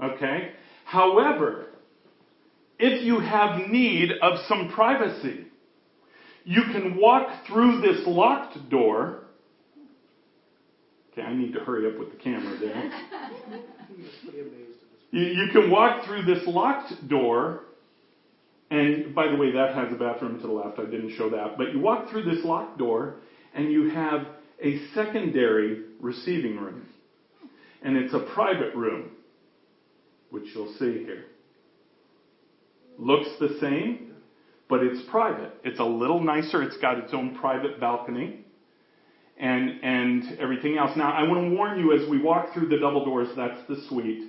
Okay? 0.03 0.53
However, 0.87 1.67
if 2.79 3.05
you 3.05 3.21
have 3.21 3.69
need 3.69 4.13
of 4.23 4.39
some 4.49 4.73
privacy, 4.75 5.45
you 6.45 6.63
can 6.73 6.97
walk 6.97 7.47
through 7.47 7.81
this 7.81 8.07
locked 8.07 8.71
door. 8.71 9.25
Okay, 11.13 11.23
I 11.23 11.35
need 11.35 11.53
to 11.55 11.61
hurry 11.61 11.93
up 11.93 11.99
with 11.99 12.11
the 12.11 12.19
camera 12.19 12.59
there. 12.59 12.91
You, 15.13 15.25
you 15.25 15.49
can 15.51 15.73
walk 15.73 16.07
through 16.07 16.23
this 16.23 16.47
locked 16.47 17.09
door 17.09 17.65
and 18.71 19.15
by 19.15 19.29
the 19.29 19.37
way, 19.37 19.51
that 19.53 19.75
has 19.75 19.93
a 19.93 19.97
bathroom 19.97 20.41
to 20.41 20.47
the 20.47 20.53
left. 20.53 20.79
I 20.79 20.85
didn't 20.85 21.17
show 21.17 21.29
that. 21.31 21.59
But 21.59 21.73
you 21.73 21.81
walk 21.81 22.11
through 22.11 22.23
this 22.23 22.45
locked 22.45 22.79
door 22.79 23.17
and 23.53 23.71
you 23.71 23.91
have 23.91 24.27
a 24.63 24.79
secondary 24.95 25.83
receiving 26.01 26.57
room. 26.57 26.87
And 27.83 27.97
it's 27.97 28.15
a 28.15 28.21
private 28.35 28.75
room, 28.77 29.11
which 30.31 30.45
you'll 30.55 30.73
see 30.75 31.05
here. 31.05 31.25
Looks 32.99 33.31
the 33.41 33.59
same, 33.61 34.10
but 34.71 34.83
it's 34.83 35.03
private. 35.11 35.53
It's 35.65 35.81
a 35.81 35.85
little 35.85 36.23
nicer. 36.23 36.63
It's 36.63 36.77
got 36.79 36.99
its 36.99 37.13
own 37.13 37.37
private 37.37 37.81
balcony 37.81 38.47
and, 39.37 39.83
and 39.83 40.39
everything 40.39 40.79
else. 40.79 40.97
Now, 40.97 41.13
I 41.13 41.25
want 41.25 41.51
to 41.51 41.57
warn 41.57 41.79
you 41.79 41.93
as 41.93 42.09
we 42.09 42.23
walk 42.23 42.55
through 42.55 42.69
the 42.69 42.79
double 42.79 43.05
doors, 43.05 43.29
that's 43.37 43.61
the 43.69 43.83
suite. 43.89 44.23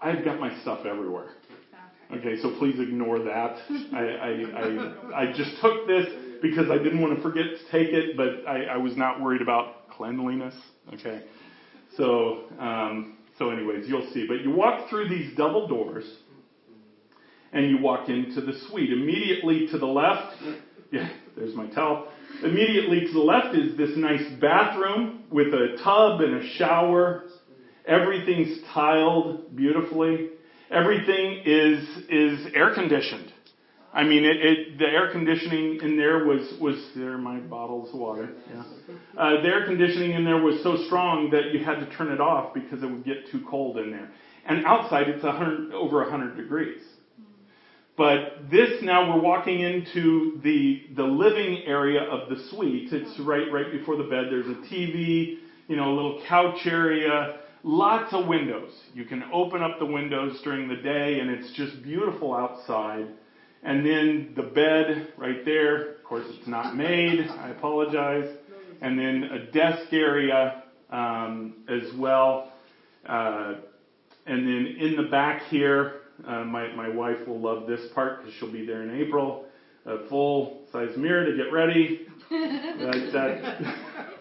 I've 0.00 0.24
got 0.24 0.38
my 0.38 0.58
stuff 0.60 0.86
everywhere. 0.86 1.30
Okay, 2.14 2.40
so 2.40 2.56
please 2.58 2.78
ignore 2.78 3.18
that. 3.18 3.58
I, 3.92 3.98
I, 3.98 4.30
I, 4.56 5.24
I, 5.24 5.32
just 5.32 5.60
took 5.60 5.86
this 5.86 6.06
because 6.40 6.70
I 6.70 6.78
didn't 6.78 7.02
want 7.02 7.16
to 7.16 7.22
forget 7.22 7.44
to 7.44 7.70
take 7.70 7.92
it, 7.92 8.16
but 8.16 8.48
I, 8.48 8.64
I 8.64 8.76
was 8.78 8.96
not 8.96 9.20
worried 9.20 9.42
about 9.42 9.90
cleanliness. 9.90 10.54
Okay, 10.94 11.24
so 11.98 12.44
um, 12.58 13.18
so 13.36 13.50
anyways, 13.50 13.86
you'll 13.88 14.10
see. 14.14 14.26
But 14.26 14.40
you 14.40 14.50
walk 14.50 14.88
through 14.88 15.10
these 15.10 15.36
double 15.36 15.68
doors, 15.68 16.04
and 17.52 17.70
you 17.70 17.78
walk 17.78 18.08
into 18.08 18.40
the 18.40 18.52
suite. 18.68 18.92
Immediately 18.92 19.68
to 19.68 19.78
the 19.78 19.86
left, 19.86 20.36
yeah, 20.90 21.08
there's 21.36 21.54
my 21.54 21.66
towel. 21.68 22.08
Immediately 22.42 23.06
to 23.06 23.12
the 23.12 23.18
left 23.18 23.56
is 23.56 23.76
this 23.76 23.96
nice 23.96 24.24
bathroom 24.40 25.24
with 25.30 25.48
a 25.48 25.78
tub 25.82 26.20
and 26.20 26.42
a 26.42 26.48
shower. 26.56 27.24
Everything's 27.86 28.58
tiled 28.72 29.56
beautifully. 29.56 30.30
Everything 30.70 31.42
is 31.44 31.88
is 32.10 32.46
air 32.54 32.74
conditioned. 32.74 33.32
I 33.92 34.04
mean, 34.04 34.24
it, 34.24 34.36
it, 34.36 34.78
the 34.78 34.84
air 34.84 35.10
conditioning 35.10 35.80
in 35.82 35.96
there 35.96 36.26
was 36.26 36.52
was 36.60 36.76
there 36.94 37.16
my 37.16 37.38
bottles 37.38 37.92
of 37.94 37.98
water. 37.98 38.28
Yeah. 38.50 38.62
Uh, 39.16 39.40
the 39.40 39.48
air 39.48 39.66
conditioning 39.66 40.12
in 40.12 40.24
there 40.24 40.42
was 40.42 40.62
so 40.62 40.84
strong 40.86 41.30
that 41.30 41.54
you 41.54 41.64
had 41.64 41.80
to 41.80 41.96
turn 41.96 42.12
it 42.12 42.20
off 42.20 42.52
because 42.52 42.82
it 42.82 42.86
would 42.86 43.04
get 43.04 43.30
too 43.32 43.44
cold 43.48 43.78
in 43.78 43.90
there. 43.90 44.10
And 44.44 44.64
outside, 44.64 45.08
it's 45.08 45.24
100, 45.24 45.72
over 45.72 46.02
100 46.02 46.36
degrees. 46.36 46.82
But 47.98 48.50
this 48.50 48.80
now 48.82 49.14
we're 49.14 49.20
walking 49.20 49.60
into 49.60 50.40
the 50.42 50.84
the 50.96 51.02
living 51.02 51.64
area 51.66 52.02
of 52.02 52.30
the 52.30 52.48
suite. 52.48 52.92
It's 52.92 53.18
right 53.20 53.52
right 53.52 53.70
before 53.70 53.96
the 53.96 54.04
bed. 54.04 54.26
There's 54.30 54.46
a 54.46 54.60
TV, 54.72 55.38
you 55.66 55.76
know, 55.76 55.92
a 55.92 55.94
little 55.94 56.22
couch 56.26 56.60
area 56.64 57.40
lots 57.62 58.12
of 58.14 58.26
windows. 58.26 58.70
You 58.94 59.04
can 59.04 59.24
open 59.32 59.62
up 59.62 59.78
the 59.78 59.86
windows 59.86 60.40
during 60.42 60.68
the 60.68 60.76
day 60.76 61.20
and 61.20 61.30
it's 61.30 61.52
just 61.52 61.82
beautiful 61.82 62.34
outside. 62.34 63.06
And 63.62 63.84
then 63.84 64.32
the 64.36 64.42
bed 64.42 65.08
right 65.16 65.44
there, 65.44 65.94
of 65.96 66.04
course 66.04 66.24
it's 66.28 66.46
not 66.46 66.76
made, 66.76 67.28
I 67.28 67.50
apologize. 67.50 68.36
And 68.80 68.98
then 68.98 69.24
a 69.24 69.50
desk 69.50 69.92
area 69.92 70.62
um, 70.90 71.64
as 71.68 71.92
well. 71.96 72.52
Uh, 73.04 73.54
and 74.26 74.46
then 74.46 74.76
in 74.78 74.96
the 74.96 75.08
back 75.10 75.42
here, 75.50 75.97
uh, 76.26 76.44
my, 76.44 76.72
my 76.74 76.88
wife 76.88 77.26
will 77.26 77.40
love 77.40 77.66
this 77.66 77.80
part 77.94 78.18
because 78.18 78.34
she'll 78.34 78.52
be 78.52 78.66
there 78.66 78.82
in 78.82 79.00
April. 79.00 79.44
A 79.86 80.08
full 80.08 80.66
size 80.72 80.96
mirror 80.96 81.24
to 81.24 81.36
get 81.36 81.52
ready. 81.52 82.06
that, 82.30 83.10
that 83.12 83.74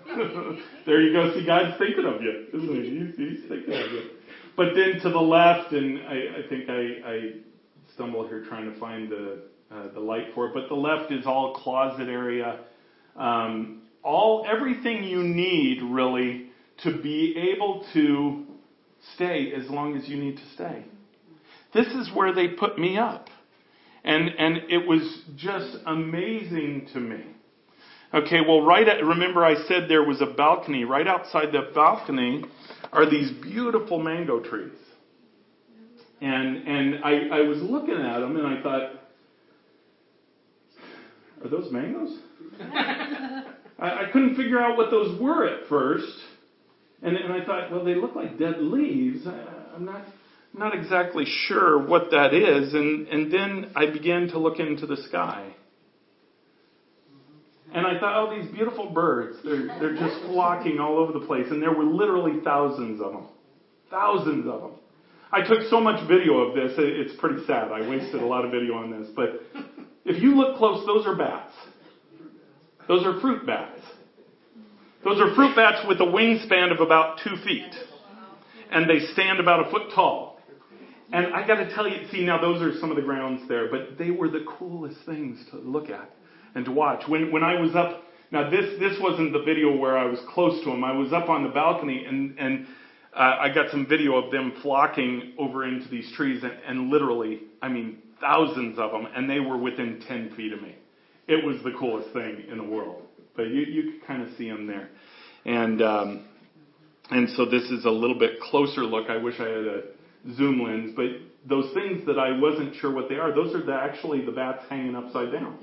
there 0.85 1.01
you 1.01 1.13
go. 1.13 1.33
See, 1.33 1.45
God's 1.45 1.77
thinking 1.77 2.05
of 2.05 2.21
you, 2.21 2.45
isn't 2.53 3.15
he? 3.17 3.23
He's 3.23 3.49
thinking 3.49 3.73
of 3.73 3.91
you. 3.91 4.01
But 4.55 4.75
then 4.75 4.99
to 5.01 5.09
the 5.09 5.19
left, 5.19 5.73
and 5.73 5.99
I, 5.99 6.39
I 6.39 6.49
think 6.49 6.69
I, 6.69 7.09
I 7.09 7.31
stumble 7.93 8.27
here 8.27 8.45
trying 8.45 8.71
to 8.71 8.79
find 8.79 9.09
the 9.09 9.43
uh, 9.69 9.93
the 9.93 9.99
light 9.99 10.27
for 10.33 10.47
it. 10.47 10.53
But 10.53 10.69
the 10.69 10.75
left 10.75 11.11
is 11.11 11.25
all 11.25 11.55
closet 11.55 12.07
area. 12.07 12.59
Um, 13.15 13.81
all 14.03 14.45
everything 14.49 15.03
you 15.03 15.23
need 15.23 15.81
really 15.81 16.51
to 16.83 17.01
be 17.01 17.53
able 17.53 17.85
to 17.93 18.45
stay 19.15 19.51
as 19.53 19.69
long 19.69 19.97
as 19.97 20.07
you 20.07 20.17
need 20.17 20.37
to 20.37 20.45
stay. 20.53 20.85
This 21.73 21.87
is 21.87 22.09
where 22.13 22.33
they 22.33 22.49
put 22.49 22.77
me 22.77 22.97
up. 22.97 23.29
And 24.03 24.29
and 24.37 24.57
it 24.69 24.87
was 24.87 25.23
just 25.35 25.77
amazing 25.85 26.87
to 26.93 26.99
me. 26.99 27.23
Okay, 28.13 28.39
well, 28.47 28.61
right 28.61 28.87
at, 28.87 29.03
remember 29.03 29.43
I 29.43 29.55
said 29.67 29.89
there 29.89 30.03
was 30.03 30.21
a 30.21 30.27
balcony. 30.27 30.85
Right 30.85 31.07
outside 31.07 31.51
the 31.51 31.71
balcony 31.75 32.45
are 32.93 33.09
these 33.09 33.31
beautiful 33.31 33.99
mango 33.99 34.39
trees. 34.39 34.71
And, 36.21 36.67
and 36.67 37.03
I, 37.03 37.27
I 37.31 37.41
was 37.41 37.61
looking 37.61 37.95
at 37.95 38.19
them 38.19 38.37
and 38.37 38.47
I 38.47 38.61
thought, 38.63 38.91
are 41.43 41.49
those 41.49 41.71
mangoes? 41.71 42.17
I, 42.59 43.43
I 43.79 44.03
couldn't 44.11 44.35
figure 44.35 44.59
out 44.59 44.77
what 44.77 44.89
those 44.89 45.19
were 45.21 45.45
at 45.45 45.67
first. 45.67 46.11
And, 47.03 47.15
and 47.15 47.31
I 47.31 47.45
thought, 47.45 47.71
well, 47.71 47.83
they 47.83 47.93
look 47.93 48.15
like 48.15 48.39
dead 48.39 48.55
leaves. 48.59 49.27
I, 49.27 49.75
I'm 49.75 49.85
not, 49.85 50.01
not 50.53 50.75
exactly 50.75 51.25
sure 51.25 51.85
what 51.85 52.11
that 52.11 52.33
is. 52.33 52.73
And, 52.73 53.07
and 53.07 53.31
then 53.31 53.71
I 53.75 53.87
began 53.91 54.27
to 54.29 54.39
look 54.39 54.59
into 54.59 54.85
the 54.85 54.97
sky. 54.97 55.53
And 57.73 57.85
I 57.85 57.99
thought, 57.99 58.15
oh, 58.15 58.41
these 58.41 58.49
beautiful 58.51 58.89
birds, 58.89 59.37
they're, 59.43 59.67
they're 59.79 59.95
just 59.95 60.25
flocking 60.25 60.79
all 60.79 60.97
over 60.97 61.11
the 61.11 61.25
place. 61.25 61.47
And 61.49 61.61
there 61.61 61.73
were 61.73 61.83
literally 61.83 62.39
thousands 62.43 63.01
of 63.01 63.11
them. 63.11 63.27
Thousands 63.89 64.47
of 64.47 64.61
them. 64.61 64.71
I 65.31 65.41
took 65.41 65.69
so 65.69 65.81
much 65.81 66.07
video 66.07 66.37
of 66.37 66.55
this, 66.55 66.73
it's 66.77 67.19
pretty 67.19 67.45
sad. 67.45 67.71
I 67.71 67.87
wasted 67.87 68.21
a 68.21 68.25
lot 68.25 68.45
of 68.45 68.51
video 68.51 68.75
on 68.75 68.91
this. 68.91 69.09
But 69.13 69.41
if 70.05 70.21
you 70.23 70.35
look 70.35 70.57
close, 70.57 70.85
those 70.85 71.05
are 71.05 71.15
bats. 71.15 71.53
Those 72.87 73.05
are 73.05 73.19
fruit 73.19 73.45
bats. 73.45 73.81
Those 75.03 75.19
are 75.19 75.35
fruit 75.35 75.55
bats 75.55 75.85
with 75.87 75.99
a 75.99 76.05
wingspan 76.05 76.71
of 76.71 76.79
about 76.79 77.19
two 77.23 77.35
feet. 77.45 77.73
And 78.71 78.89
they 78.89 78.99
stand 79.13 79.39
about 79.39 79.67
a 79.67 79.71
foot 79.71 79.91
tall. 79.93 80.26
And 81.11 81.33
I 81.33 81.47
gotta 81.47 81.73
tell 81.73 81.87
you, 81.87 82.05
see, 82.11 82.25
now 82.25 82.39
those 82.39 82.61
are 82.61 82.77
some 82.79 82.89
of 82.89 82.97
the 82.97 83.03
grounds 83.03 83.47
there, 83.47 83.69
but 83.69 83.97
they 83.97 84.11
were 84.11 84.29
the 84.29 84.45
coolest 84.57 84.97
things 85.05 85.39
to 85.51 85.57
look 85.57 85.89
at 85.89 86.09
and 86.55 86.65
to 86.65 86.71
watch. 86.71 87.07
When, 87.07 87.31
when 87.31 87.43
I 87.43 87.59
was 87.59 87.75
up, 87.75 88.03
now 88.31 88.49
this, 88.49 88.77
this 88.79 88.97
wasn't 88.99 89.31
the 89.31 89.41
video 89.43 89.75
where 89.77 89.97
I 89.97 90.05
was 90.05 90.19
close 90.33 90.61
to 90.63 90.69
them. 90.69 90.83
I 90.83 90.91
was 90.91 91.13
up 91.13 91.29
on 91.29 91.43
the 91.43 91.49
balcony 91.49 92.03
and, 92.05 92.37
and 92.37 92.67
uh, 93.15 93.37
I 93.39 93.53
got 93.53 93.71
some 93.71 93.87
video 93.87 94.17
of 94.17 94.31
them 94.31 94.53
flocking 94.61 95.33
over 95.39 95.65
into 95.65 95.87
these 95.87 96.11
trees 96.15 96.43
and, 96.43 96.53
and 96.67 96.89
literally, 96.89 97.43
I 97.61 97.69
mean, 97.69 97.99
thousands 98.19 98.77
of 98.77 98.91
them, 98.91 99.07
and 99.15 99.29
they 99.29 99.39
were 99.39 99.57
within 99.57 100.03
10 100.07 100.35
feet 100.35 100.51
of 100.51 100.61
me. 100.61 100.75
It 101.27 101.45
was 101.45 101.57
the 101.63 101.71
coolest 101.79 102.11
thing 102.13 102.43
in 102.51 102.57
the 102.57 102.63
world. 102.63 103.03
But 103.35 103.47
you, 103.47 103.61
you 103.61 103.91
could 103.91 104.07
kind 104.07 104.23
of 104.23 104.29
see 104.37 104.49
them 104.49 104.67
there. 104.67 104.89
And, 105.45 105.81
um, 105.81 106.25
and 107.11 107.29
so 107.37 107.45
this 107.45 107.63
is 107.63 107.85
a 107.85 107.89
little 107.89 108.17
bit 108.17 108.41
closer 108.41 108.81
look. 108.81 109.09
I 109.09 109.17
wish 109.17 109.35
I 109.39 109.43
had 109.43 109.65
a 109.65 109.81
zoom 110.35 110.61
lens, 110.61 110.93
but 110.95 111.05
those 111.47 111.73
things 111.73 112.05
that 112.05 112.19
I 112.19 112.37
wasn't 112.37 112.75
sure 112.75 112.93
what 112.93 113.09
they 113.09 113.15
are, 113.15 113.33
those 113.33 113.55
are 113.55 113.65
the, 113.65 113.73
actually 113.73 114.25
the 114.25 114.31
bats 114.31 114.63
hanging 114.69 114.95
upside 114.95 115.31
down. 115.31 115.57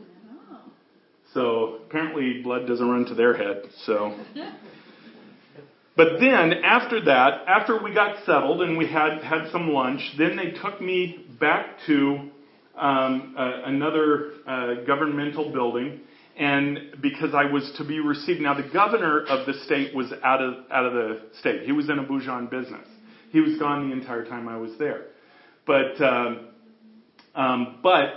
So 1.33 1.81
apparently 1.87 2.43
blood 2.43 2.67
doesn't 2.67 2.89
run 2.89 3.07
to 3.07 3.15
their 3.15 3.37
head. 3.37 3.65
So, 3.87 4.17
But 5.97 6.19
then 6.19 6.53
after 6.65 7.05
that, 7.05 7.45
after 7.47 7.81
we 7.81 7.95
got 7.95 8.25
settled 8.27 8.63
and 8.63 8.77
we 8.77 8.87
had 8.87 9.23
had 9.23 9.51
some 9.53 9.71
lunch, 9.71 10.01
then 10.19 10.37
they 10.37 10.51
took 10.61 10.81
me 10.81 11.25
back 11.39 11.79
to 11.87 12.31
um, 12.77 13.35
uh, 13.39 13.63
another 13.67 14.33
uh, 14.47 14.75
governmental 14.87 15.53
building, 15.53 16.01
and 16.37 16.97
because 17.01 17.33
I 17.33 17.45
was 17.45 17.73
to 17.79 17.85
be 17.85 18.01
received. 18.01 18.41
Now 18.41 18.55
the 18.55 18.69
governor 18.73 19.21
of 19.21 19.47
the 19.47 19.55
state 19.65 19.95
was 19.95 20.13
out 20.25 20.43
of 20.43 20.55
out 20.73 20.85
of 20.85 20.93
the 20.95 21.21
state. 21.39 21.63
He 21.63 21.71
was 21.71 21.89
in 21.89 22.01
a 22.01 22.03
on 22.03 22.47
business. 22.49 22.89
He 23.35 23.41
was 23.41 23.59
gone 23.59 23.91
the 23.91 23.97
entire 23.97 24.25
time 24.25 24.47
I 24.47 24.57
was 24.59 24.71
there, 24.79 25.07
but 25.67 26.01
um, 26.01 26.51
um, 27.35 27.81
but 27.83 28.11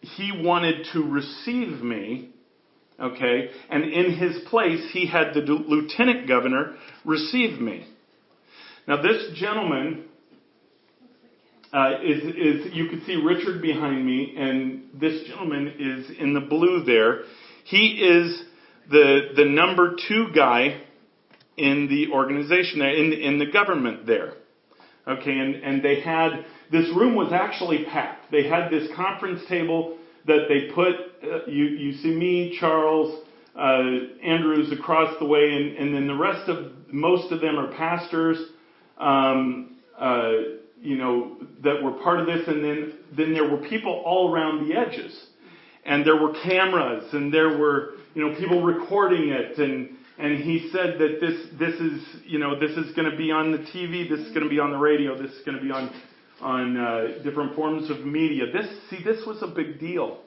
he 0.00 0.32
wanted 0.34 0.88
to 0.92 1.00
receive 1.00 1.80
me. 1.80 2.30
Okay, 2.98 3.50
and 3.70 3.84
in 3.84 4.16
his 4.16 4.42
place, 4.48 4.84
he 4.92 5.06
had 5.06 5.32
the 5.32 5.42
lieutenant 5.42 6.26
governor 6.26 6.74
receive 7.04 7.60
me. 7.60 7.86
Now, 8.88 9.00
this 9.00 9.38
gentleman 9.38 10.06
uh, 11.72 12.00
is, 12.04 12.22
is, 12.24 12.74
you 12.74 12.88
can 12.88 13.04
see 13.06 13.14
Richard 13.14 13.62
behind 13.62 14.04
me, 14.04 14.34
and 14.36 14.88
this 15.00 15.22
gentleman 15.28 15.72
is 15.78 16.18
in 16.18 16.34
the 16.34 16.40
blue 16.40 16.82
there. 16.84 17.20
He 17.62 18.00
is 18.00 18.42
the, 18.90 19.34
the 19.36 19.44
number 19.44 19.94
two 20.08 20.30
guy 20.34 20.82
in 21.56 21.86
the 21.88 22.12
organization, 22.12 22.82
in, 22.82 23.12
in 23.12 23.38
the 23.38 23.46
government 23.46 24.06
there. 24.06 24.34
Okay, 25.06 25.38
and, 25.38 25.56
and 25.56 25.82
they 25.82 26.00
had, 26.00 26.46
this 26.72 26.88
room 26.96 27.14
was 27.14 27.32
actually 27.32 27.84
packed. 27.84 28.30
They 28.30 28.48
had 28.48 28.70
this 28.70 28.88
conference 28.96 29.42
table 29.48 29.98
that 30.26 30.46
they 30.48 30.72
put, 30.74 30.94
uh, 31.22 31.44
you, 31.46 31.64
you 31.64 31.92
see 31.98 32.14
me, 32.14 32.56
Charles, 32.58 33.22
uh, 33.54 33.82
Andrews 34.22 34.72
across 34.72 35.14
the 35.18 35.26
way, 35.26 35.52
and, 35.52 35.76
and 35.76 35.94
then 35.94 36.06
the 36.06 36.16
rest 36.16 36.48
of, 36.48 36.72
most 36.90 37.32
of 37.32 37.42
them 37.42 37.58
are 37.58 37.70
pastors, 37.74 38.38
um, 38.96 39.76
uh, 39.98 40.32
you 40.80 40.96
know, 40.96 41.36
that 41.62 41.82
were 41.82 41.92
part 41.92 42.20
of 42.20 42.26
this, 42.26 42.48
and 42.48 42.64
then, 42.64 42.94
then 43.14 43.34
there 43.34 43.48
were 43.48 43.58
people 43.68 44.02
all 44.06 44.32
around 44.32 44.66
the 44.66 44.74
edges. 44.74 45.26
And 45.84 46.06
there 46.06 46.16
were 46.16 46.32
cameras, 46.42 47.12
and 47.12 47.32
there 47.32 47.58
were, 47.58 47.96
you 48.14 48.26
know, 48.26 48.34
people 48.38 48.62
recording 48.62 49.28
it, 49.28 49.58
and, 49.58 49.96
and 50.16 50.38
he 50.38 50.70
said 50.72 50.98
that 50.98 51.18
this, 51.20 51.46
this 51.58 51.74
is, 51.80 52.02
you 52.24 52.38
know, 52.38 52.58
this 52.58 52.70
is 52.72 52.94
going 52.94 53.10
to 53.10 53.16
be 53.16 53.32
on 53.32 53.50
the 53.50 53.58
TV, 53.58 54.08
this 54.08 54.20
is 54.20 54.28
going 54.28 54.44
to 54.44 54.48
be 54.48 54.60
on 54.60 54.70
the 54.70 54.78
radio, 54.78 55.20
this 55.20 55.32
is 55.32 55.44
going 55.44 55.58
to 55.58 55.62
be 55.62 55.72
on, 55.72 55.90
on 56.40 56.76
uh, 56.76 57.22
different 57.24 57.56
forms 57.56 57.90
of 57.90 58.06
media. 58.06 58.44
This, 58.52 58.66
see, 58.90 59.02
this 59.02 59.26
was 59.26 59.42
a 59.42 59.48
big 59.48 59.80
deal. 59.80 60.20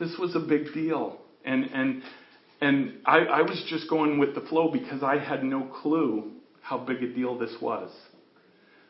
This 0.00 0.16
was 0.18 0.34
a 0.34 0.40
big 0.40 0.72
deal. 0.74 1.18
And, 1.44 1.64
and, 1.66 2.02
and 2.60 2.94
I, 3.06 3.18
I 3.18 3.42
was 3.42 3.64
just 3.68 3.88
going 3.88 4.18
with 4.18 4.34
the 4.34 4.40
flow 4.42 4.72
because 4.72 5.02
I 5.02 5.18
had 5.18 5.44
no 5.44 5.70
clue 5.80 6.32
how 6.60 6.78
big 6.78 7.02
a 7.04 7.14
deal 7.14 7.38
this 7.38 7.54
was. 7.60 7.90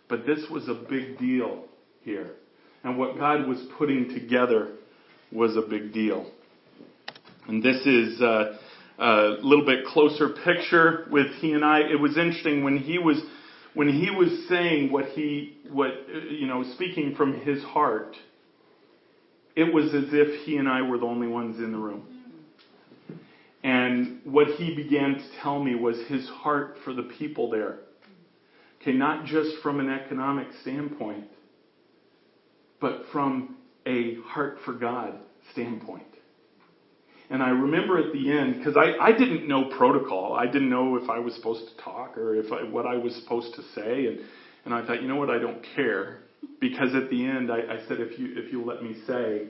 But 0.09 0.27
this 0.27 0.41
was 0.51 0.69
a 0.69 0.75
big 0.75 1.19
deal 1.19 1.65
here. 2.03 2.31
And 2.83 2.99
what 2.99 3.19
God 3.19 3.47
was 3.47 3.63
putting 3.79 4.09
together 4.09 4.73
was 5.31 5.57
a 5.57 5.63
big 5.63 5.93
deal. 5.93 6.31
And 7.47 7.63
this 7.63 7.87
is 7.87 8.21
uh, 8.21 8.57
a 8.99 9.37
little 9.43 9.65
bit 9.65 9.87
closer 9.87 10.29
picture 10.29 11.07
with 11.11 11.29
he 11.41 11.53
and 11.53 11.65
I. 11.65 11.81
It 11.81 12.01
was 12.01 12.17
interesting 12.17 12.65
when 12.65 12.79
he 12.79 12.99
was 12.99 13.21
when 13.75 13.89
he 13.89 14.11
was 14.11 14.47
saying 14.49 14.93
what 14.93 15.07
he 15.11 15.57
what 15.71 15.93
you 16.31 16.47
know 16.47 16.63
speaking 16.75 17.15
from 17.15 17.41
his 17.41 17.63
heart. 17.63 18.17
It 19.55 19.73
was 19.73 19.95
as 19.95 20.13
if 20.13 20.45
he 20.45 20.57
and 20.57 20.69
I 20.69 20.83
were 20.83 20.99
the 20.99 21.07
only 21.07 21.29
ones 21.29 21.59
in 21.59 21.73
the 21.73 21.79
room. 21.79 22.07
And 23.63 24.21
what 24.25 24.49
he 24.49 24.75
began 24.75 25.15
to 25.15 25.25
tell 25.41 25.63
me 25.63 25.75
was 25.75 25.97
his 26.09 26.29
heart 26.29 26.79
for 26.85 26.93
the 26.93 27.05
people 27.05 27.51
there. 27.51 27.79
Okay, 28.81 28.93
not 28.93 29.27
just 29.27 29.63
from 29.63 29.79
an 29.79 29.89
economic 29.89 30.49
standpoint, 30.63 31.27
but 32.81 33.05
from 33.13 33.57
a 33.87 34.17
heart 34.27 34.59
for 34.65 34.73
God 34.73 35.19
standpoint. 35.53 36.12
And 37.33 37.43
I 37.43 37.49
remember 37.49 37.97
at 37.97 38.13
the 38.13 38.31
end, 38.31 38.59
because 38.59 38.77
I, 38.77 39.03
I 39.03 39.13
didn't 39.13 39.49
know 39.49 39.71
protocol. 39.79 40.37
I 40.39 40.45
didn't 40.45 40.69
know 40.69 40.97
if 40.97 41.09
I 41.09 41.19
was 41.19 41.35
supposed 41.35 41.67
to 41.67 41.83
talk 41.83 42.19
or 42.19 42.35
if 42.35 42.53
I, 42.53 42.63
what 42.65 42.85
I 42.85 42.97
was 42.97 43.17
supposed 43.23 43.55
to 43.55 43.63
say. 43.75 44.07
And, 44.07 44.21
and 44.67 44.75
I 44.75 44.85
thought, 44.85 45.01
you 45.01 45.09
know 45.09 45.17
what, 45.17 45.31
I 45.31 45.39
don't 45.39 45.65
care. 45.75 46.19
Because 46.61 46.95
at 46.95 47.09
the 47.09 47.27
end, 47.27 47.51
I, 47.51 47.61
I 47.61 47.89
said, 47.89 48.01
if 48.01 48.19
you, 48.19 48.35
if 48.37 48.53
you 48.53 48.63
let 48.63 48.83
me 48.83 48.97
say, 49.07 49.47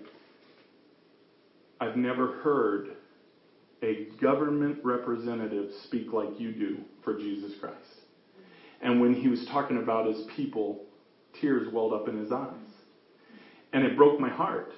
I've 1.81 1.97
never 1.97 2.35
heard 2.35 2.91
a 3.83 4.07
government 4.21 4.79
representative 4.85 5.69
speak 5.87 6.13
like 6.13 6.39
you 6.39 6.53
do 6.53 6.77
for 7.03 7.19
Jesus 7.19 7.51
Christ. 7.59 7.77
And 8.81 9.01
when 9.01 9.13
he 9.13 9.27
was 9.27 9.45
talking 9.51 9.79
about 9.79 10.07
his 10.07 10.25
people, 10.37 10.85
tears 11.41 11.67
welled 11.75 11.95
up 11.95 12.07
in 12.07 12.17
his 12.17 12.31
eyes. 12.31 12.55
And 13.73 13.83
it 13.85 13.97
broke 13.97 14.21
my 14.21 14.31
heart 14.31 14.71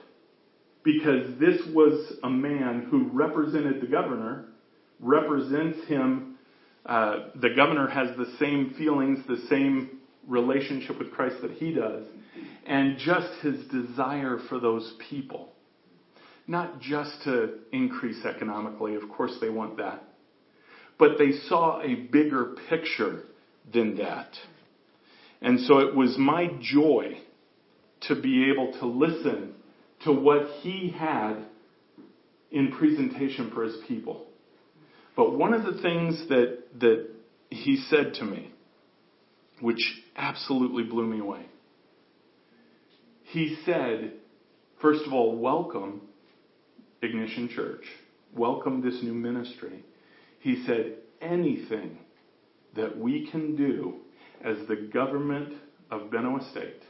because 0.85 1.39
this 1.41 1.61
was 1.73 2.15
a 2.23 2.31
man 2.31 2.87
who 2.91 3.09
represented 3.13 3.81
the 3.81 3.87
governor, 3.87 4.47
represents 5.01 5.87
him. 5.89 6.37
Uh, 6.87 7.31
the 7.41 7.51
governor 7.57 7.89
has 7.89 8.17
the 8.17 8.33
same 8.39 8.75
feelings, 8.77 9.19
the 9.27 9.43
same 9.49 9.99
relationship 10.29 10.99
with 10.99 11.11
Christ 11.11 11.37
that 11.43 11.53
he 11.53 11.73
does, 11.73 12.05
and 12.67 12.99
just 12.99 13.29
his 13.43 13.67
desire 13.69 14.39
for 14.49 14.61
those 14.61 14.95
people 15.09 15.55
not 16.47 16.81
just 16.81 17.23
to 17.25 17.59
increase 17.73 18.25
economically, 18.25 18.95
of 18.95 19.09
course 19.09 19.33
they 19.41 19.49
want 19.49 19.79
that, 19.79 20.03
but 20.99 21.19
they 21.19 21.33
saw 21.49 21.81
a 21.81 21.95
bigger 21.95 22.57
picture 22.69 23.25
than 23.73 23.97
that. 23.97 24.31
And 25.41 25.61
so 25.61 25.79
it 25.79 25.95
was 25.95 26.17
my 26.19 26.49
joy 26.61 27.19
to 28.03 28.21
be 28.21 28.51
able 28.51 28.73
to 28.79 28.87
listen 28.87 29.54
to 30.05 30.13
what 30.13 30.47
he 30.61 30.95
had 30.97 31.45
in 32.51 32.73
presentation 32.73 33.51
for 33.53 33.65
his 33.65 33.77
people. 33.89 34.27
But 35.17 35.37
one 35.37 35.55
of 35.55 35.65
the 35.65 35.81
things 35.83 36.29
that, 36.29 36.59
that 36.81 37.09
he 37.51 37.77
said 37.89 38.15
to 38.15 38.25
me, 38.25 38.53
which 39.61 39.81
absolutely 40.17 40.85
blew 40.85 41.07
me 41.07 41.21
away, 41.21 41.47
he 43.25 43.57
said, 43.65 44.13
first 44.81 45.07
of 45.07 45.13
all, 45.13 45.37
welcome 45.37 46.03
Ignition 47.03 47.49
Church, 47.49 47.85
Welcome 48.37 48.83
this 48.83 49.01
new 49.01 49.15
ministry, 49.15 49.85
he 50.41 50.65
said, 50.67 50.97
anything 51.23 51.99
that 52.75 52.99
we 52.99 53.31
can 53.31 53.55
do 53.55 54.01
as 54.45 54.57
the 54.67 54.89
government 54.93 55.55
of 55.89 56.11
Benue 56.11 56.51
State 56.51 56.83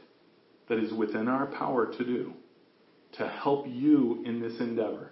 that 0.67 0.79
is 0.79 0.91
within 0.91 1.27
our 1.27 1.45
power 1.45 1.85
to 1.85 2.03
do 2.03 2.33
to 3.17 3.27
help 3.27 3.65
you 3.67 4.23
in 4.25 4.41
this 4.41 4.59
endeavor, 4.59 5.11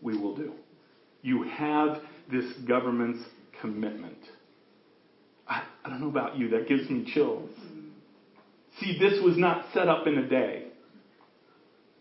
we 0.00 0.16
will 0.16 0.36
do. 0.36 0.52
You 1.22 1.44
have 1.44 1.98
this 2.30 2.44
government's 2.66 3.24
commitment. 3.60 4.18
I, 5.46 5.64
I 5.84 5.88
don't 5.88 6.00
know 6.00 6.10
about 6.10 6.36
you, 6.36 6.50
that 6.50 6.68
gives 6.68 6.88
me 6.88 7.10
chills. 7.12 7.50
See, 8.80 8.98
this 8.98 9.22
was 9.24 9.36
not 9.36 9.66
set 9.74 9.88
up 9.88 10.06
in 10.06 10.18
a 10.18 10.28
day. 10.28 10.64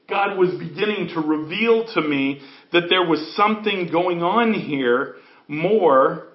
God 0.10 0.38
was 0.38 0.52
beginning 0.52 1.10
to 1.16 1.22
reveal 1.22 1.86
to 1.96 2.02
me 2.02 2.40
that 2.72 2.84
there 2.90 3.06
was 3.06 3.36
something 3.36 3.90
going 3.92 4.24
on 4.24 4.54
here 4.54 5.16
more 5.48 6.28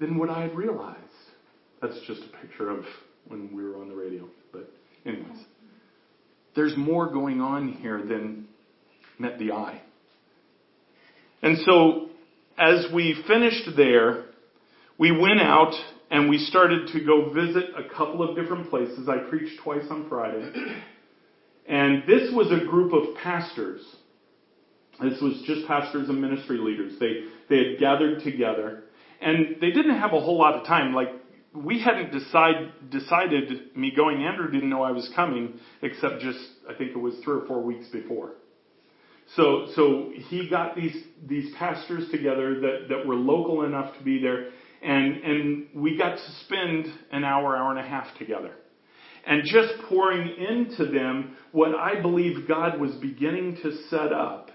than 0.00 0.18
what 0.18 0.28
I 0.28 0.42
had 0.42 0.54
realized. 0.54 0.98
That's 1.80 1.98
just 2.06 2.22
a 2.22 2.46
picture 2.46 2.70
of 2.70 2.84
when 3.26 3.54
we 3.54 3.62
were 3.62 3.76
on 3.76 3.88
the 3.88 3.94
radio. 3.94 4.28
But, 4.52 4.70
anyways, 5.06 5.44
there's 6.54 6.76
more 6.76 7.10
going 7.10 7.40
on 7.40 7.72
here 7.72 7.98
than 7.98 8.46
met 9.18 9.38
the 9.38 9.52
eye. 9.52 9.80
And 11.42 11.58
so, 11.66 12.08
as 12.58 12.86
we 12.92 13.22
finished 13.26 13.76
there, 13.76 14.24
we 14.98 15.10
went 15.10 15.40
out 15.40 15.74
and 16.10 16.28
we 16.28 16.38
started 16.38 16.88
to 16.92 17.04
go 17.04 17.32
visit 17.32 17.64
a 17.76 17.94
couple 17.94 18.28
of 18.28 18.36
different 18.36 18.70
places. 18.70 19.08
I 19.08 19.28
preached 19.28 19.60
twice 19.62 19.84
on 19.90 20.08
Friday. 20.08 20.52
And 21.66 22.02
this 22.06 22.30
was 22.32 22.52
a 22.52 22.64
group 22.64 22.92
of 22.92 23.16
pastors. 23.22 23.80
This 25.02 25.20
was 25.20 25.42
just 25.46 25.66
pastors 25.66 26.08
and 26.08 26.20
ministry 26.20 26.58
leaders. 26.58 26.94
They, 27.00 27.24
they 27.48 27.70
had 27.70 27.80
gathered 27.80 28.22
together. 28.22 28.84
And 29.20 29.56
they 29.60 29.70
didn't 29.70 29.98
have 29.98 30.12
a 30.12 30.20
whole 30.20 30.38
lot 30.38 30.54
of 30.54 30.66
time. 30.66 30.94
Like, 30.94 31.08
we 31.54 31.80
hadn't 31.80 32.12
decide, 32.12 32.72
decided, 32.90 33.76
me 33.76 33.92
going, 33.94 34.22
Andrew 34.22 34.50
didn't 34.50 34.70
know 34.70 34.82
I 34.82 34.90
was 34.90 35.08
coming, 35.14 35.60
except 35.82 36.20
just, 36.20 36.38
I 36.68 36.74
think 36.74 36.90
it 36.90 36.98
was 36.98 37.14
three 37.24 37.36
or 37.36 37.46
four 37.46 37.62
weeks 37.62 37.86
before. 37.88 38.32
So, 39.36 39.68
so 39.74 40.10
he 40.28 40.48
got 40.48 40.76
these, 40.76 40.96
these 41.26 41.54
pastors 41.54 42.10
together 42.10 42.60
that, 42.60 42.86
that 42.90 43.06
were 43.06 43.14
local 43.14 43.64
enough 43.64 43.96
to 43.96 44.04
be 44.04 44.20
there, 44.20 44.50
and, 44.82 45.16
and 45.18 45.66
we 45.74 45.96
got 45.96 46.16
to 46.16 46.30
spend 46.44 46.86
an 47.10 47.24
hour, 47.24 47.56
hour 47.56 47.70
and 47.70 47.78
a 47.78 47.88
half 47.88 48.06
together 48.18 48.52
and 49.26 49.42
just 49.44 49.72
pouring 49.88 50.28
into 50.36 50.86
them 50.90 51.36
what 51.52 51.74
I 51.74 52.00
believe 52.00 52.46
God 52.46 52.78
was 52.78 52.92
beginning 52.96 53.58
to 53.62 53.76
set 53.88 54.12
up 54.12 54.50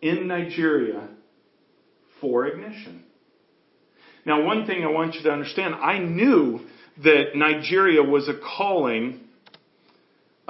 in 0.00 0.28
Nigeria 0.28 1.08
for 2.20 2.46
ignition. 2.46 3.04
Now, 4.26 4.42
one 4.42 4.66
thing 4.66 4.84
I 4.84 4.88
want 4.88 5.14
you 5.14 5.22
to 5.22 5.30
understand, 5.30 5.74
I 5.74 5.98
knew 5.98 6.60
that 7.02 7.34
Nigeria 7.34 8.02
was 8.02 8.28
a 8.28 8.34
calling 8.34 9.20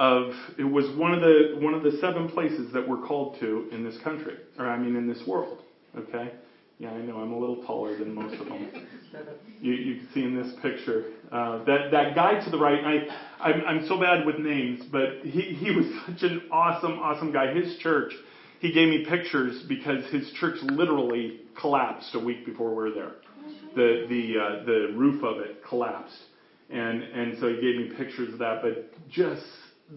of 0.01 0.33
it 0.57 0.63
was 0.63 0.89
one 0.97 1.13
of 1.13 1.21
the 1.21 1.57
one 1.59 1.75
of 1.75 1.83
the 1.83 1.91
seven 2.01 2.27
places 2.27 2.73
that 2.73 2.87
we're 2.87 3.05
called 3.05 3.39
to 3.39 3.69
in 3.71 3.83
this 3.83 3.97
country, 4.03 4.35
or 4.57 4.67
I 4.67 4.77
mean 4.77 4.95
in 4.95 5.07
this 5.07 5.21
world. 5.27 5.59
Okay, 5.95 6.31
yeah, 6.79 6.89
I 6.89 6.97
know 6.97 7.17
I'm 7.17 7.31
a 7.31 7.37
little 7.37 7.63
taller 7.63 7.95
than 7.97 8.15
most 8.15 8.41
of 8.41 8.47
them. 8.47 8.87
You, 9.61 9.73
you 9.73 9.95
can 9.97 10.07
see 10.11 10.23
in 10.23 10.35
this 10.35 10.51
picture 10.63 11.05
uh, 11.31 11.63
that 11.65 11.91
that 11.91 12.15
guy 12.15 12.43
to 12.43 12.49
the 12.49 12.57
right. 12.57 12.83
I 12.83 13.49
I'm, 13.49 13.61
I'm 13.67 13.87
so 13.87 13.99
bad 13.99 14.25
with 14.25 14.39
names, 14.39 14.81
but 14.91 15.19
he 15.23 15.41
he 15.41 15.69
was 15.69 15.85
such 16.07 16.23
an 16.23 16.41
awesome 16.51 16.93
awesome 16.93 17.31
guy. 17.31 17.53
His 17.53 17.77
church. 17.77 18.13
He 18.59 18.71
gave 18.71 18.89
me 18.89 19.05
pictures 19.09 19.63
because 19.67 20.05
his 20.11 20.31
church 20.33 20.57
literally 20.61 21.39
collapsed 21.59 22.13
a 22.13 22.19
week 22.19 22.45
before 22.45 22.69
we 22.69 22.75
were 22.75 22.91
there. 22.91 23.13
The 23.75 24.05
the 24.09 24.39
uh, 24.39 24.65
the 24.65 24.93
roof 24.97 25.23
of 25.23 25.39
it 25.39 25.63
collapsed, 25.67 26.17
and 26.69 27.03
and 27.03 27.37
so 27.39 27.47
he 27.47 27.55
gave 27.55 27.77
me 27.77 27.91
pictures 27.97 28.33
of 28.33 28.39
that. 28.39 28.61
But 28.61 29.09
just 29.09 29.45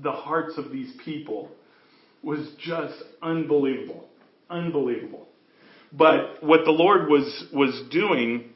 the 0.02 0.12
hearts 0.12 0.58
of 0.58 0.70
these 0.70 0.92
people 1.04 1.50
was 2.22 2.48
just 2.58 2.94
unbelievable. 3.22 4.08
Unbelievable. 4.50 5.28
But 5.92 6.42
what 6.42 6.64
the 6.64 6.72
Lord 6.72 7.08
was, 7.08 7.46
was 7.52 7.88
doing 7.90 8.50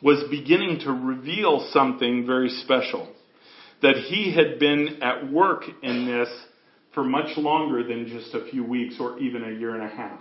was 0.00 0.24
beginning 0.30 0.80
to 0.80 0.92
reveal 0.92 1.68
something 1.72 2.24
very 2.24 2.48
special. 2.48 3.12
That 3.82 3.96
He 3.96 4.34
had 4.34 4.58
been 4.58 5.02
at 5.02 5.30
work 5.30 5.64
in 5.82 6.06
this 6.06 6.28
for 6.94 7.04
much 7.04 7.36
longer 7.36 7.82
than 7.82 8.08
just 8.08 8.34
a 8.34 8.50
few 8.50 8.64
weeks 8.64 8.94
or 8.98 9.18
even 9.18 9.44
a 9.44 9.58
year 9.58 9.74
and 9.74 9.82
a 9.82 9.94
half. 9.94 10.20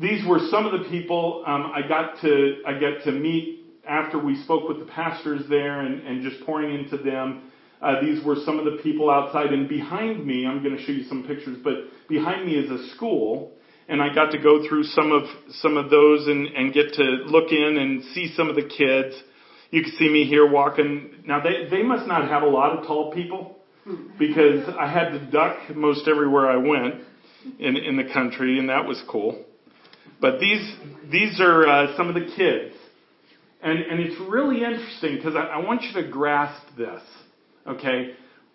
These 0.00 0.26
were 0.26 0.38
some 0.50 0.66
of 0.66 0.80
the 0.80 0.88
people 0.88 1.44
um, 1.46 1.72
I 1.74 1.86
got 1.86 2.20
to 2.22 2.62
I 2.66 2.74
get 2.74 3.04
to 3.04 3.12
meet 3.12 3.66
after 3.88 4.18
we 4.18 4.42
spoke 4.42 4.68
with 4.68 4.78
the 4.78 4.86
pastors 4.86 5.42
there 5.48 5.80
and, 5.80 6.06
and 6.06 6.22
just 6.22 6.44
pouring 6.44 6.78
into 6.78 6.98
them 6.98 7.50
uh, 7.80 8.00
these 8.00 8.24
were 8.24 8.36
some 8.44 8.58
of 8.58 8.64
the 8.64 8.82
people 8.82 9.08
outside, 9.08 9.52
and 9.52 9.68
behind 9.68 10.26
me, 10.26 10.46
I'm 10.46 10.62
going 10.62 10.76
to 10.76 10.82
show 10.82 10.92
you 10.92 11.04
some 11.04 11.24
pictures, 11.24 11.58
but 11.62 11.74
behind 12.08 12.44
me 12.44 12.54
is 12.54 12.70
a 12.70 12.88
school, 12.94 13.52
and 13.88 14.02
I 14.02 14.12
got 14.12 14.32
to 14.32 14.38
go 14.38 14.66
through 14.68 14.82
some 14.84 15.12
of 15.12 15.22
some 15.50 15.76
of 15.76 15.88
those 15.88 16.26
and, 16.26 16.46
and 16.48 16.74
get 16.74 16.94
to 16.94 17.02
look 17.02 17.52
in 17.52 17.78
and 17.78 18.02
see 18.14 18.32
some 18.34 18.48
of 18.48 18.56
the 18.56 18.62
kids. 18.62 19.14
You 19.70 19.82
can 19.82 19.92
see 19.96 20.08
me 20.08 20.24
here 20.24 20.50
walking. 20.50 21.22
Now 21.24 21.40
they 21.40 21.68
they 21.70 21.82
must 21.82 22.06
not 22.06 22.28
have 22.28 22.42
a 22.42 22.48
lot 22.48 22.76
of 22.76 22.86
tall 22.86 23.12
people 23.12 23.58
because 24.18 24.68
I 24.78 24.90
had 24.90 25.10
to 25.10 25.30
duck 25.30 25.74
most 25.74 26.08
everywhere 26.08 26.50
I 26.50 26.56
went 26.56 27.02
in 27.60 27.76
in 27.76 27.96
the 27.96 28.12
country, 28.12 28.58
and 28.58 28.68
that 28.68 28.86
was 28.86 29.00
cool. 29.08 29.44
But 30.20 30.40
these 30.40 30.76
these 31.10 31.40
are 31.40 31.66
uh, 31.66 31.96
some 31.96 32.08
of 32.08 32.14
the 32.14 32.28
kids, 32.36 32.74
and 33.62 33.78
and 33.78 34.00
it's 34.00 34.20
really 34.28 34.64
interesting 34.64 35.16
because 35.16 35.36
I, 35.36 35.40
I 35.40 35.64
want 35.64 35.82
you 35.82 36.02
to 36.02 36.08
grasp 36.08 36.62
this. 36.76 37.02
Okay? 37.66 38.14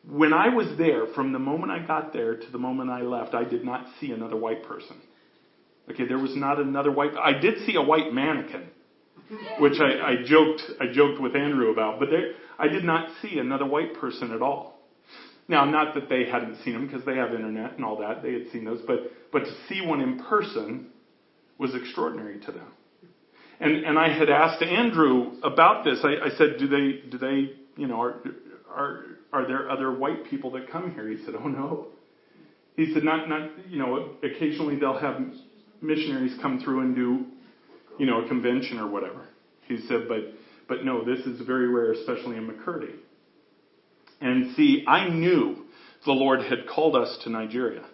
When 0.10 0.34
I 0.34 0.50
was 0.50 0.68
there, 0.78 1.08
from 1.16 1.32
the 1.32 1.40
moment 1.40 1.72
I 1.72 1.86
got 1.86 2.12
there 2.12 2.36
to 2.36 2.52
the 2.52 2.58
moment 2.58 2.90
I 2.90 3.04
left, 3.04 3.34
I 3.34 3.46
did 3.46 3.64
not 3.64 3.88
see 4.02 4.12
another 4.12 4.36
white 4.36 4.64
person. 4.66 4.98
Okay, 5.90 6.06
there 6.08 6.18
was 6.18 6.36
not 6.36 6.60
another 6.60 6.92
white. 6.92 7.12
I 7.16 7.40
did 7.40 7.66
see 7.66 7.76
a 7.76 7.82
white 7.82 8.14
mannequin, 8.14 8.68
which 9.60 9.80
I, 9.80 10.12
I 10.12 10.16
joked. 10.26 10.62
I 10.82 10.92
joked 10.94 11.22
with 11.22 11.36
Andrew 11.36 11.72
about, 11.72 12.00
but 12.00 12.10
there, 12.10 12.34
I 12.60 12.68
did 12.68 12.84
not 12.84 13.10
see 13.22 13.40
another 13.40 13.66
white 13.66 13.96
person 13.96 14.32
at 14.32 14.42
all. 14.42 14.82
Now, 15.48 15.66
not 15.66 15.94
that 15.96 16.08
they 16.10 16.26
hadn't 16.26 16.64
seen 16.64 16.74
them 16.74 16.88
because 16.88 17.06
they 17.06 17.16
have 17.16 17.34
internet 17.34 17.74
and 17.76 17.86
all 17.86 18.00
that; 18.00 18.24
they 18.24 18.34
had 18.34 18.52
seen 18.52 18.66
those. 18.66 18.82
But 18.86 19.12
but 19.32 19.40
to 19.40 19.52
see 19.70 19.86
one 19.86 20.02
in 20.02 20.20
person 20.20 20.88
was 21.64 21.74
extraordinary 21.74 22.40
to 22.42 22.52
them. 22.52 22.68
And 23.60 23.84
and 23.86 23.98
I 23.98 24.10
had 24.16 24.30
asked 24.30 24.62
Andrew 24.62 25.32
about 25.42 25.84
this. 25.84 26.00
I, 26.04 26.28
I 26.28 26.30
said, 26.38 26.58
do 26.60 26.68
they 26.68 27.10
do 27.10 27.18
they 27.18 27.54
you 27.82 27.88
know 27.88 28.00
are 28.00 28.22
are, 28.70 29.06
are 29.32 29.48
there 29.48 29.70
other 29.70 29.92
white 29.92 30.26
people 30.30 30.52
that 30.52 30.70
come 30.70 30.94
here? 30.94 31.08
He 31.10 31.24
said, 31.26 31.34
Oh 31.36 31.48
no. 31.48 31.88
He 32.76 32.92
said, 32.94 33.04
not, 33.04 33.30
not, 33.30 33.52
you 33.70 33.78
know, 33.78 34.16
occasionally 34.24 34.78
they'll 34.78 34.98
have 34.98 35.22
missionaries 35.82 36.36
come 36.42 36.60
through 36.60 36.82
and 36.82 36.96
do, 36.96 37.26
you 38.00 38.06
know, 38.06 38.26
a 38.26 38.28
convention 38.28 38.80
or 38.80 38.90
whatever. 38.90 39.28
He 39.68 39.78
said, 39.88 40.08
but, 40.08 40.22
but 40.68 40.84
no, 40.84 41.06
this 41.06 41.20
is 41.26 41.46
very 41.46 41.68
rare, 41.68 41.92
especially 41.92 42.38
in 42.38 42.48
Makurdi. 42.48 42.96
And 44.22 44.56
see, 44.56 44.84
I 44.88 45.10
knew 45.10 45.66
the 46.06 46.14
Lord 46.14 46.42
had 46.42 46.68
called 46.68 46.96
us 46.96 47.16
to 47.24 47.30
Nigeria. 47.30 47.86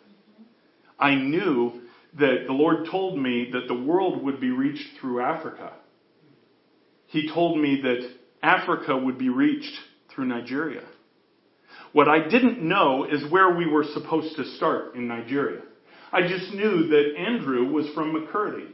I 0.97 1.15
knew 1.15 1.81
that 2.17 2.45
the 2.47 2.53
Lord 2.53 2.87
told 2.89 3.19
me 3.19 3.49
that 3.53 3.67
the 3.67 3.79
world 3.79 4.23
would 4.23 4.39
be 4.39 4.49
reached 4.49 4.99
through 4.99 5.21
Africa. 5.21 5.73
He 7.07 7.31
told 7.31 7.59
me 7.59 7.81
that 7.81 8.09
Africa 8.41 8.97
would 8.97 9.17
be 9.17 9.29
reached 9.29 9.73
through 10.13 10.25
Nigeria. 10.25 10.83
What 11.91 12.07
I 12.07 12.27
didn't 12.27 12.61
know 12.61 13.05
is 13.05 13.31
where 13.31 13.55
we 13.55 13.67
were 13.67 13.85
supposed 13.93 14.35
to 14.37 14.45
start 14.55 14.95
in 14.95 15.07
Nigeria. 15.07 15.61
I 16.11 16.27
just 16.27 16.53
knew 16.53 16.87
that 16.87 17.15
Andrew 17.17 17.71
was 17.71 17.87
from 17.93 18.13
Makurdi. 18.13 18.67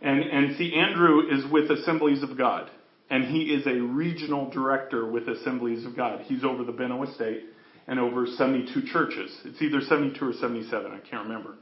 And, 0.00 0.22
and 0.22 0.56
see, 0.56 0.74
Andrew 0.74 1.30
is 1.30 1.50
with 1.50 1.70
Assemblies 1.70 2.22
of 2.22 2.36
God. 2.36 2.70
And 3.10 3.24
he 3.24 3.44
is 3.44 3.66
a 3.66 3.80
regional 3.80 4.50
director 4.50 5.06
with 5.10 5.28
Assemblies 5.28 5.84
of 5.84 5.96
God. 5.96 6.22
He's 6.22 6.44
over 6.44 6.64
the 6.64 6.72
Benue 6.72 7.14
State 7.14 7.44
and 7.86 7.98
over 7.98 8.26
72 8.26 8.86
churches. 8.90 9.30
It's 9.44 9.60
either 9.60 9.80
72 9.80 10.24
or 10.24 10.32
77, 10.32 10.90
I 10.90 10.98
can't 11.08 11.24
remember. 11.26 11.54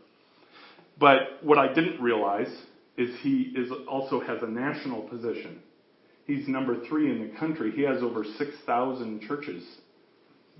But 0.98 1.42
what 1.42 1.58
I 1.58 1.72
didn't 1.72 2.00
realize 2.00 2.54
is 2.96 3.10
he 3.20 3.52
is 3.56 3.70
also 3.88 4.20
has 4.20 4.42
a 4.42 4.46
national 4.46 5.02
position. 5.02 5.60
He's 6.26 6.46
number 6.46 6.86
three 6.86 7.10
in 7.10 7.28
the 7.28 7.38
country. 7.38 7.72
He 7.72 7.82
has 7.82 8.02
over 8.02 8.24
6,000 8.24 9.22
churches 9.22 9.64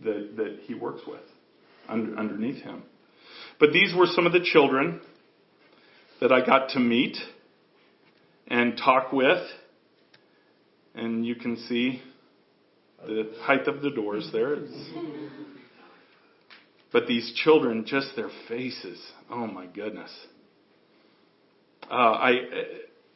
that, 0.03 0.37
that 0.37 0.59
he 0.65 0.75
works 0.75 1.03
with 1.07 1.21
under, 1.89 2.17
underneath 2.17 2.63
him. 2.63 2.83
But 3.61 3.73
these 3.73 3.95
were 3.95 4.07
some 4.07 4.27
of 4.27 4.33
the 4.33 4.41
children 4.43 5.01
that 6.21 6.33
I 6.33 6.45
got 6.45 6.71
to 6.71 6.81
meet 6.81 7.17
and 8.49 8.77
talk 8.77 9.13
with. 9.13 9.43
And 10.95 11.25
you 11.25 11.37
can 11.37 11.57
see 11.69 12.03
the 13.07 13.33
height 13.43 13.67
of 13.67 13.83
the 13.83 13.91
doors 13.91 14.29
there. 14.33 14.57
But 16.93 17.07
these 17.07 17.33
children, 17.45 17.85
just 17.87 18.15
their 18.17 18.31
faces, 18.49 19.01
oh 19.31 19.47
my 19.47 19.67
goodness. 19.67 20.11
Uh, 21.91 21.95
I 21.95 22.35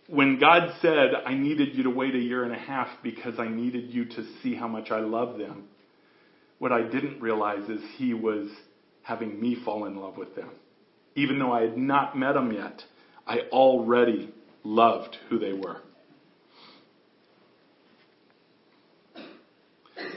when 0.08 0.38
God 0.38 0.72
said, 0.80 1.14
I 1.24 1.34
needed 1.34 1.74
you 1.74 1.84
to 1.84 1.90
wait 1.90 2.14
a 2.14 2.18
year 2.18 2.44
and 2.44 2.52
a 2.52 2.58
half 2.58 2.88
because 3.02 3.38
I 3.38 3.48
needed 3.48 3.90
you 3.90 4.04
to 4.04 4.24
see 4.42 4.54
how 4.54 4.68
much 4.68 4.90
I 4.90 5.00
love 5.00 5.38
them, 5.38 5.64
what 6.58 6.72
I 6.72 6.82
didn't 6.82 7.20
realize 7.20 7.68
is 7.68 7.80
He 7.96 8.14
was 8.14 8.48
having 9.02 9.40
me 9.40 9.56
fall 9.64 9.86
in 9.86 9.96
love 9.96 10.16
with 10.16 10.34
them. 10.34 10.50
Even 11.14 11.38
though 11.38 11.52
I 11.52 11.62
had 11.62 11.76
not 11.76 12.16
met 12.16 12.34
them 12.34 12.52
yet, 12.52 12.82
I 13.26 13.40
already 13.50 14.32
loved 14.62 15.16
who 15.28 15.38
they 15.38 15.52
were. 15.52 15.80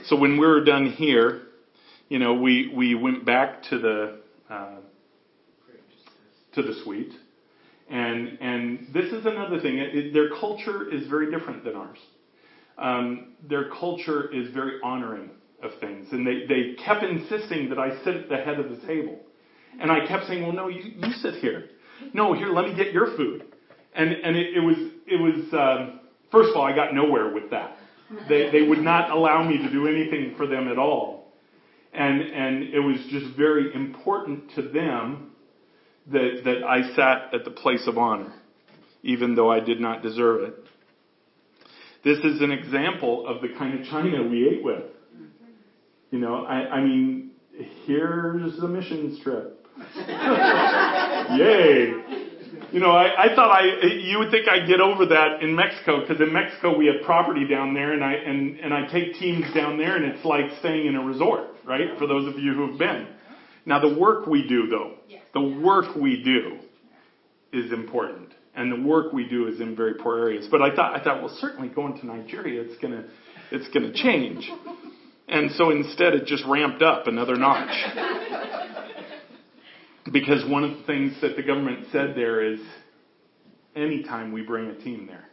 So 0.06 0.16
when 0.16 0.32
we 0.32 0.46
were 0.46 0.64
done 0.64 0.90
here, 0.90 1.42
you 2.10 2.18
know, 2.18 2.34
we, 2.34 2.70
we 2.76 2.94
went 2.94 3.24
back 3.24 3.62
to 3.70 3.78
the 3.78 4.20
uh, 4.50 4.80
to 6.52 6.62
the 6.62 6.74
suite 6.84 7.12
and, 7.90 8.38
and 8.40 8.86
this 8.94 9.12
is 9.12 9.26
another 9.26 9.60
thing. 9.60 9.78
It, 9.78 9.94
it, 9.94 10.12
their 10.12 10.30
culture 10.38 10.88
is 10.88 11.08
very 11.08 11.30
different 11.30 11.64
than 11.64 11.74
ours. 11.74 11.98
Um, 12.78 13.34
their 13.48 13.68
culture 13.68 14.32
is 14.32 14.54
very 14.54 14.80
honoring 14.82 15.30
of 15.60 15.72
things. 15.80 16.06
And 16.12 16.24
they, 16.24 16.46
they 16.46 16.76
kept 16.84 17.02
insisting 17.02 17.68
that 17.68 17.78
I 17.78 18.02
sit 18.04 18.14
at 18.14 18.28
the 18.28 18.36
head 18.36 18.60
of 18.60 18.70
the 18.70 18.86
table. 18.86 19.18
And 19.80 19.90
I 19.90 20.06
kept 20.06 20.26
saying, 20.28 20.42
well, 20.42 20.52
no, 20.52 20.68
you, 20.68 20.82
you 20.96 21.12
sit 21.14 21.34
here. 21.36 21.66
No, 22.14 22.32
here, 22.32 22.48
let 22.48 22.66
me 22.66 22.76
get 22.76 22.92
your 22.92 23.16
food. 23.16 23.44
And, 23.94 24.12
and 24.12 24.36
it, 24.36 24.56
it 24.56 24.60
was, 24.60 24.76
it 25.06 25.16
was 25.16 25.52
um, 25.52 26.00
first 26.30 26.50
of 26.50 26.56
all, 26.56 26.62
I 26.62 26.74
got 26.74 26.94
nowhere 26.94 27.34
with 27.34 27.50
that. 27.50 27.76
They, 28.28 28.50
they 28.50 28.62
would 28.62 28.80
not 28.80 29.10
allow 29.10 29.46
me 29.46 29.58
to 29.58 29.70
do 29.70 29.86
anything 29.88 30.34
for 30.36 30.46
them 30.46 30.68
at 30.68 30.78
all. 30.78 31.19
And, 31.92 32.20
and 32.20 32.62
it 32.62 32.80
was 32.80 32.98
just 33.10 33.36
very 33.36 33.74
important 33.74 34.54
to 34.54 34.62
them 34.62 35.32
that, 36.12 36.42
that 36.44 36.64
I 36.64 36.94
sat 36.94 37.34
at 37.34 37.44
the 37.44 37.50
place 37.50 37.86
of 37.86 37.98
honor, 37.98 38.32
even 39.02 39.34
though 39.34 39.50
I 39.50 39.60
did 39.60 39.80
not 39.80 40.02
deserve 40.02 40.42
it. 40.42 40.54
This 42.02 42.18
is 42.18 42.40
an 42.40 42.52
example 42.52 43.26
of 43.26 43.42
the 43.42 43.48
kind 43.58 43.78
of 43.78 43.86
China 43.86 44.22
we 44.22 44.48
ate 44.48 44.64
with. 44.64 44.84
You 46.10 46.18
know, 46.18 46.44
I, 46.44 46.76
I 46.76 46.80
mean, 46.80 47.30
here's 47.86 48.58
a 48.58 48.68
missions 48.68 49.20
trip. 49.22 49.66
Yay! 51.36 52.19
You 52.72 52.78
know, 52.78 52.90
I, 52.92 53.24
I 53.24 53.34
thought 53.34 53.50
I, 53.50 53.84
you 53.84 54.18
would 54.18 54.30
think 54.30 54.48
I'd 54.48 54.68
get 54.68 54.80
over 54.80 55.06
that 55.06 55.42
in 55.42 55.56
Mexico, 55.56 56.00
because 56.00 56.20
in 56.20 56.32
Mexico 56.32 56.76
we 56.78 56.86
have 56.86 57.02
property 57.04 57.46
down 57.48 57.74
there, 57.74 57.92
and 57.92 58.04
I, 58.04 58.12
and, 58.12 58.60
and 58.60 58.72
I 58.72 58.86
take 58.86 59.14
teams 59.14 59.52
down 59.54 59.76
there, 59.76 59.96
and 59.96 60.04
it's 60.04 60.24
like 60.24 60.44
staying 60.60 60.86
in 60.86 60.94
a 60.94 61.02
resort, 61.02 61.48
right? 61.64 61.98
For 61.98 62.06
those 62.06 62.28
of 62.32 62.38
you 62.38 62.54
who 62.54 62.70
have 62.70 62.78
been. 62.78 63.08
Now 63.66 63.80
the 63.80 63.98
work 63.98 64.26
we 64.26 64.46
do 64.46 64.68
though, 64.68 64.94
the 65.34 65.60
work 65.62 65.96
we 65.96 66.22
do 66.22 66.58
is 67.52 67.72
important. 67.72 68.34
and 68.54 68.70
the 68.70 68.88
work 68.88 69.12
we 69.12 69.28
do 69.28 69.46
is 69.48 69.60
in 69.60 69.76
very 69.76 69.94
poor 69.94 70.18
areas. 70.18 70.46
But 70.50 70.60
I 70.62 70.74
thought, 70.74 70.98
I 70.98 71.02
thought, 71.02 71.22
well, 71.22 71.36
certainly 71.40 71.68
going 71.68 71.98
to 72.00 72.06
Nigeria, 72.06 72.62
it's 72.62 72.76
gonna, 72.80 73.04
it's 73.50 73.68
gonna 73.72 73.92
change. 73.92 74.50
And 75.28 75.52
so 75.52 75.70
instead, 75.70 76.14
it 76.14 76.26
just 76.26 76.44
ramped 76.46 76.82
up 76.82 77.06
another 77.06 77.36
notch. 77.36 77.70
because 80.12 80.44
one 80.48 80.64
of 80.64 80.78
the 80.78 80.84
things 80.84 81.16
that 81.22 81.36
the 81.36 81.42
government 81.42 81.86
said 81.92 82.14
there 82.14 82.42
is, 82.42 82.60
anytime 83.76 84.32
we 84.32 84.42
bring 84.42 84.68
a 84.68 84.78
team 84.78 85.06
there, 85.06 85.26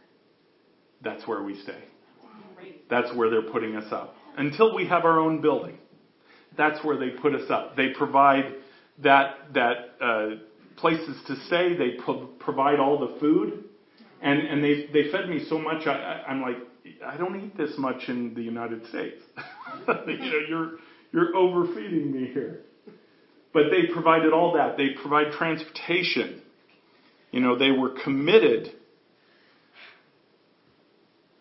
that's 1.02 1.26
where 1.26 1.42
we 1.42 1.60
stay. 1.62 1.82
That's 2.90 3.14
where 3.14 3.30
they're 3.30 3.50
putting 3.50 3.76
us 3.76 3.92
up 3.92 4.14
until 4.36 4.74
we 4.74 4.86
have 4.88 5.04
our 5.04 5.18
own 5.18 5.40
building. 5.40 5.78
That's 6.56 6.82
where 6.84 6.96
they 6.96 7.10
put 7.10 7.34
us 7.34 7.50
up. 7.50 7.76
They 7.76 7.90
provide 7.96 8.54
that 9.02 9.52
that 9.54 9.76
uh, 10.00 10.26
places 10.76 11.20
to 11.26 11.36
stay. 11.46 11.76
They 11.76 12.02
pro- 12.02 12.26
provide 12.38 12.80
all 12.80 12.98
the 12.98 13.20
food, 13.20 13.64
and 14.22 14.40
and 14.40 14.64
they 14.64 14.88
they 14.92 15.10
fed 15.10 15.28
me 15.28 15.46
so 15.48 15.58
much. 15.58 15.86
I, 15.86 15.92
I, 15.92 16.30
I'm 16.30 16.40
like, 16.40 16.56
I 17.06 17.16
don't 17.16 17.38
eat 17.40 17.56
this 17.56 17.74
much 17.78 18.08
in 18.08 18.34
the 18.34 18.42
United 18.42 18.86
States. 18.86 19.20
you 19.88 20.18
know, 20.18 20.40
you're 20.48 20.70
you're 21.12 21.36
overfeeding 21.36 22.10
me 22.10 22.30
here. 22.32 22.62
But 23.58 23.72
they 23.72 23.92
provided 23.92 24.32
all 24.32 24.52
that. 24.52 24.76
They 24.76 24.90
provide 24.90 25.32
transportation. 25.32 26.42
You 27.32 27.40
know, 27.40 27.58
they 27.58 27.72
were 27.72 27.96
committed 28.04 28.70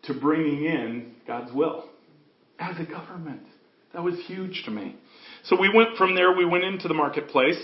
to 0.06 0.16
bringing 0.16 0.66
in 0.66 1.14
God's 1.28 1.54
will 1.54 1.88
as 2.58 2.76
a 2.80 2.86
government. 2.90 3.44
That 3.94 4.04
was 4.04 4.16
huge 4.26 4.64
to 4.66 4.72
me. 4.72 4.96
So 5.44 5.62
we 5.62 5.70
went 5.72 5.96
from 5.96 6.16
there, 6.16 6.36
we 6.36 6.44
went 6.44 6.64
into 6.64 6.88
the 6.88 6.96
marketplace. 6.96 7.60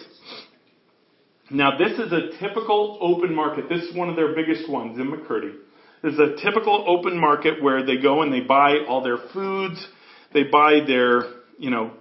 Now, 1.49 1.75
this 1.79 1.97
is 1.97 2.11
a 2.11 2.37
typical 2.39 2.99
open 3.01 3.33
market. 3.33 3.69
This 3.69 3.81
is 3.81 3.95
one 3.95 4.09
of 4.09 4.15
their 4.15 4.35
biggest 4.35 4.69
ones 4.69 4.99
in 4.99 5.11
Makurdi. 5.11 5.55
This 6.03 6.13
is 6.13 6.19
a 6.19 6.35
typical 6.43 6.85
open 6.87 7.19
market 7.19 7.63
where 7.63 7.83
they 7.83 7.97
go 7.97 8.21
and 8.21 8.31
they 8.31 8.41
buy 8.41 8.85
all 8.87 9.01
their 9.01 9.17
foods, 9.33 9.83
they 10.31 10.43
buy 10.43 10.81
their, 10.85 11.23
you 11.57 11.71
know, 11.71 11.93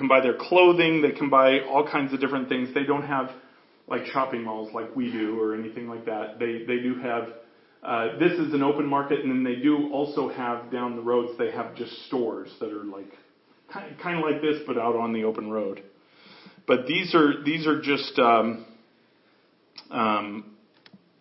can 0.00 0.08
buy 0.08 0.20
their 0.20 0.34
clothing, 0.34 1.02
they 1.02 1.12
can 1.12 1.28
buy 1.28 1.60
all 1.60 1.86
kinds 1.86 2.12
of 2.14 2.20
different 2.20 2.48
things. 2.48 2.70
They 2.74 2.84
don't 2.84 3.06
have 3.06 3.30
like 3.86 4.06
shopping 4.06 4.42
malls 4.42 4.72
like 4.72 4.96
we 4.96 5.12
do 5.12 5.38
or 5.38 5.54
anything 5.54 5.88
like 5.88 6.06
that. 6.06 6.38
They 6.38 6.64
they 6.66 6.82
do 6.82 6.98
have 7.00 7.28
uh, 7.82 8.18
this 8.18 8.32
is 8.32 8.52
an 8.54 8.62
open 8.62 8.86
market, 8.86 9.20
and 9.20 9.30
then 9.30 9.44
they 9.44 9.60
do 9.60 9.90
also 9.92 10.28
have 10.28 10.72
down 10.72 10.96
the 10.96 11.02
roads. 11.02 11.38
They 11.38 11.50
have 11.50 11.76
just 11.76 11.92
stores 12.06 12.50
that 12.60 12.72
are 12.72 12.84
like 12.84 13.12
kind, 13.72 14.18
of 14.18 14.24
like 14.24 14.42
this, 14.42 14.62
but 14.66 14.76
out 14.78 14.96
on 14.96 15.12
the 15.12 15.24
open 15.24 15.50
road. 15.50 15.82
But 16.66 16.86
these 16.86 17.14
are 17.14 17.42
these 17.44 17.66
are 17.66 17.80
just 17.80 18.18
um, 18.18 18.66
um, 19.90 20.56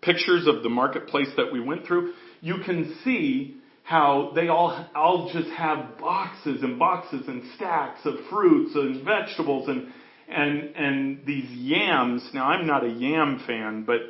pictures 0.01 0.47
of 0.47 0.63
the 0.63 0.69
marketplace 0.69 1.29
that 1.37 1.51
we 1.51 1.59
went 1.59 1.85
through. 1.85 2.13
You 2.41 2.55
can 2.65 2.97
see 3.03 3.57
how 3.89 4.31
they 4.35 4.49
all 4.49 4.85
all 4.93 5.31
just 5.33 5.49
have 5.49 5.97
boxes 5.97 6.61
and 6.61 6.77
boxes 6.77 7.27
and 7.27 7.41
stacks 7.55 7.99
of 8.05 8.13
fruits 8.29 8.75
and 8.75 9.03
vegetables 9.03 9.67
and 9.67 9.87
and 10.27 10.75
and 10.75 11.25
these 11.25 11.49
yams. 11.49 12.29
Now 12.31 12.45
I'm 12.49 12.67
not 12.67 12.83
a 12.83 12.89
yam 12.89 13.41
fan, 13.47 13.85
but 13.87 14.01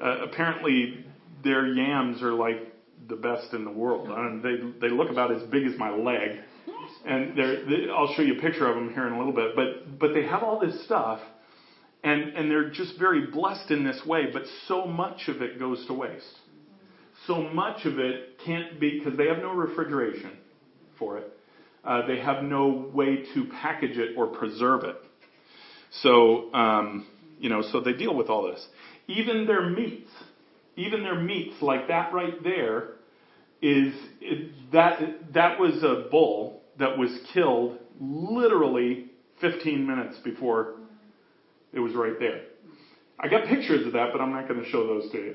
uh, 0.00 0.18
apparently 0.22 1.04
their 1.42 1.66
yams 1.66 2.22
are 2.22 2.32
like 2.32 2.74
the 3.08 3.16
best 3.16 3.52
in 3.52 3.64
the 3.64 3.72
world. 3.72 4.08
I 4.08 4.40
they 4.40 4.86
they 4.86 4.94
look 4.94 5.10
about 5.10 5.32
as 5.32 5.42
big 5.50 5.66
as 5.66 5.76
my 5.76 5.90
leg, 5.90 6.38
and 7.04 7.36
they're, 7.36 7.64
they, 7.64 7.90
I'll 7.92 8.14
show 8.14 8.22
you 8.22 8.38
a 8.38 8.40
picture 8.40 8.68
of 8.68 8.76
them 8.76 8.94
here 8.94 9.08
in 9.08 9.14
a 9.14 9.18
little 9.18 9.34
bit. 9.34 9.56
But 9.56 9.98
but 9.98 10.14
they 10.14 10.28
have 10.28 10.44
all 10.44 10.60
this 10.60 10.84
stuff, 10.84 11.18
and 12.04 12.22
and 12.36 12.48
they're 12.48 12.70
just 12.70 13.00
very 13.00 13.26
blessed 13.32 13.72
in 13.72 13.82
this 13.82 14.00
way. 14.06 14.26
But 14.32 14.42
so 14.68 14.86
much 14.86 15.26
of 15.26 15.42
it 15.42 15.58
goes 15.58 15.84
to 15.88 15.92
waste. 15.92 16.38
So 17.26 17.42
much 17.42 17.84
of 17.84 17.98
it 17.98 18.38
can't 18.44 18.78
be 18.78 18.98
because 18.98 19.16
they 19.16 19.26
have 19.28 19.38
no 19.38 19.52
refrigeration 19.52 20.32
for 20.98 21.18
it. 21.18 21.32
Uh, 21.84 22.06
they 22.06 22.18
have 22.18 22.42
no 22.42 22.90
way 22.92 23.24
to 23.34 23.46
package 23.60 23.98
it 23.98 24.16
or 24.16 24.28
preserve 24.28 24.84
it. 24.84 24.96
So 26.02 26.52
um, 26.54 27.06
you 27.38 27.48
know, 27.48 27.62
so 27.62 27.80
they 27.80 27.92
deal 27.92 28.14
with 28.14 28.28
all 28.28 28.46
this. 28.46 28.66
Even 29.06 29.46
their 29.46 29.68
meats 29.68 30.10
even 30.76 31.02
their 31.02 31.18
meats, 31.18 31.54
like 31.60 31.88
that 31.88 32.12
right 32.12 32.42
there, 32.42 32.90
is 33.62 33.94
it, 34.20 34.72
that 34.72 34.98
that 35.32 35.58
was 35.58 35.82
a 35.82 36.08
bull 36.10 36.62
that 36.78 36.98
was 36.98 37.10
killed 37.32 37.78
literally 38.00 39.06
15 39.40 39.86
minutes 39.86 40.18
before 40.24 40.74
it 41.72 41.80
was 41.80 41.94
right 41.94 42.18
there. 42.18 42.42
I 43.20 43.28
got 43.28 43.46
pictures 43.46 43.86
of 43.86 43.92
that, 43.92 44.10
but 44.12 44.20
I'm 44.20 44.32
not 44.32 44.48
going 44.48 44.62
to 44.62 44.68
show 44.70 44.86
those 44.86 45.10
to 45.12 45.18
you. 45.18 45.34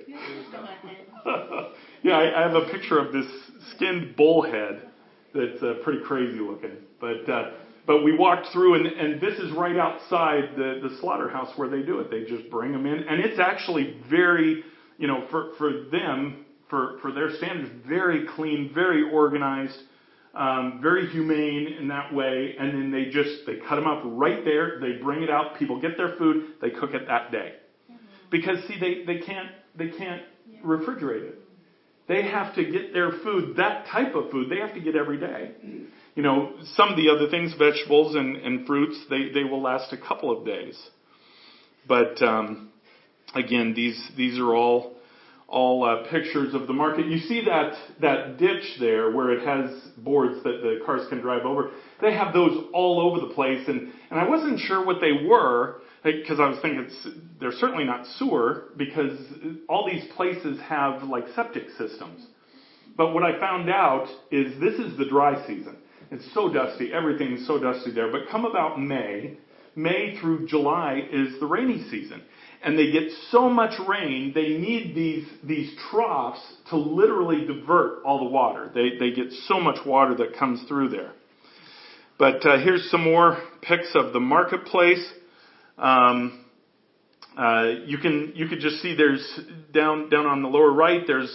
yeah, 2.04 2.18
I, 2.18 2.40
I 2.40 2.48
have 2.48 2.56
a 2.56 2.70
picture 2.70 3.00
of 3.00 3.14
this 3.14 3.26
skinned 3.76 4.16
bull 4.16 4.44
head 4.44 4.90
that's 5.34 5.62
uh, 5.64 5.76
pretty 5.84 6.04
crazy 6.06 6.40
looking. 6.40 6.78
But 7.00 7.30
uh, 7.30 7.52
but 7.88 8.04
we 8.04 8.16
walked 8.16 8.48
through, 8.54 8.76
and, 8.76 8.86
and 8.86 9.22
this 9.22 9.40
is 9.40 9.52
right 9.54 9.78
outside 9.78 10.56
the 10.56 10.88
the 10.88 10.98
slaughterhouse 11.00 11.58
where 11.58 11.70
they 11.70 11.82
do 11.82 12.00
it. 12.00 12.12
They 12.12 12.26
just 12.26 12.50
bring 12.52 12.72
them 12.72 12.86
in, 12.86 13.00
and 13.08 13.22
it's 13.22 13.40
actually 13.40 13.98
very 14.10 14.64
you 15.00 15.08
know, 15.08 15.26
for, 15.32 15.54
for 15.58 15.86
them, 15.92 16.46
for, 16.70 17.00
for 17.02 17.12
their 17.12 17.36
standards, 17.38 17.72
very 17.88 18.28
clean, 18.36 18.72
very 18.76 19.10
organized, 19.10 19.80
um, 20.36 20.80
very 20.84 21.10
humane 21.10 21.74
in 21.80 21.88
that 21.88 22.14
way. 22.14 22.56
And 22.60 22.74
then 22.74 22.92
they 22.92 23.06
just, 23.06 23.46
they 23.48 23.56
cut 23.68 23.76
them 23.78 23.88
up 23.88 24.04
right 24.06 24.44
there. 24.44 24.80
They 24.80 25.02
bring 25.02 25.24
it 25.24 25.30
out. 25.30 25.58
People 25.58 25.82
get 25.82 25.98
their 25.98 26.16
food. 26.18 26.56
They 26.62 26.70
cook 26.70 26.94
it 26.94 27.08
that 27.08 27.32
day. 27.32 27.54
Because 28.30 28.58
see, 28.68 28.80
they, 28.80 29.06
they 29.06 29.20
can't, 29.22 29.50
they 29.76 29.90
can't 29.90 30.24
refrigerate 30.66 31.30
it. 31.30 31.40
They 32.08 32.24
have 32.24 32.56
to 32.56 32.66
get 32.66 32.92
their 32.92 33.12
food, 33.24 33.58
that 33.58 33.86
type 33.88 34.16
of 34.16 34.32
food, 34.32 34.50
they 34.50 34.58
have 34.58 34.74
to 34.74 34.80
get 34.80 34.96
every 34.96 35.20
day. 35.20 35.52
You 36.16 36.24
know, 36.24 36.54
some 36.76 36.90
of 36.90 36.98
the 36.98 37.10
other 37.10 37.30
things, 37.30 37.54
vegetables 37.58 38.16
and, 38.16 38.36
and 38.38 38.66
fruits, 38.66 38.98
they, 39.10 39.30
they 39.30 39.44
will 39.44 39.62
last 39.62 39.94
a 39.94 39.98
couple 39.98 40.36
of 40.36 40.44
days. 40.46 40.78
But, 41.88 42.22
um, 42.24 42.70
Again, 43.36 43.74
these, 43.76 44.02
these 44.18 44.40
are 44.40 44.56
all, 44.56 44.96
all 45.48 45.84
uh, 45.84 46.10
pictures 46.10 46.54
of 46.54 46.68
the 46.68 46.74
market. 46.74 47.06
You 47.06 47.20
see 47.20 47.44
that, 47.46 47.74
that 48.02 48.38
ditch 48.38 48.78
there 48.80 49.12
where 49.12 49.32
it 49.32 49.46
has 49.46 49.80
boards 49.98 50.44
that 50.44 50.62
the 50.62 50.80
cars 50.86 51.08
can 51.10 51.20
drive 51.20 51.46
over. 51.46 51.72
They 52.02 52.14
have 52.14 52.34
those 52.34 52.66
all 52.74 53.00
over 53.02 53.28
the 53.28 53.34
place 53.34 53.68
and, 53.68 53.92
and 54.10 54.20
I 54.20 54.28
wasn't 54.28 54.60
sure 54.60 54.84
what 54.86 55.00
they 55.00 55.28
were 55.28 55.82
because 56.04 56.40
I 56.40 56.48
was 56.48 56.60
thinking 56.62 56.82
it's, 56.82 57.08
they're 57.40 57.52
certainly 57.52 57.84
not 57.84 58.06
sewer 58.18 58.66
because 58.78 59.20
all 59.68 59.90
these 59.90 60.04
places 60.16 60.60
have 60.62 61.04
like 61.04 61.26
septic 61.36 61.70
systems. 61.78 62.26
But 62.98 63.14
what 63.14 63.24
I 63.24 63.40
found 63.40 63.70
out 63.70 64.08
is 64.32 64.60
this 64.60 64.76
is 64.76 64.98
the 64.98 65.06
dry 65.06 65.46
season. 65.48 65.78
It's 66.12 66.34
so 66.34 66.52
dusty. 66.52 66.92
Everything's 66.94 67.46
so 67.46 67.60
dusty 67.60 67.92
there. 67.92 68.12
But 68.12 68.30
come 68.32 68.46
about 68.46 68.80
May, 68.82 69.38
May 69.76 70.18
through 70.20 70.48
July 70.48 71.08
is 71.12 71.40
the 71.40 71.46
rainy 71.46 71.84
season 71.90 72.24
and 72.62 72.78
they 72.78 72.92
get 72.92 73.12
so 73.32 73.50
much 73.50 73.74
rain, 73.88 74.34
they 74.36 74.50
need 74.50 74.94
these, 74.96 75.28
these 75.44 75.74
troughs 75.90 76.42
to 76.70 76.78
literally 76.78 77.46
divert 77.46 78.04
all 78.04 78.20
the 78.20 78.30
water. 78.30 78.70
They, 78.74 78.98
they 79.00 79.12
get 79.12 79.32
so 79.48 79.60
much 79.60 79.86
water 79.86 80.16
that 80.16 80.38
comes 80.38 80.62
through 80.68 80.90
there. 80.90 81.14
But 82.18 82.46
uh, 82.46 82.58
here's 82.62 82.90
some 82.92 83.04
more 83.04 83.38
pics 83.62 83.92
of 83.96 84.12
the 84.12 84.20
marketplace. 84.20 85.06
Um, 85.80 86.46
uh, 87.38 87.72
you 87.86 87.98
can 88.00 88.34
you 88.36 88.48
can 88.48 88.60
just 88.60 88.82
see 88.82 88.96
there's 88.96 89.40
down 89.74 90.10
down 90.10 90.26
on 90.26 90.42
the 90.42 90.50
lower 90.50 90.72
right. 90.72 91.02
There's 91.08 91.34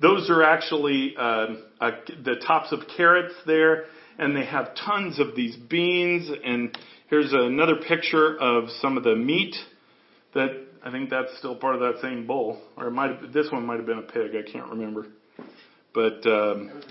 those 0.00 0.28
are 0.28 0.42
actually 0.42 1.14
uh, 1.18 1.46
uh 1.80 1.90
the 2.22 2.36
tops 2.46 2.72
of 2.72 2.80
carrots 2.94 3.34
there, 3.46 3.84
and 4.18 4.36
they 4.36 4.44
have 4.44 4.74
tons 4.74 5.18
of 5.18 5.34
these 5.34 5.56
beans. 5.56 6.30
And 6.44 6.76
here's 7.08 7.32
another 7.32 7.76
picture 7.76 8.36
of 8.38 8.68
some 8.82 8.98
of 8.98 9.04
the 9.04 9.16
meat 9.16 9.54
that 10.34 10.50
I 10.84 10.90
think 10.90 11.08
that's 11.08 11.36
still 11.38 11.56
part 11.56 11.74
of 11.74 11.80
that 11.80 12.02
same 12.02 12.26
bowl, 12.26 12.60
or 12.76 12.88
it 12.88 12.90
might 12.90 13.10
have, 13.10 13.32
this 13.32 13.50
one 13.50 13.64
might 13.64 13.78
have 13.78 13.86
been 13.86 13.98
a 13.98 14.02
pig. 14.02 14.32
I 14.36 14.50
can't 14.50 14.68
remember, 14.68 15.06
but 15.94 16.26
um, 16.26 16.82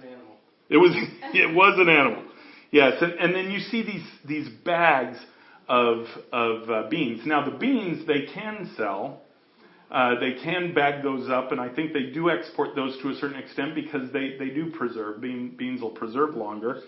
it 0.70 0.78
was 0.78 0.92
it 1.36 1.54
was 1.54 1.78
an 1.78 1.90
animal. 1.90 2.24
Yes, 2.72 2.94
and, 3.00 3.14
and 3.14 3.36
then 3.36 3.52
you 3.52 3.60
see 3.60 3.84
these 3.84 4.08
these 4.28 4.50
bags 4.66 5.20
of 5.68 6.06
of 6.32 6.70
uh, 6.70 6.90
beans. 6.90 7.22
Now 7.26 7.50
the 7.50 7.58
beans 7.58 8.06
they 8.08 8.28
can 8.34 8.72
sell. 8.78 9.22
Uh, 9.92 10.20
they 10.20 10.34
can 10.44 10.74
bag 10.74 11.04
those 11.04 11.30
up, 11.30 11.52
and 11.52 11.62
I 11.62 11.74
think 11.74 11.94
they 11.94 12.08
do 12.12 12.32
export 12.32 12.76
those 12.76 12.98
to 13.04 13.10
a 13.10 13.16
certain 13.16 13.38
extent 13.38 13.76
because 13.76 14.12
they, 14.12 14.36
they 14.40 14.50
do 14.50 14.72
preserve. 14.72 15.22
Bean, 15.22 15.56
beans 15.56 15.80
will 15.80 15.92
preserve 15.92 16.34
longer, 16.34 16.82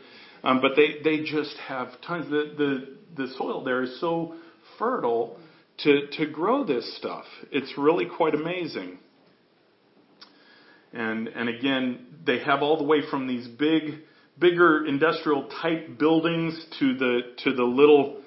um, 0.43 0.61
but 0.61 0.71
they, 0.75 0.95
they 1.03 1.23
just 1.23 1.55
have 1.67 1.89
tons. 2.05 2.27
The, 2.29 2.53
the 2.57 2.97
the 3.15 3.33
soil 3.37 3.63
there 3.63 3.83
is 3.83 3.99
so 4.01 4.33
fertile 4.77 5.37
to, 5.79 6.07
to 6.13 6.25
grow 6.27 6.63
this 6.63 6.97
stuff. 6.97 7.25
It's 7.51 7.77
really 7.77 8.05
quite 8.05 8.33
amazing. 8.33 8.99
And, 10.93 11.27
and 11.27 11.49
again, 11.49 12.07
they 12.25 12.39
have 12.39 12.61
all 12.61 12.77
the 12.77 12.83
way 12.83 13.01
from 13.09 13.27
these 13.27 13.47
big, 13.47 13.99
bigger 14.39 14.85
industrial 14.85 15.49
type 15.61 15.97
buildings 15.99 16.59
to 16.79 16.97
the, 16.97 17.19
to 17.43 17.53
the 17.53 17.63
little, 17.63 18.21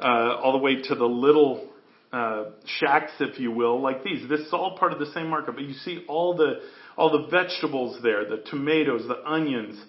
uh, 0.00 0.40
all 0.42 0.52
the 0.52 0.58
way 0.58 0.80
to 0.82 0.94
the 0.94 1.04
little 1.04 1.68
uh, 2.12 2.46
shacks, 2.64 3.12
if 3.20 3.38
you 3.38 3.52
will, 3.52 3.80
like 3.80 4.02
these. 4.02 4.28
This 4.28 4.40
is 4.40 4.52
all 4.52 4.76
part 4.76 4.92
of 4.92 4.98
the 4.98 5.12
same 5.12 5.28
market, 5.28 5.54
but 5.54 5.64
you 5.64 5.74
see 5.74 6.04
all 6.08 6.36
the 6.36 6.60
all 6.96 7.10
the 7.10 7.28
vegetables 7.28 8.02
there, 8.02 8.28
the 8.28 8.42
tomatoes, 8.50 9.06
the 9.06 9.24
onions, 9.24 9.80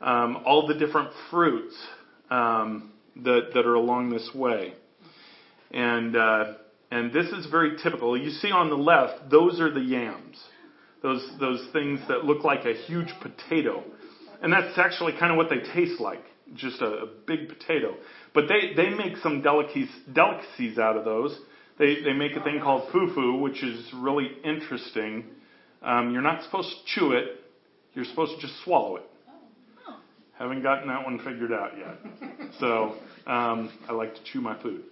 um, 0.00 0.42
all 0.44 0.66
the 0.66 0.74
different 0.74 1.10
fruits 1.30 1.74
um, 2.30 2.92
that 3.16 3.50
that 3.54 3.66
are 3.66 3.74
along 3.74 4.10
this 4.10 4.30
way, 4.34 4.72
and 5.70 6.16
uh, 6.16 6.54
and 6.90 7.12
this 7.12 7.26
is 7.26 7.46
very 7.50 7.76
typical. 7.82 8.16
You 8.16 8.30
see 8.30 8.50
on 8.50 8.70
the 8.70 8.76
left, 8.76 9.30
those 9.30 9.60
are 9.60 9.72
the 9.72 9.80
yams, 9.80 10.38
those 11.02 11.28
those 11.38 11.68
things 11.72 12.00
that 12.08 12.24
look 12.24 12.42
like 12.42 12.64
a 12.64 12.72
huge 12.72 13.12
potato, 13.20 13.84
and 14.42 14.52
that's 14.52 14.78
actually 14.78 15.12
kind 15.18 15.30
of 15.30 15.36
what 15.36 15.50
they 15.50 15.60
taste 15.74 16.00
like, 16.00 16.24
just 16.54 16.80
a, 16.80 16.86
a 16.86 17.06
big 17.26 17.48
potato. 17.48 17.94
But 18.36 18.44
they 18.48 18.74
they 18.76 18.90
make 18.90 19.16
some 19.22 19.40
delicacies 19.40 19.88
delicacies 20.12 20.78
out 20.78 20.98
of 20.98 21.06
those. 21.06 21.36
They 21.78 22.02
they 22.04 22.12
make 22.12 22.36
a 22.36 22.42
thing 22.44 22.60
called 22.62 22.92
fufu, 22.92 23.40
which 23.40 23.64
is 23.64 23.90
really 23.94 24.28
interesting. 24.44 25.24
Um, 25.82 26.12
you're 26.12 26.22
not 26.22 26.44
supposed 26.44 26.68
to 26.68 26.76
chew 26.84 27.12
it. 27.12 27.40
You're 27.94 28.04
supposed 28.04 28.34
to 28.34 28.40
just 28.46 28.62
swallow 28.62 28.96
it. 28.96 29.04
Haven't 30.38 30.62
gotten 30.62 30.88
that 30.88 31.02
one 31.02 31.18
figured 31.18 31.50
out 31.50 31.72
yet. 31.78 32.50
So 32.60 32.96
um, 33.26 33.72
I 33.88 33.92
like 33.92 34.14
to 34.14 34.20
chew 34.30 34.42
my 34.42 34.60
food. 34.62 34.82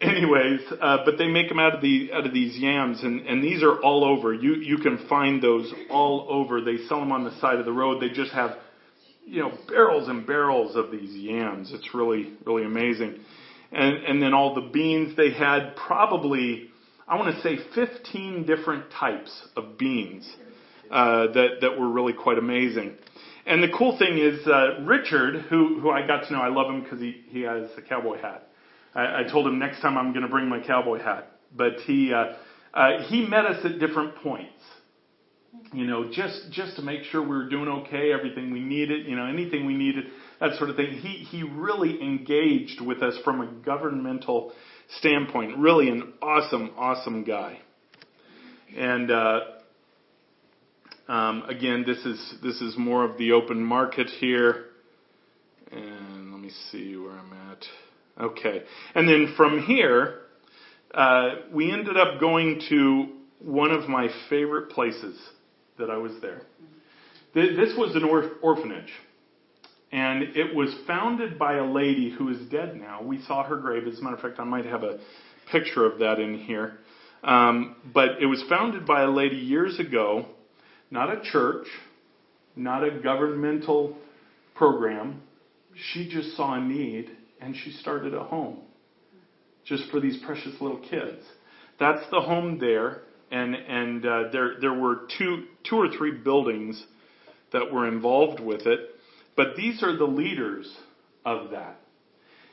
Anyways, 0.00 0.60
uh, 0.80 0.98
but 1.04 1.18
they 1.18 1.28
make 1.28 1.48
them 1.48 1.60
out 1.60 1.76
of 1.76 1.82
the 1.82 2.10
out 2.12 2.26
of 2.26 2.34
these 2.34 2.58
yams, 2.58 3.00
and 3.02 3.26
and 3.28 3.42
these 3.42 3.62
are 3.62 3.80
all 3.80 4.04
over. 4.04 4.34
You 4.34 4.54
you 4.56 4.78
can 4.78 5.06
find 5.08 5.40
those 5.40 5.72
all 5.88 6.26
over. 6.28 6.60
They 6.60 6.78
sell 6.88 6.98
them 6.98 7.12
on 7.12 7.22
the 7.22 7.38
side 7.40 7.60
of 7.60 7.64
the 7.64 7.72
road. 7.72 8.02
They 8.02 8.08
just 8.08 8.32
have, 8.32 8.56
you 9.26 9.42
know, 9.42 9.52
barrels 9.68 10.08
and 10.08 10.26
barrels 10.26 10.76
of 10.76 10.90
these 10.90 11.14
yams. 11.14 11.72
It's 11.72 11.94
really 11.94 12.32
really 12.46 12.64
amazing. 12.64 13.20
And 13.72 13.96
and 14.04 14.22
then 14.22 14.32
all 14.32 14.54
the 14.54 14.68
beans 14.72 15.16
they 15.16 15.32
had 15.32 15.76
probably 15.76 16.70
I 17.08 17.16
want 17.16 17.34
to 17.34 17.42
say 17.42 17.58
15 17.74 18.46
different 18.46 18.90
types 18.90 19.30
of 19.56 19.76
beans 19.78 20.28
uh, 20.90 21.32
that 21.32 21.58
that 21.60 21.78
were 21.78 21.88
really 21.88 22.12
quite 22.12 22.38
amazing. 22.38 22.94
And 23.46 23.62
the 23.62 23.68
cool 23.68 23.96
thing 23.98 24.18
is 24.18 24.46
uh, 24.46 24.80
Richard, 24.84 25.42
who 25.42 25.80
who 25.80 25.90
I 25.90 26.06
got 26.06 26.26
to 26.28 26.32
know, 26.32 26.40
I 26.40 26.48
love 26.48 26.72
him 26.72 26.82
because 26.82 27.00
he 27.00 27.24
he 27.28 27.42
has 27.42 27.68
a 27.76 27.82
cowboy 27.82 28.20
hat. 28.20 28.48
I, 28.94 29.20
I 29.20 29.22
told 29.30 29.46
him 29.46 29.58
next 29.58 29.80
time 29.80 29.98
I'm 29.98 30.12
going 30.12 30.24
to 30.24 30.30
bring 30.30 30.48
my 30.48 30.60
cowboy 30.60 31.00
hat. 31.00 31.32
But 31.54 31.80
he 31.86 32.12
uh, 32.12 32.34
uh, 32.74 33.02
he 33.08 33.26
met 33.26 33.44
us 33.46 33.64
at 33.64 33.78
different 33.78 34.16
points. 34.16 34.62
You 35.72 35.86
know, 35.86 36.10
just 36.10 36.52
just 36.52 36.76
to 36.76 36.82
make 36.82 37.02
sure 37.04 37.20
we 37.20 37.28
were 37.28 37.48
doing 37.48 37.68
okay, 37.68 38.12
everything 38.12 38.52
we 38.52 38.60
needed, 38.60 39.06
you 39.06 39.16
know, 39.16 39.26
anything 39.26 39.66
we 39.66 39.74
needed, 39.74 40.04
that 40.40 40.56
sort 40.58 40.70
of 40.70 40.76
thing. 40.76 40.92
He 40.92 41.08
he 41.08 41.42
really 41.42 42.00
engaged 42.00 42.80
with 42.80 43.02
us 43.02 43.14
from 43.24 43.40
a 43.40 43.46
governmental 43.64 44.52
standpoint. 44.98 45.58
Really, 45.58 45.88
an 45.88 46.14
awesome, 46.22 46.70
awesome 46.76 47.24
guy. 47.24 47.58
And 48.76 49.10
uh, 49.10 49.40
um, 51.08 51.42
again, 51.48 51.84
this 51.86 51.98
is 51.98 52.34
this 52.42 52.60
is 52.60 52.76
more 52.78 53.04
of 53.04 53.18
the 53.18 53.32
open 53.32 53.62
market 53.62 54.08
here. 54.08 54.66
And 55.72 56.32
let 56.32 56.40
me 56.40 56.50
see 56.70 56.96
where 56.96 57.12
I'm 57.12 57.32
at. 57.50 57.64
Okay. 58.20 58.62
And 58.94 59.08
then 59.08 59.34
from 59.36 59.62
here, 59.64 60.20
uh, 60.94 61.30
we 61.52 61.72
ended 61.72 61.96
up 61.96 62.20
going 62.20 62.62
to 62.68 63.08
one 63.40 63.70
of 63.70 63.88
my 63.88 64.08
favorite 64.30 64.70
places 64.70 65.18
that 65.78 65.90
I 65.90 65.96
was 65.96 66.12
there. 66.20 66.42
This 67.34 67.74
was 67.76 67.94
an 67.94 68.04
orphanage. 68.42 68.92
And 69.92 70.22
it 70.36 70.54
was 70.54 70.74
founded 70.86 71.38
by 71.38 71.56
a 71.56 71.64
lady 71.64 72.10
who 72.10 72.28
is 72.30 72.38
dead 72.50 72.76
now. 72.76 73.02
We 73.02 73.22
saw 73.22 73.44
her 73.44 73.56
grave. 73.56 73.86
As 73.86 73.98
a 73.98 74.02
matter 74.02 74.16
of 74.16 74.22
fact, 74.22 74.40
I 74.40 74.44
might 74.44 74.66
have 74.66 74.82
a 74.82 74.98
picture 75.50 75.84
of 75.84 76.00
that 76.00 76.18
in 76.18 76.38
here. 76.38 76.78
Um, 77.22 77.76
but 77.94 78.20
it 78.20 78.26
was 78.26 78.42
founded 78.48 78.86
by 78.86 79.02
a 79.02 79.10
lady 79.10 79.36
years 79.36 79.78
ago, 79.78 80.26
not 80.90 81.10
a 81.10 81.20
church, 81.30 81.66
not 82.56 82.84
a 82.84 83.00
governmental 83.00 83.96
program. 84.54 85.22
She 85.92 86.08
just 86.08 86.36
saw 86.36 86.54
a 86.54 86.60
need 86.60 87.10
and 87.40 87.54
she 87.54 87.70
started 87.72 88.14
a 88.14 88.24
home 88.24 88.58
just 89.64 89.90
for 89.90 90.00
these 90.00 90.18
precious 90.24 90.54
little 90.60 90.78
kids. 90.78 91.22
That's 91.78 92.08
the 92.10 92.20
home 92.20 92.58
there, 92.58 93.02
and 93.30 93.54
and 93.54 94.06
uh, 94.06 94.24
there 94.32 94.60
there 94.60 94.74
were 94.74 95.06
two 95.18 95.44
two 95.68 95.76
or 95.76 95.88
three 95.96 96.12
buildings 96.12 96.82
that 97.52 97.72
were 97.72 97.88
involved 97.88 98.40
with 98.40 98.66
it, 98.66 98.80
but 99.36 99.56
these 99.56 99.82
are 99.82 99.96
the 99.96 100.04
leaders 100.04 100.72
of 101.24 101.50
that. 101.50 101.80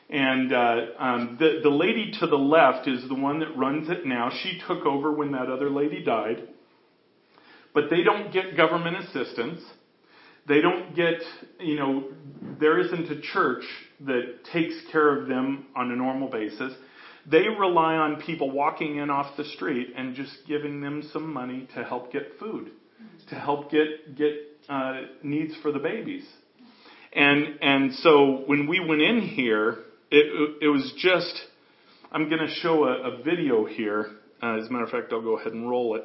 And 0.10 0.54
uh, 0.54 0.76
um, 1.00 1.38
the 1.40 1.60
the 1.64 1.70
lady 1.70 2.12
to 2.20 2.28
the 2.28 2.38
left 2.38 2.88
is 2.88 3.08
the 3.08 3.16
one 3.16 3.40
that 3.40 3.56
runs 3.58 3.90
it 3.90 4.06
now. 4.06 4.30
She 4.44 4.62
took 4.68 4.86
over 4.86 5.12
when 5.12 5.32
that 5.32 5.50
other 5.50 5.70
lady 5.70 6.04
died, 6.04 6.48
but 7.74 7.86
they 7.90 8.04
don't 8.04 8.32
get 8.32 8.58
government 8.58 8.98
assistance. 8.98 9.62
They 10.46 10.60
don't 10.60 10.94
get, 10.94 11.22
you 11.60 11.78
know, 11.78 12.04
there 12.60 12.78
isn't 12.80 13.10
a 13.10 13.22
church 13.22 13.64
that 14.02 14.44
takes 14.52 14.76
care 14.92 15.18
of 15.18 15.30
them 15.30 15.68
on 15.74 15.90
a 15.90 15.96
normal 15.96 16.28
basis. 16.30 16.74
They 17.30 17.48
rely 17.48 17.96
on 17.96 18.22
people 18.22 18.52
walking 18.52 18.98
in 18.98 19.10
off 19.10 19.38
the 19.38 19.46
street 19.46 19.94
and 19.96 20.16
just 20.16 20.32
giving 20.48 20.82
them 20.82 21.10
some 21.14 21.32
money 21.34 21.68
to 21.76 21.84
help 21.84 22.12
get 22.12 22.34
food, 22.40 22.72
to 23.30 23.36
help 23.36 23.72
get 23.72 24.16
get 24.18 24.34
uh, 24.70 25.02
needs 25.24 25.54
for 25.62 25.72
the 25.72 25.80
babies. 25.80 26.26
And 27.14 27.60
and 27.62 27.94
so 27.96 28.44
when 28.46 28.68
we 28.68 28.80
went 28.80 29.02
in 29.02 29.22
here, 29.22 29.78
it 30.12 30.58
it 30.62 30.68
was 30.68 30.94
just. 30.98 31.34
I'm 32.16 32.30
going 32.30 32.48
to 32.48 32.54
show 32.62 32.84
a, 32.84 33.14
a 33.14 33.24
video 33.24 33.66
here. 33.66 34.06
Uh, 34.40 34.60
as 34.60 34.68
a 34.68 34.72
matter 34.72 34.86
of 34.86 34.92
fact, 34.92 35.12
I'll 35.12 35.24
go 35.24 35.40
ahead 35.40 35.54
and 35.54 35.68
roll 35.68 35.96
it. 35.96 36.04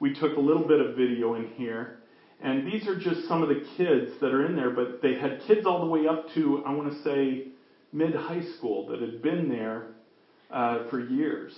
We 0.00 0.12
took 0.12 0.36
a 0.36 0.40
little 0.40 0.66
bit 0.66 0.80
of 0.80 0.96
video 0.96 1.36
in 1.36 1.46
here. 1.54 2.00
And 2.42 2.66
these 2.66 2.88
are 2.88 2.98
just 2.98 3.28
some 3.28 3.40
of 3.40 3.48
the 3.48 3.64
kids 3.76 4.10
that 4.20 4.34
are 4.34 4.44
in 4.46 4.56
there, 4.56 4.70
but 4.70 5.00
they 5.00 5.14
had 5.14 5.42
kids 5.46 5.64
all 5.64 5.78
the 5.80 5.86
way 5.86 6.08
up 6.08 6.26
to, 6.34 6.64
I 6.66 6.72
want 6.72 6.92
to 6.92 7.02
say, 7.04 7.52
mid 7.92 8.16
high 8.16 8.42
school 8.58 8.88
that 8.88 9.00
had 9.00 9.22
been 9.22 9.48
there 9.48 9.93
uh, 10.50 10.88
for 10.90 11.00
years. 11.00 11.52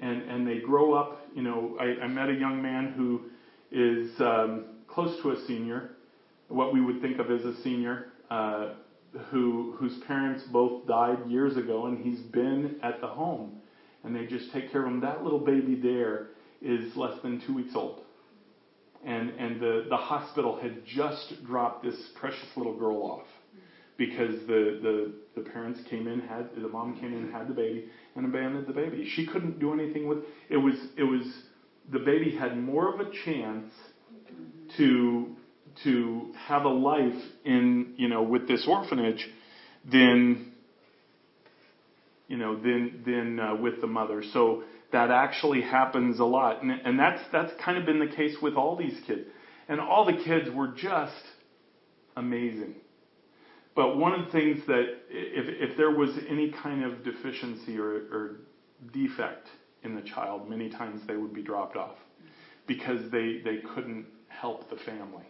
And, 0.00 0.22
and 0.22 0.46
they 0.46 0.60
grow 0.60 0.94
up, 0.94 1.20
you 1.34 1.42
know, 1.42 1.76
I, 1.78 2.04
I 2.04 2.08
met 2.08 2.28
a 2.30 2.34
young 2.34 2.62
man 2.62 2.94
who 2.96 3.22
is 3.70 4.10
um, 4.20 4.64
close 4.88 5.20
to 5.22 5.30
a 5.30 5.46
senior, 5.46 5.90
what 6.48 6.72
we 6.72 6.80
would 6.80 7.00
think 7.02 7.18
of 7.18 7.30
as 7.30 7.44
a 7.44 7.60
senior, 7.62 8.06
uh, 8.30 8.70
who, 9.30 9.74
whose 9.78 9.98
parents 10.06 10.42
both 10.52 10.86
died 10.86 11.18
years 11.28 11.56
ago, 11.56 11.86
and 11.86 11.98
he's 11.98 12.20
been 12.20 12.76
at 12.82 13.00
the 13.00 13.06
home. 13.06 13.60
And 14.04 14.16
they 14.16 14.26
just 14.26 14.50
take 14.52 14.72
care 14.72 14.86
of 14.86 14.86
him. 14.86 15.00
That 15.00 15.22
little 15.22 15.40
baby 15.40 15.78
there 15.80 16.28
is 16.62 16.96
less 16.96 17.20
than 17.22 17.42
two 17.46 17.54
weeks 17.54 17.72
old 17.74 18.00
and 19.04 19.30
and 19.30 19.60
the 19.60 19.86
the 19.88 19.96
hospital 19.96 20.58
had 20.60 20.84
just 20.84 21.32
dropped 21.46 21.84
this 21.84 21.96
precious 22.18 22.48
little 22.56 22.76
girl 22.76 23.02
off 23.02 23.26
because 24.00 24.34
the 24.46 24.80
the 24.82 25.12
the 25.36 25.50
parents 25.50 25.78
came 25.90 26.08
in 26.08 26.20
had 26.20 26.48
the 26.56 26.68
mom 26.68 26.98
came 26.98 27.12
in 27.12 27.30
had 27.30 27.46
the 27.48 27.52
baby 27.52 27.84
and 28.16 28.24
abandoned 28.24 28.66
the 28.66 28.72
baby. 28.72 29.06
She 29.14 29.26
couldn't 29.26 29.60
do 29.60 29.74
anything 29.74 30.08
with 30.08 30.20
it 30.48 30.56
was 30.56 30.74
it 30.96 31.04
was 31.04 31.22
the 31.92 31.98
baby 31.98 32.34
had 32.34 32.58
more 32.58 32.94
of 32.94 33.00
a 33.00 33.10
chance 33.26 33.70
to 34.78 35.36
to 35.84 36.32
have 36.48 36.64
a 36.64 36.68
life 36.68 37.22
in 37.44 37.92
you 37.98 38.08
know 38.08 38.22
with 38.22 38.48
this 38.48 38.64
orphanage 38.66 39.28
than 39.84 40.52
you 42.26 42.38
know 42.38 42.56
than 42.56 43.02
than 43.04 43.38
uh, 43.38 43.54
with 43.56 43.82
the 43.82 43.86
mother. 43.86 44.22
So 44.32 44.62
that 44.92 45.10
actually 45.10 45.60
happens 45.60 46.20
a 46.20 46.24
lot. 46.24 46.62
And, 46.62 46.72
and 46.72 46.98
that's, 46.98 47.22
that's 47.30 47.52
kind 47.64 47.78
of 47.78 47.86
been 47.86 48.00
the 48.00 48.12
case 48.12 48.34
with 48.42 48.54
all 48.54 48.76
these 48.76 48.98
kids. 49.06 49.22
And 49.68 49.80
all 49.80 50.04
the 50.04 50.20
kids 50.24 50.48
were 50.52 50.66
just 50.66 51.22
amazing. 52.16 52.74
But 53.74 53.96
one 53.96 54.12
of 54.12 54.26
the 54.26 54.32
things 54.32 54.66
that, 54.66 54.84
if, 55.08 55.70
if 55.70 55.76
there 55.76 55.90
was 55.90 56.10
any 56.28 56.52
kind 56.62 56.84
of 56.84 57.04
deficiency 57.04 57.78
or, 57.78 57.90
or 57.90 58.36
defect 58.92 59.46
in 59.82 59.94
the 59.94 60.02
child, 60.02 60.48
many 60.48 60.68
times 60.68 61.02
they 61.06 61.16
would 61.16 61.32
be 61.32 61.42
dropped 61.42 61.76
off 61.76 61.96
because 62.66 63.10
they, 63.10 63.40
they 63.44 63.58
couldn't 63.74 64.06
help 64.28 64.68
the 64.70 64.76
family 64.76 65.24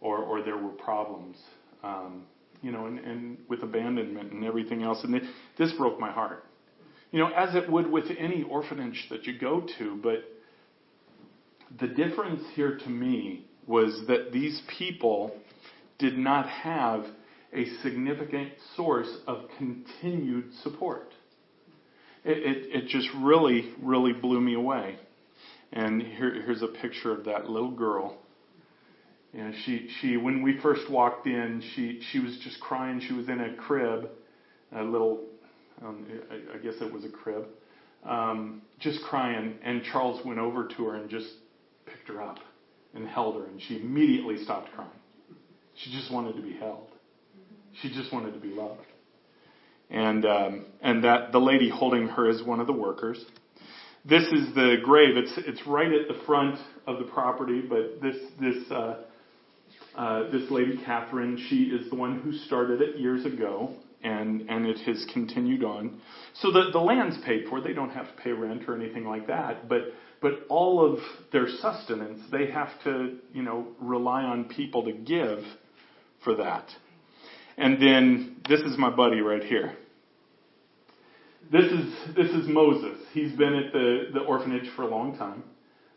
or, 0.00 0.18
or 0.18 0.42
there 0.42 0.56
were 0.56 0.70
problems. 0.70 1.36
Um, 1.82 2.24
you 2.62 2.72
know, 2.72 2.86
and, 2.86 2.98
and 2.98 3.38
with 3.48 3.62
abandonment 3.62 4.32
and 4.32 4.44
everything 4.44 4.82
else. 4.82 5.04
And 5.04 5.20
this 5.58 5.72
broke 5.74 6.00
my 6.00 6.10
heart 6.10 6.46
you 7.16 7.22
know, 7.22 7.28
as 7.28 7.54
it 7.54 7.70
would 7.70 7.90
with 7.90 8.04
any 8.18 8.42
orphanage 8.42 9.06
that 9.10 9.24
you 9.24 9.38
go 9.38 9.66
to. 9.78 9.98
But 10.02 10.24
the 11.80 11.86
difference 11.86 12.42
here 12.54 12.78
to 12.78 12.90
me 12.90 13.46
was 13.66 14.02
that 14.08 14.32
these 14.32 14.60
people 14.78 15.34
did 15.98 16.18
not 16.18 16.48
have 16.48 17.06
a 17.56 17.64
significant 17.82 18.52
source 18.76 19.08
of 19.26 19.44
continued 19.56 20.52
support. 20.62 21.12
It, 22.24 22.38
it, 22.38 22.84
it 22.84 22.88
just 22.88 23.08
really, 23.16 23.72
really 23.82 24.12
blew 24.12 24.40
me 24.40 24.54
away. 24.54 24.96
And 25.72 26.02
here, 26.02 26.42
here's 26.44 26.62
a 26.62 26.68
picture 26.68 27.12
of 27.12 27.24
that 27.24 27.48
little 27.48 27.70
girl. 27.70 28.18
You 29.32 29.44
know, 29.44 29.52
she, 29.64 29.88
she, 30.00 30.16
when 30.16 30.42
we 30.42 30.60
first 30.60 30.90
walked 30.90 31.26
in, 31.26 31.62
she, 31.74 32.00
she 32.10 32.20
was 32.20 32.38
just 32.44 32.60
crying. 32.60 33.00
She 33.06 33.12
was 33.14 33.28
in 33.28 33.40
a 33.40 33.56
crib, 33.56 34.08
a 34.74 34.82
little 34.82 35.20
um, 35.84 36.06
I, 36.54 36.58
guess 36.58 36.74
it 36.80 36.92
was 36.92 37.04
a 37.04 37.08
crib. 37.08 37.46
um, 38.04 38.62
just 38.78 39.02
crying, 39.02 39.54
and 39.62 39.82
Charles 39.92 40.24
went 40.24 40.38
over 40.38 40.68
to 40.68 40.84
her 40.86 40.96
and 40.96 41.10
just 41.10 41.26
picked 41.86 42.08
her 42.08 42.22
up 42.22 42.38
and 42.94 43.06
held 43.06 43.36
her, 43.36 43.46
and 43.46 43.60
she 43.60 43.76
immediately 43.80 44.42
stopped 44.44 44.70
crying. 44.74 44.90
She 45.74 45.90
just 45.92 46.10
wanted 46.12 46.34
to 46.36 46.42
be 46.42 46.54
held. 46.54 46.88
She 47.82 47.88
just 47.88 48.12
wanted 48.12 48.32
to 48.32 48.40
be 48.40 48.48
loved. 48.48 48.80
And 49.90 50.24
um, 50.24 50.66
and 50.80 51.04
that 51.04 51.32
the 51.32 51.38
lady 51.38 51.70
holding 51.70 52.08
her 52.08 52.28
is 52.28 52.42
one 52.42 52.60
of 52.60 52.66
the 52.66 52.72
workers. 52.72 53.24
This 54.04 54.22
is 54.24 54.54
the 54.54 54.76
grave. 54.84 55.16
It's 55.16 55.32
it's 55.36 55.66
right 55.66 55.92
at 55.92 56.08
the 56.08 56.20
front 56.26 56.58
of 56.86 56.98
the 56.98 57.04
property, 57.04 57.60
but 57.60 58.00
this 58.00 58.16
this 58.40 58.70
uh, 58.70 58.96
uh, 59.96 60.30
this 60.30 60.50
lady 60.50 60.78
Catherine, 60.84 61.38
she 61.48 61.64
is 61.64 61.88
the 61.90 61.96
one 61.96 62.20
who 62.20 62.32
started 62.32 62.80
it 62.82 62.98
years 62.98 63.24
ago, 63.24 63.74
and 64.02 64.42
and 64.50 64.66
it 64.66 64.78
has 64.86 65.04
continued 65.12 65.64
on. 65.64 66.00
So 66.34 66.50
the 66.50 66.70
the 66.72 66.80
land's 66.80 67.18
paid 67.24 67.46
for. 67.48 67.60
They 67.60 67.72
don't 67.72 67.90
have 67.90 68.06
to 68.06 68.22
pay 68.22 68.32
rent 68.32 68.68
or 68.68 68.74
anything 68.74 69.04
like 69.04 69.26
that, 69.28 69.68
but 69.68 69.92
but 70.20 70.46
all 70.48 70.84
of 70.84 70.98
their 71.32 71.48
sustenance 71.60 72.20
they 72.30 72.50
have 72.50 72.70
to 72.84 73.18
you 73.32 73.42
know 73.42 73.68
rely 73.80 74.22
on 74.22 74.44
people 74.44 74.84
to 74.84 74.92
give 74.92 75.38
for 76.24 76.36
that. 76.36 76.68
And 77.58 77.80
then 77.80 78.36
this 78.48 78.60
is 78.60 78.76
my 78.76 78.90
buddy 78.90 79.20
right 79.20 79.42
here. 79.42 79.76
This 81.50 81.64
is 81.70 81.94
this 82.14 82.30
is 82.30 82.48
Moses. 82.48 82.98
He's 83.12 83.32
been 83.32 83.54
at 83.54 83.72
the 83.72 84.10
the 84.12 84.20
orphanage 84.20 84.68
for 84.74 84.82
a 84.82 84.88
long 84.88 85.16
time. 85.16 85.44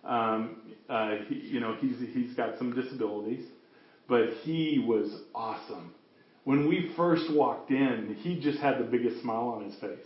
Um, 0.04 0.74
uh, 0.88 1.16
he, 1.28 1.36
you 1.36 1.60
know 1.60 1.76
he's 1.80 1.96
he's 2.14 2.34
got 2.36 2.58
some 2.58 2.74
disabilities, 2.74 3.46
but 4.08 4.30
he 4.44 4.84
was 4.86 5.22
awesome. 5.34 5.94
When 6.44 6.68
we 6.68 6.92
first 6.96 7.32
walked 7.34 7.72
in, 7.72 8.16
he 8.22 8.40
just 8.40 8.60
had 8.60 8.80
the 8.80 8.84
biggest 8.84 9.22
smile 9.22 9.50
on 9.50 9.66
his 9.66 9.76
face, 9.80 10.06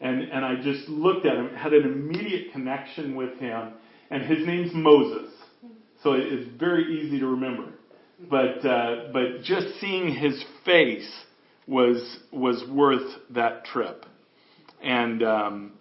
and 0.00 0.22
and 0.22 0.44
I 0.44 0.56
just 0.56 0.88
looked 0.88 1.26
at 1.26 1.36
him, 1.36 1.54
had 1.54 1.72
an 1.72 1.84
immediate 1.84 2.52
connection 2.52 3.16
with 3.16 3.38
him, 3.38 3.72
and 4.10 4.22
his 4.22 4.46
name's 4.46 4.74
Moses, 4.74 5.32
so 6.02 6.12
it's 6.12 6.48
very 6.58 7.00
easy 7.00 7.18
to 7.18 7.26
remember. 7.26 7.72
But 8.18 8.64
uh, 8.64 9.08
but 9.12 9.42
just 9.42 9.78
seeing 9.80 10.14
his 10.14 10.42
face 10.64 11.10
was 11.66 12.18
was 12.32 12.64
worth 12.70 13.12
that 13.30 13.64
trip, 13.66 14.06
and 14.82 15.22
um, 15.22 15.72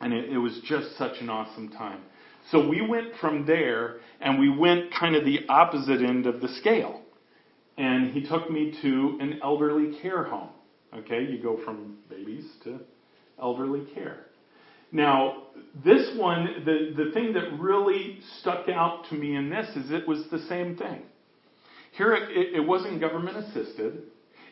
and 0.00 0.12
it, 0.12 0.30
it 0.30 0.38
was 0.38 0.60
just 0.64 0.96
such 0.96 1.20
an 1.20 1.28
awesome 1.28 1.68
time. 1.70 2.00
So 2.50 2.68
we 2.68 2.80
went 2.80 3.16
from 3.20 3.44
there 3.46 3.96
and 4.20 4.38
we 4.38 4.48
went 4.48 4.92
kind 4.94 5.16
of 5.16 5.24
the 5.24 5.40
opposite 5.48 6.00
end 6.00 6.26
of 6.26 6.40
the 6.40 6.48
scale. 6.48 7.02
And 7.76 8.12
he 8.12 8.26
took 8.26 8.50
me 8.50 8.74
to 8.82 9.18
an 9.20 9.40
elderly 9.42 9.98
care 10.00 10.24
home. 10.24 10.50
Okay, 10.94 11.24
you 11.24 11.42
go 11.42 11.58
from 11.64 11.98
babies 12.08 12.46
to 12.64 12.78
elderly 13.40 13.84
care. 13.92 14.26
Now, 14.92 15.42
this 15.84 16.16
one, 16.16 16.62
the, 16.64 17.04
the 17.04 17.10
thing 17.12 17.32
that 17.34 17.58
really 17.58 18.20
stuck 18.40 18.68
out 18.68 19.04
to 19.10 19.16
me 19.16 19.34
in 19.36 19.50
this 19.50 19.68
is 19.76 19.90
it 19.90 20.06
was 20.06 20.24
the 20.30 20.38
same 20.48 20.76
thing. 20.76 21.02
Here, 21.96 22.14
it, 22.14 22.54
it 22.54 22.66
wasn't 22.66 23.00
government 23.00 23.38
assisted. 23.38 24.02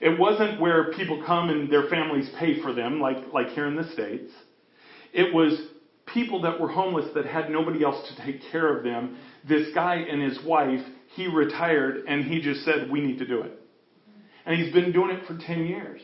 It 0.00 0.18
wasn't 0.18 0.60
where 0.60 0.92
people 0.92 1.22
come 1.26 1.50
and 1.50 1.70
their 1.70 1.88
families 1.88 2.28
pay 2.38 2.60
for 2.62 2.72
them, 2.72 3.00
like, 3.00 3.32
like 3.32 3.48
here 3.48 3.66
in 3.66 3.76
the 3.76 3.90
States. 3.92 4.32
It 5.12 5.32
was 5.32 5.58
people 6.06 6.42
that 6.42 6.60
were 6.60 6.68
homeless 6.68 7.06
that 7.14 7.26
had 7.26 7.50
nobody 7.50 7.84
else 7.84 8.08
to 8.08 8.24
take 8.24 8.40
care 8.50 8.76
of 8.76 8.82
them. 8.82 9.18
This 9.48 9.68
guy 9.74 9.96
and 9.96 10.22
his 10.22 10.38
wife, 10.44 10.80
he 11.14 11.28
retired 11.28 12.04
and 12.08 12.24
he 12.24 12.40
just 12.40 12.64
said, 12.64 12.90
We 12.90 13.00
need 13.00 13.18
to 13.18 13.26
do 13.26 13.42
it. 13.42 13.52
And 14.46 14.60
he's 14.60 14.72
been 14.72 14.92
doing 14.92 15.10
it 15.10 15.26
for 15.26 15.38
10 15.38 15.66
years. 15.66 16.00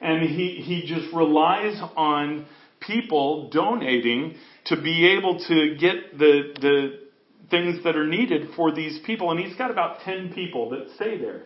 And 0.00 0.22
he, 0.22 0.62
he 0.64 0.86
just 0.86 1.12
relies 1.14 1.80
on 1.96 2.46
people 2.80 3.50
donating 3.50 4.36
to 4.66 4.80
be 4.80 5.08
able 5.16 5.40
to 5.46 5.76
get 5.76 6.18
the, 6.18 6.54
the 6.60 7.07
things 7.50 7.82
that 7.84 7.96
are 7.96 8.06
needed 8.06 8.50
for 8.54 8.72
these 8.72 8.98
people. 9.04 9.30
And 9.30 9.40
he's 9.40 9.56
got 9.56 9.70
about 9.70 10.00
10 10.00 10.32
people 10.34 10.70
that 10.70 10.88
stay 10.96 11.18
there. 11.18 11.42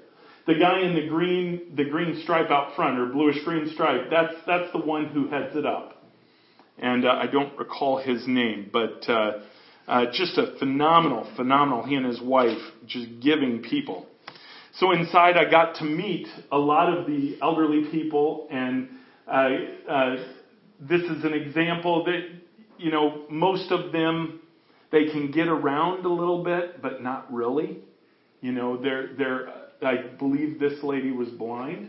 The 0.46 0.54
guy 0.54 0.80
in 0.80 0.94
the 0.94 1.06
green, 1.06 1.72
the 1.76 1.84
green 1.84 2.20
stripe 2.22 2.50
out 2.50 2.74
front 2.74 2.98
or 2.98 3.06
bluish 3.06 3.44
green 3.44 3.70
stripe, 3.72 4.10
that's, 4.10 4.34
that's 4.46 4.72
the 4.72 4.80
one 4.80 5.06
who 5.06 5.28
heads 5.28 5.54
it 5.54 5.64
up. 5.64 6.02
And 6.78 7.04
uh, 7.04 7.10
I 7.10 7.26
don't 7.26 7.56
recall 7.56 8.02
his 8.02 8.26
name, 8.26 8.68
but 8.72 9.08
uh, 9.08 9.40
uh, 9.86 10.06
just 10.12 10.38
a 10.38 10.56
phenomenal, 10.58 11.30
phenomenal, 11.36 11.84
he 11.84 11.94
and 11.94 12.06
his 12.06 12.20
wife 12.20 12.58
just 12.86 13.20
giving 13.20 13.62
people. 13.62 14.06
So 14.74 14.90
inside 14.90 15.36
I 15.36 15.48
got 15.48 15.76
to 15.76 15.84
meet 15.84 16.26
a 16.50 16.58
lot 16.58 16.92
of 16.92 17.06
the 17.06 17.38
elderly 17.40 17.90
people 17.90 18.48
and 18.50 18.88
uh, 19.28 19.48
uh, 19.88 20.16
this 20.80 21.02
is 21.02 21.24
an 21.24 21.32
example 21.32 22.04
that, 22.04 22.20
you 22.78 22.90
know, 22.90 23.24
most 23.30 23.70
of 23.70 23.92
them 23.92 24.40
they 24.92 25.06
can 25.06 25.30
get 25.32 25.48
around 25.48 26.04
a 26.04 26.08
little 26.08 26.44
bit, 26.44 26.80
but 26.80 27.02
not 27.02 27.32
really. 27.32 27.78
You 28.40 28.52
know, 28.52 28.80
they're 28.80 29.14
they're. 29.16 29.48
I 29.82 29.96
believe 30.16 30.60
this 30.60 30.80
lady 30.84 31.10
was 31.10 31.28
blind, 31.30 31.88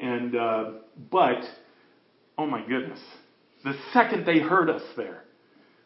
and 0.00 0.36
uh, 0.36 0.64
but 1.10 1.42
oh 2.38 2.46
my 2.46 2.64
goodness, 2.64 3.00
the 3.64 3.74
second 3.92 4.24
they 4.24 4.38
heard 4.38 4.70
us 4.70 4.82
there, 4.96 5.24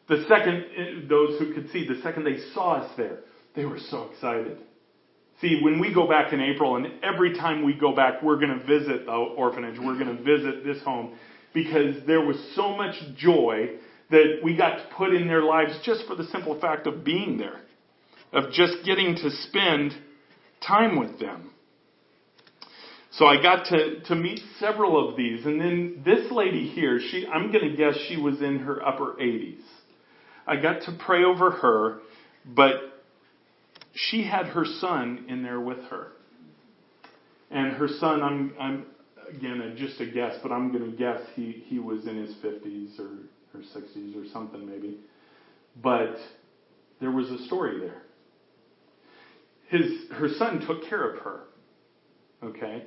the 0.08 0.24
second 0.28 0.64
uh, 0.78 1.08
those 1.08 1.38
who 1.38 1.54
could 1.54 1.70
see, 1.70 1.86
the 1.88 2.00
second 2.02 2.24
they 2.24 2.38
saw 2.52 2.82
us 2.82 2.92
there, 2.98 3.20
they 3.54 3.64
were 3.64 3.78
so 3.90 4.10
excited. 4.12 4.58
See, 5.40 5.60
when 5.62 5.78
we 5.78 5.94
go 5.94 6.08
back 6.08 6.32
in 6.32 6.40
April, 6.40 6.76
and 6.76 6.86
every 7.02 7.34
time 7.34 7.64
we 7.64 7.72
go 7.72 7.94
back, 7.94 8.22
we're 8.22 8.40
going 8.40 8.58
to 8.58 8.66
visit 8.66 9.06
the 9.06 9.12
orphanage, 9.12 9.78
we're 9.78 9.96
going 9.96 10.16
to 10.16 10.22
visit 10.22 10.64
this 10.64 10.82
home, 10.82 11.14
because 11.54 11.94
there 12.08 12.20
was 12.20 12.36
so 12.56 12.76
much 12.76 12.96
joy 13.16 13.76
that 14.10 14.40
we 14.42 14.56
got 14.56 14.76
to 14.76 14.84
put 14.96 15.14
in 15.14 15.26
their 15.26 15.42
lives 15.42 15.72
just 15.84 16.06
for 16.06 16.14
the 16.14 16.24
simple 16.24 16.58
fact 16.60 16.86
of 16.86 17.04
being 17.04 17.38
there, 17.38 17.60
of 18.32 18.52
just 18.52 18.84
getting 18.84 19.14
to 19.16 19.30
spend 19.30 19.92
time 20.66 20.98
with 20.98 21.18
them. 21.20 21.50
So 23.12 23.26
I 23.26 23.42
got 23.42 23.66
to, 23.66 24.00
to 24.02 24.14
meet 24.14 24.40
several 24.60 25.08
of 25.08 25.16
these. 25.16 25.44
And 25.44 25.60
then 25.60 26.02
this 26.04 26.30
lady 26.30 26.68
here, 26.68 27.00
she, 27.00 27.26
I'm 27.26 27.50
going 27.50 27.70
to 27.70 27.76
guess 27.76 27.96
she 28.08 28.16
was 28.16 28.40
in 28.40 28.60
her 28.60 28.86
upper 28.86 29.16
80s. 29.20 29.60
I 30.46 30.56
got 30.56 30.82
to 30.82 30.96
pray 31.04 31.24
over 31.24 31.50
her, 31.50 31.98
but 32.46 32.74
she 33.94 34.24
had 34.24 34.46
her 34.46 34.64
son 34.64 35.26
in 35.28 35.42
there 35.42 35.60
with 35.60 35.82
her. 35.90 36.12
And 37.50 37.72
her 37.72 37.88
son, 37.88 38.22
I'm, 38.22 38.54
I'm 38.60 38.86
again, 39.34 39.74
just 39.76 40.00
a 40.00 40.06
guess, 40.06 40.36
but 40.42 40.52
I'm 40.52 40.70
going 40.70 40.90
to 40.90 40.96
guess 40.96 41.20
he, 41.34 41.64
he 41.66 41.78
was 41.78 42.06
in 42.06 42.16
his 42.16 42.34
50s 42.36 42.98
or 43.00 43.18
her 43.58 43.80
60s 43.80 44.16
or 44.16 44.28
something 44.32 44.68
maybe. 44.68 44.98
But 45.82 46.16
there 47.00 47.10
was 47.10 47.30
a 47.30 47.44
story 47.46 47.78
there. 47.80 48.02
His, 49.68 50.10
her 50.12 50.28
son 50.38 50.64
took 50.66 50.88
care 50.88 51.10
of 51.10 51.20
her. 51.22 51.40
Okay? 52.42 52.84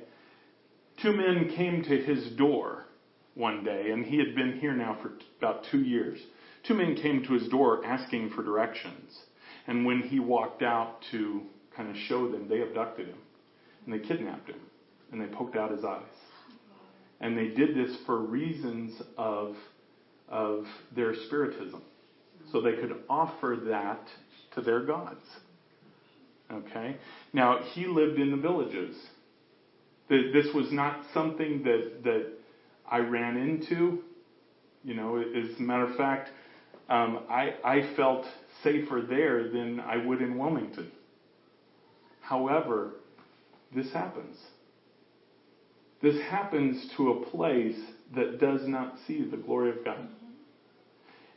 Two 1.00 1.12
men 1.12 1.52
came 1.56 1.82
to 1.84 1.96
his 1.96 2.32
door 2.36 2.86
one 3.34 3.64
day, 3.64 3.90
and 3.90 4.04
he 4.04 4.18
had 4.18 4.34
been 4.34 4.58
here 4.60 4.74
now 4.74 4.98
for 5.00 5.12
about 5.38 5.64
two 5.70 5.80
years. 5.80 6.18
Two 6.66 6.74
men 6.74 6.96
came 6.96 7.24
to 7.24 7.34
his 7.34 7.48
door 7.48 7.84
asking 7.84 8.30
for 8.30 8.42
directions. 8.42 9.16
And 9.66 9.86
when 9.86 10.02
he 10.02 10.20
walked 10.20 10.62
out 10.62 10.98
to 11.12 11.42
kind 11.76 11.88
of 11.88 11.96
show 12.08 12.30
them, 12.30 12.48
they 12.48 12.60
abducted 12.62 13.08
him. 13.08 13.18
And 13.84 13.94
they 13.94 14.06
kidnapped 14.06 14.48
him. 14.48 14.60
And 15.10 15.20
they 15.20 15.26
poked 15.26 15.56
out 15.56 15.70
his 15.70 15.84
eyes. 15.84 16.02
And 17.20 17.36
they 17.36 17.48
did 17.48 17.76
this 17.76 17.96
for 18.06 18.18
reasons 18.18 19.00
of 19.16 19.54
of 20.32 20.64
their 20.96 21.14
spiritism. 21.26 21.82
So 22.50 22.60
they 22.60 22.72
could 22.72 23.02
offer 23.08 23.58
that 23.66 24.00
to 24.54 24.62
their 24.62 24.80
gods. 24.80 25.22
Okay? 26.50 26.96
Now, 27.32 27.60
he 27.72 27.86
lived 27.86 28.18
in 28.18 28.30
the 28.30 28.36
villages. 28.36 28.96
This 30.08 30.46
was 30.54 30.72
not 30.72 31.00
something 31.14 31.62
that, 31.62 32.02
that 32.04 32.26
I 32.90 32.98
ran 32.98 33.36
into. 33.36 34.00
You 34.84 34.94
know, 34.94 35.18
as 35.18 35.58
a 35.58 35.62
matter 35.62 35.86
of 35.86 35.96
fact, 35.96 36.30
um, 36.88 37.20
I, 37.30 37.54
I 37.64 37.94
felt 37.96 38.26
safer 38.62 39.02
there 39.08 39.48
than 39.48 39.80
I 39.80 40.04
would 40.04 40.20
in 40.20 40.36
Wilmington. 40.36 40.90
However, 42.20 42.94
this 43.74 43.90
happens. 43.92 44.36
This 46.02 46.20
happens 46.22 46.92
to 46.96 47.12
a 47.12 47.26
place 47.26 47.78
that 48.14 48.40
does 48.40 48.66
not 48.66 48.96
see 49.06 49.24
the 49.30 49.36
glory 49.36 49.70
of 49.70 49.84
God. 49.84 50.08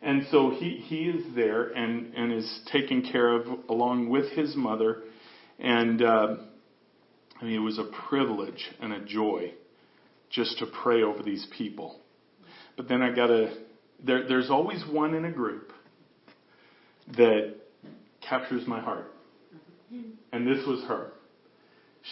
And 0.05 0.27
so 0.29 0.51
he, 0.51 0.83
he 0.85 1.05
is 1.05 1.25
there 1.35 1.69
and, 1.69 2.13
and 2.13 2.31
is 2.31 2.61
taken 2.71 3.01
care 3.11 3.33
of 3.33 3.47
along 3.69 4.07
with 4.09 4.31
his 4.33 4.55
mother. 4.55 5.01
And 5.57 5.99
uh, 6.03 6.35
I 7.41 7.43
mean, 7.43 7.55
it 7.55 7.63
was 7.63 7.79
a 7.79 7.89
privilege 8.07 8.69
and 8.79 8.93
a 8.93 9.03
joy 9.03 9.53
just 10.29 10.59
to 10.59 10.67
pray 10.67 11.01
over 11.01 11.23
these 11.23 11.47
people. 11.57 11.99
But 12.77 12.87
then 12.87 13.01
I 13.01 13.15
got 13.15 13.27
to, 13.27 13.55
there, 14.05 14.27
there's 14.27 14.51
always 14.51 14.83
one 14.87 15.15
in 15.15 15.25
a 15.25 15.31
group 15.31 15.71
that 17.17 17.55
captures 18.21 18.67
my 18.67 18.79
heart. 18.79 19.11
And 20.31 20.47
this 20.47 20.65
was 20.67 20.83
her. 20.87 21.13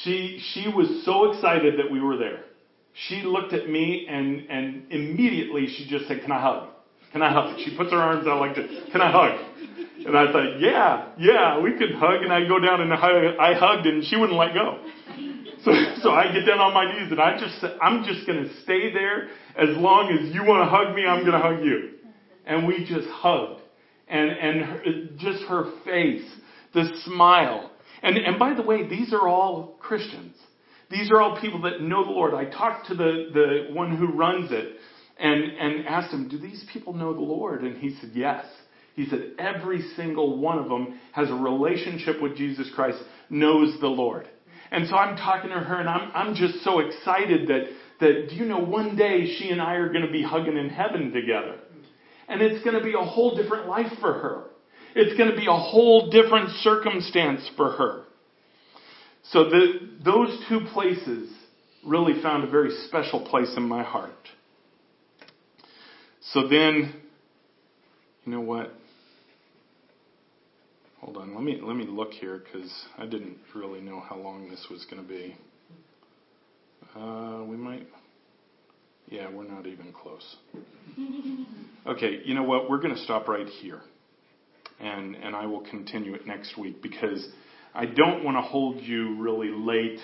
She, 0.03 0.41
she 0.53 0.67
was 0.67 1.03
so 1.05 1.31
excited 1.31 1.77
that 1.77 1.91
we 1.91 2.01
were 2.01 2.17
there. 2.17 2.43
She 3.07 3.21
looked 3.21 3.53
at 3.53 3.69
me 3.69 4.07
and, 4.09 4.49
and 4.49 4.91
immediately 4.91 5.67
she 5.67 5.87
just 5.87 6.07
said, 6.07 6.21
Can 6.21 6.31
I 6.31 6.41
hug? 6.41 6.69
Can 7.13 7.21
I 7.21 7.31
hug? 7.31 7.59
She 7.63 7.77
puts 7.77 7.91
her 7.91 8.01
arms 8.01 8.27
out 8.27 8.39
like 8.39 8.55
this. 8.55 8.69
Can 8.91 8.99
I 8.99 9.11
hug? 9.11 9.39
And 10.05 10.17
I 10.17 10.31
thought, 10.31 10.59
yeah, 10.59 11.09
yeah, 11.17 11.59
we 11.61 11.77
could 11.77 11.93
hug. 11.95 12.23
And 12.23 12.33
I 12.33 12.47
go 12.47 12.59
down 12.59 12.81
and 12.81 12.91
I 12.91 13.53
hugged 13.53 13.85
and 13.85 14.03
she 14.03 14.17
wouldn't 14.17 14.37
let 14.37 14.53
go. 14.53 14.79
So, 15.63 15.71
so 16.01 16.09
I 16.09 16.33
get 16.33 16.45
down 16.45 16.59
on 16.59 16.73
my 16.73 16.91
knees 16.91 17.11
and 17.11 17.21
I 17.21 17.39
just 17.39 17.61
said, 17.61 17.77
I'm 17.81 18.03
just 18.03 18.27
going 18.27 18.43
to 18.43 18.61
stay 18.63 18.91
there 18.91 19.29
as 19.55 19.77
long 19.77 20.09
as 20.11 20.33
you 20.33 20.43
want 20.43 20.65
to 20.65 20.69
hug 20.69 20.95
me, 20.95 21.05
I'm 21.05 21.21
going 21.21 21.33
to 21.33 21.39
hug 21.39 21.63
you. 21.63 21.91
And 22.45 22.67
we 22.67 22.83
just 22.83 23.07
hugged. 23.07 23.61
And, 24.09 24.31
and 24.31 24.61
her, 24.61 24.83
just 25.17 25.43
her 25.45 25.71
face, 25.85 26.29
the 26.73 26.89
smile. 27.05 27.71
And, 28.01 28.17
and 28.17 28.37
by 28.37 28.53
the 28.53 28.63
way, 28.63 28.89
these 28.89 29.13
are 29.13 29.27
all 29.27 29.77
Christians. 29.79 30.35
These 30.91 31.09
are 31.11 31.21
all 31.21 31.39
people 31.39 31.61
that 31.61 31.81
know 31.81 32.03
the 32.03 32.11
Lord. 32.11 32.33
I 32.33 32.45
talked 32.45 32.87
to 32.87 32.95
the, 32.95 33.29
the 33.33 33.73
one 33.73 33.95
who 33.95 34.07
runs 34.07 34.51
it 34.51 34.77
and, 35.19 35.43
and 35.43 35.87
asked 35.87 36.13
him, 36.13 36.27
do 36.27 36.37
these 36.37 36.65
people 36.71 36.93
know 36.93 37.13
the 37.13 37.21
Lord? 37.21 37.63
And 37.63 37.77
he 37.77 37.95
said, 37.99 38.11
yes. 38.13 38.45
He 38.95 39.07
said, 39.07 39.31
every 39.39 39.81
single 39.95 40.39
one 40.39 40.59
of 40.59 40.69
them 40.69 40.99
has 41.13 41.29
a 41.29 41.33
relationship 41.33 42.21
with 42.21 42.37
Jesus 42.37 42.69
Christ, 42.75 42.99
knows 43.29 43.79
the 43.79 43.87
Lord. 43.87 44.27
And 44.71 44.87
so 44.87 44.95
I'm 44.95 45.17
talking 45.17 45.49
to 45.49 45.59
her 45.59 45.79
and 45.79 45.89
I'm, 45.89 46.11
I'm 46.13 46.35
just 46.35 46.63
so 46.63 46.79
excited 46.79 47.47
that, 47.47 47.69
that, 47.99 48.29
do 48.29 48.35
you 48.35 48.45
know, 48.45 48.59
one 48.59 48.95
day 48.95 49.35
she 49.37 49.49
and 49.49 49.61
I 49.61 49.75
are 49.75 49.89
going 49.89 50.05
to 50.05 50.11
be 50.11 50.23
hugging 50.23 50.57
in 50.57 50.69
heaven 50.69 51.11
together. 51.11 51.57
And 52.27 52.41
it's 52.41 52.63
going 52.63 52.77
to 52.77 52.83
be 52.83 52.93
a 52.93 53.03
whole 53.03 53.35
different 53.35 53.67
life 53.67 53.91
for 53.99 54.13
her. 54.13 54.45
It's 54.95 55.17
going 55.17 55.29
to 55.29 55.35
be 55.35 55.47
a 55.47 55.57
whole 55.57 56.09
different 56.09 56.49
circumstance 56.61 57.49
for 57.55 57.71
her. 57.71 58.03
So 59.31 59.45
the, 59.45 59.89
those 60.03 60.43
two 60.49 60.61
places 60.73 61.31
really 61.85 62.21
found 62.21 62.43
a 62.43 62.49
very 62.49 62.71
special 62.87 63.25
place 63.25 63.53
in 63.57 63.63
my 63.63 63.83
heart. 63.83 64.11
So 66.31 66.47
then, 66.47 66.93
you 68.25 68.31
know 68.31 68.39
what? 68.39 68.73
Hold 71.01 71.17
on, 71.17 71.35
let 71.35 71.43
me 71.43 71.59
let 71.61 71.75
me 71.75 71.85
look 71.85 72.11
here 72.11 72.41
because 72.43 72.71
I 72.97 73.05
didn't 73.05 73.37
really 73.53 73.81
know 73.81 73.99
how 73.99 74.15
long 74.15 74.49
this 74.49 74.65
was 74.71 74.85
going 74.89 75.03
to 75.03 75.07
be. 75.07 75.35
Uh, 76.95 77.43
we 77.45 77.57
might. 77.57 77.87
Yeah, 79.09 79.29
we're 79.29 79.43
not 79.43 79.67
even 79.67 79.91
close. 79.93 80.35
Okay, 81.85 82.21
you 82.23 82.33
know 82.33 82.43
what? 82.43 82.69
We're 82.69 82.77
going 82.79 82.95
to 82.95 83.01
stop 83.01 83.27
right 83.27 83.45
here, 83.45 83.81
and 84.79 85.15
and 85.17 85.35
I 85.35 85.45
will 85.47 85.65
continue 85.69 86.13
it 86.13 86.25
next 86.25 86.57
week 86.57 86.81
because 86.81 87.27
I 87.75 87.85
don't 87.85 88.23
want 88.23 88.37
to 88.37 88.41
hold 88.41 88.81
you 88.81 89.21
really 89.21 89.49
late, 89.49 89.99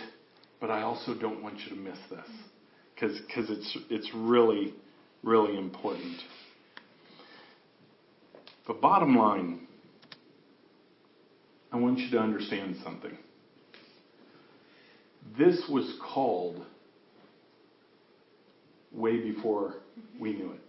but 0.60 0.70
I 0.70 0.82
also 0.82 1.14
don't 1.14 1.42
want 1.42 1.58
you 1.60 1.70
to 1.70 1.82
miss 1.82 1.98
this 2.10 2.28
because 2.94 3.18
because 3.26 3.50
it's 3.50 3.78
it's 3.90 4.12
really 4.14 4.74
really 5.24 5.58
important. 5.58 6.18
The 8.68 8.74
bottom 8.74 9.16
line 9.16 9.68
I 11.72 11.78
want 11.78 12.00
you 12.00 12.10
to 12.12 12.20
understand 12.20 12.78
something. 12.84 13.18
This 15.38 15.62
was 15.70 15.98
called 16.14 16.66
way 18.92 19.20
before 19.20 19.76
we 20.20 20.34
knew 20.34 20.54
it. 20.54 20.62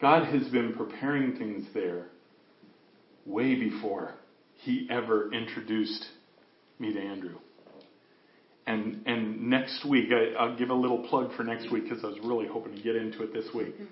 God 0.00 0.26
has 0.26 0.46
been 0.48 0.74
preparing 0.74 1.36
things 1.36 1.66
there 1.74 2.06
way 3.26 3.56
before 3.56 4.14
he 4.58 4.86
ever 4.90 5.32
introduced 5.32 6.06
me 6.78 6.92
to 6.92 7.00
Andrew. 7.00 7.38
And 8.68 9.02
and 9.06 9.48
next 9.48 9.84
week, 9.84 10.10
I, 10.12 10.46
will 10.46 10.56
give 10.56 10.70
a 10.70 10.74
little 10.74 10.98
plug 11.08 11.34
for 11.36 11.42
next 11.42 11.72
week 11.72 11.88
because 11.88 12.04
I 12.04 12.08
was 12.08 12.18
really 12.22 12.46
hoping 12.46 12.76
to 12.76 12.82
get 12.82 12.94
into 12.94 13.22
it 13.24 13.32
this 13.32 13.46
week. 13.54 13.74
Mm-hmm. 13.74 13.84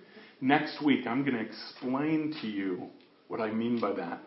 Next 0.46 0.82
week, 0.82 1.06
I'm 1.06 1.24
going 1.24 1.36
to 1.36 1.42
explain 1.42 2.34
to 2.42 2.46
you 2.46 2.88
what 3.28 3.40
I 3.40 3.50
mean 3.50 3.80
by 3.80 3.92
that 3.94 4.20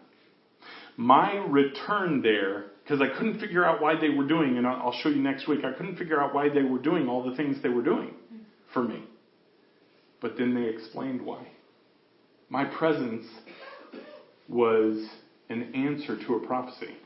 my 1.00 1.34
return 1.48 2.22
there, 2.22 2.72
because 2.84 3.02
I 3.02 3.08
couldn't 3.18 3.40
figure 3.40 3.64
out 3.64 3.82
why 3.82 3.94
they 3.98 4.10
were 4.10 4.28
doing, 4.28 4.58
and 4.58 4.68
I'll 4.68 4.98
show 5.02 5.08
you 5.08 5.22
next 5.22 5.48
week, 5.48 5.64
I 5.64 5.72
couldn't 5.72 5.96
figure 5.96 6.22
out 6.22 6.34
why 6.34 6.50
they 6.50 6.62
were 6.62 6.78
doing 6.78 7.08
all 7.08 7.24
the 7.24 7.38
things 7.38 7.56
they 7.64 7.70
were 7.70 7.82
doing 7.82 8.10
mm-hmm. 8.10 8.44
for 8.74 8.84
me. 8.84 9.06
But 10.22 10.38
then 10.38 10.54
they 10.54 10.68
explained 10.68 11.22
why. 11.22 11.48
My 12.50 12.66
presence 12.66 13.26
was 14.50 15.08
an 15.50 15.74
answer 15.74 16.18
to 16.28 16.36
a 16.36 16.46
prophecy 16.46 16.98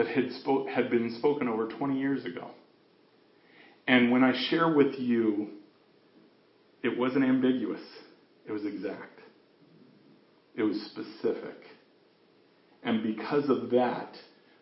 that 0.00 0.08
had, 0.08 0.32
spoke, 0.32 0.66
had 0.66 0.90
been 0.90 1.14
spoken 1.18 1.46
over 1.46 1.68
20 1.68 1.98
years 1.98 2.24
ago. 2.24 2.52
And 3.86 4.10
when 4.10 4.24
I 4.24 4.32
share 4.48 4.72
with 4.72 4.94
you, 4.94 5.48
it 6.82 6.96
wasn't 6.96 7.24
ambiguous, 7.24 7.82
it 8.46 8.52
was 8.52 8.64
exact, 8.64 9.20
it 10.54 10.62
was 10.62 10.80
specific. 10.90 11.58
And 12.82 13.02
because 13.02 13.50
of 13.50 13.70
that, 13.72 14.14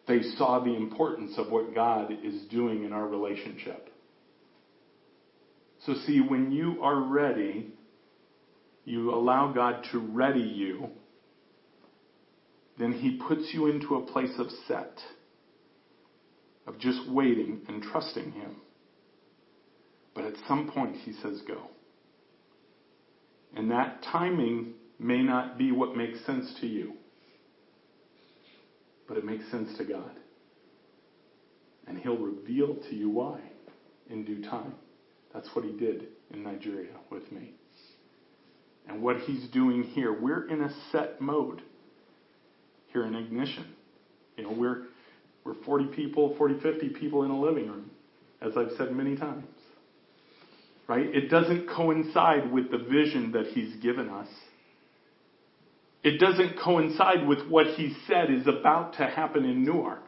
they 0.09 0.23
saw 0.37 0.59
the 0.59 0.75
importance 0.75 1.35
of 1.39 1.53
what 1.53 1.73
God 1.73 2.11
is 2.25 2.43
doing 2.51 2.83
in 2.83 2.93
our 2.93 3.07
relationship. 3.07 3.91
So, 5.87 5.95
see, 6.05 6.21
when 6.21 6.51
you 6.51 6.83
are 6.83 7.01
ready, 7.01 7.75
you 8.85 9.15
allow 9.15 9.53
God 9.53 9.85
to 9.93 10.01
ready 10.01 10.41
you, 10.41 10.89
then 12.77 12.93
He 12.93 13.21
puts 13.29 13.51
you 13.53 13.69
into 13.69 13.95
a 13.95 14.07
place 14.07 14.35
of 14.39 14.49
set, 14.67 14.99
of 16.69 16.79
just 16.79 17.11
waiting 17.11 17.63
and 17.67 17.83
trusting 17.83 18.31
Him. 18.31 18.57
But 20.15 20.25
at 20.25 20.35
some 20.47 20.71
point, 20.71 20.97
He 21.05 21.13
says, 21.15 21.41
go. 21.49 21.63
And 23.57 23.71
that 23.73 24.05
timing 24.05 24.75
may 25.01 25.23
not 25.23 25.59
be 25.59 25.73
what 25.73 25.97
makes 25.97 26.25
sense 26.25 26.55
to 26.61 26.67
you 26.67 26.93
but 29.09 29.17
it 29.17 29.25
makes 29.25 29.51
sense 29.51 29.77
to 29.79 29.85
God. 29.85 30.13
And 31.87 31.99
He'll 31.99 32.19
reveal 32.19 32.77
to 32.91 32.95
you 32.95 33.09
why 33.09 33.41
in 34.11 34.25
due 34.25 34.43
time. 34.45 34.75
That's 35.33 35.49
what 35.55 35.65
He 35.65 35.73
did 35.73 36.09
in 36.31 36.45
Nigeria 36.45 36.93
with 37.11 37.33
me. 37.33 37.55
And 38.87 39.03
what 39.03 39.17
He's 39.21 39.49
doing 39.49 39.83
here, 39.83 40.13
we're 40.13 40.47
in 40.49 40.61
a 40.61 40.71
set 40.93 41.21
mode 41.21 41.63
here 42.93 43.05
in 43.07 43.15
Ignition. 43.15 43.75
You 44.37 44.45
know, 44.45 44.53
we're, 44.53 44.85
we're 45.45 45.55
40 45.65 45.87
people, 45.87 46.35
40, 46.37 46.61
50 46.61 46.89
people 46.91 47.23
in 47.25 47.31
a 47.31 47.41
living 47.41 47.69
room, 47.69 47.91
as 48.41 48.53
I've 48.57 48.73
said 48.77 48.93
many 48.93 49.17
times. 49.17 49.45
Right? 50.87 51.07
It 51.15 51.29
doesn't 51.29 51.69
coincide 51.69 52.51
with 52.53 52.71
the 52.71 52.79
vision 52.79 53.33
that 53.33 53.47
He's 53.49 53.77
given 53.83 54.09
us. 54.09 54.29
It 56.03 56.19
doesn't 56.19 56.59
coincide 56.59 57.27
with 57.27 57.47
what 57.49 57.67
he 57.67 57.95
said 58.07 58.31
is 58.31 58.47
about 58.47 58.95
to 58.95 59.07
happen 59.07 59.45
in 59.45 59.65
Newark. 59.65 60.05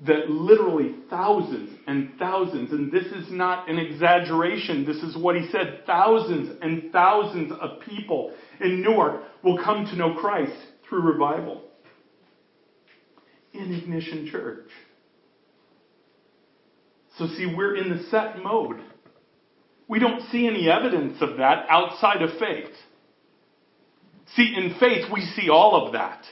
That 0.00 0.28
literally 0.28 0.96
thousands 1.08 1.70
and 1.86 2.18
thousands, 2.18 2.72
and 2.72 2.92
this 2.92 3.06
is 3.06 3.30
not 3.30 3.70
an 3.70 3.78
exaggeration, 3.78 4.84
this 4.84 4.98
is 4.98 5.16
what 5.16 5.36
he 5.36 5.48
said, 5.50 5.84
thousands 5.86 6.58
and 6.60 6.92
thousands 6.92 7.52
of 7.52 7.80
people 7.80 8.34
in 8.60 8.82
Newark 8.82 9.22
will 9.42 9.62
come 9.62 9.86
to 9.86 9.96
know 9.96 10.14
Christ 10.14 10.52
through 10.86 11.00
revival. 11.00 11.62
In 13.58 13.72
Ignition 13.74 14.28
Church. 14.30 14.68
So, 17.18 17.26
see, 17.28 17.46
we're 17.46 17.76
in 17.76 17.96
the 17.96 18.04
set 18.10 18.42
mode. 18.42 18.80
We 19.88 19.98
don't 19.98 20.22
see 20.30 20.46
any 20.46 20.68
evidence 20.68 21.16
of 21.20 21.38
that 21.38 21.66
outside 21.70 22.20
of 22.22 22.30
faith. 22.38 22.70
See, 24.34 24.54
in 24.56 24.74
faith, 24.78 25.06
we 25.12 25.22
see 25.22 25.48
all 25.48 25.86
of 25.86 25.92
that. 25.92 26.22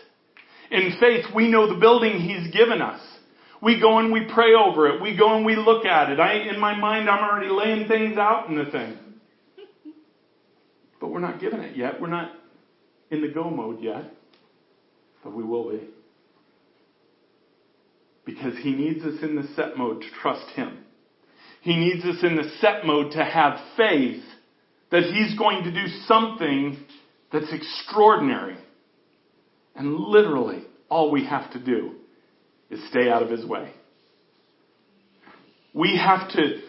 In 0.71 0.97
faith, 1.01 1.27
we 1.35 1.51
know 1.51 1.73
the 1.73 1.81
building 1.81 2.21
He's 2.21 2.53
given 2.53 2.83
us. 2.83 3.01
We 3.63 3.81
go 3.81 3.99
and 3.99 4.13
we 4.13 4.29
pray 4.35 4.53
over 4.55 4.89
it. 4.89 5.01
We 5.01 5.17
go 5.17 5.37
and 5.37 5.47
we 5.47 5.57
look 5.57 5.87
at 5.87 6.11
it. 6.11 6.21
I, 6.21 6.35
in 6.53 6.61
my 6.61 6.77
mind, 6.77 7.09
I'm 7.09 7.25
already 7.25 7.51
laying 7.51 7.89
things 7.89 8.19
out 8.19 8.51
in 8.51 8.57
the 8.57 8.67
thing. 8.67 8.99
But 11.01 11.09
we're 11.09 11.21
not 11.21 11.41
given 11.41 11.61
it 11.61 11.77
yet. 11.77 12.01
We're 12.01 12.09
not 12.09 12.33
in 13.11 13.23
the 13.23 13.29
go 13.29 13.49
mode 13.49 13.81
yet. 13.81 14.05
But 15.23 15.33
we 15.33 15.45
will 15.45 15.71
be. 15.71 15.81
Because 18.25 18.55
He 18.59 18.73
needs 18.73 19.05
us 19.05 19.23
in 19.23 19.37
the 19.37 19.49
set 19.55 19.77
mode 19.77 20.01
to 20.01 20.09
trust 20.23 20.49
Him. 20.55 20.79
He 21.61 21.77
needs 21.77 22.05
us 22.05 22.23
in 22.23 22.37
the 22.37 22.51
set 22.61 22.85
mode 22.85 23.13
to 23.13 23.25
have 23.25 23.59
faith 23.77 24.23
that 24.91 25.05
He's 25.05 25.37
going 25.39 25.65
to 25.65 25.71
do 25.71 25.87
something 26.07 26.79
that's 27.33 27.53
extraordinary. 27.53 28.57
And 29.75 29.97
literally, 29.97 30.65
all 30.89 31.11
we 31.11 31.27
have 31.27 31.53
to 31.53 31.59
do 31.63 31.93
is 32.71 32.81
stay 32.89 33.09
out 33.09 33.23
of 33.23 33.31
his 33.31 33.45
way. 33.45 33.73
We 35.73 35.97
have 35.97 36.31
to 36.31 36.61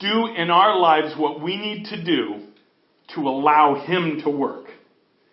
do 0.00 0.26
in 0.36 0.50
our 0.50 0.78
lives 0.78 1.14
what 1.16 1.40
we 1.40 1.56
need 1.56 1.86
to 1.86 2.02
do 2.02 2.46
to 3.14 3.20
allow 3.20 3.84
him 3.86 4.20
to 4.24 4.30
work. 4.30 4.66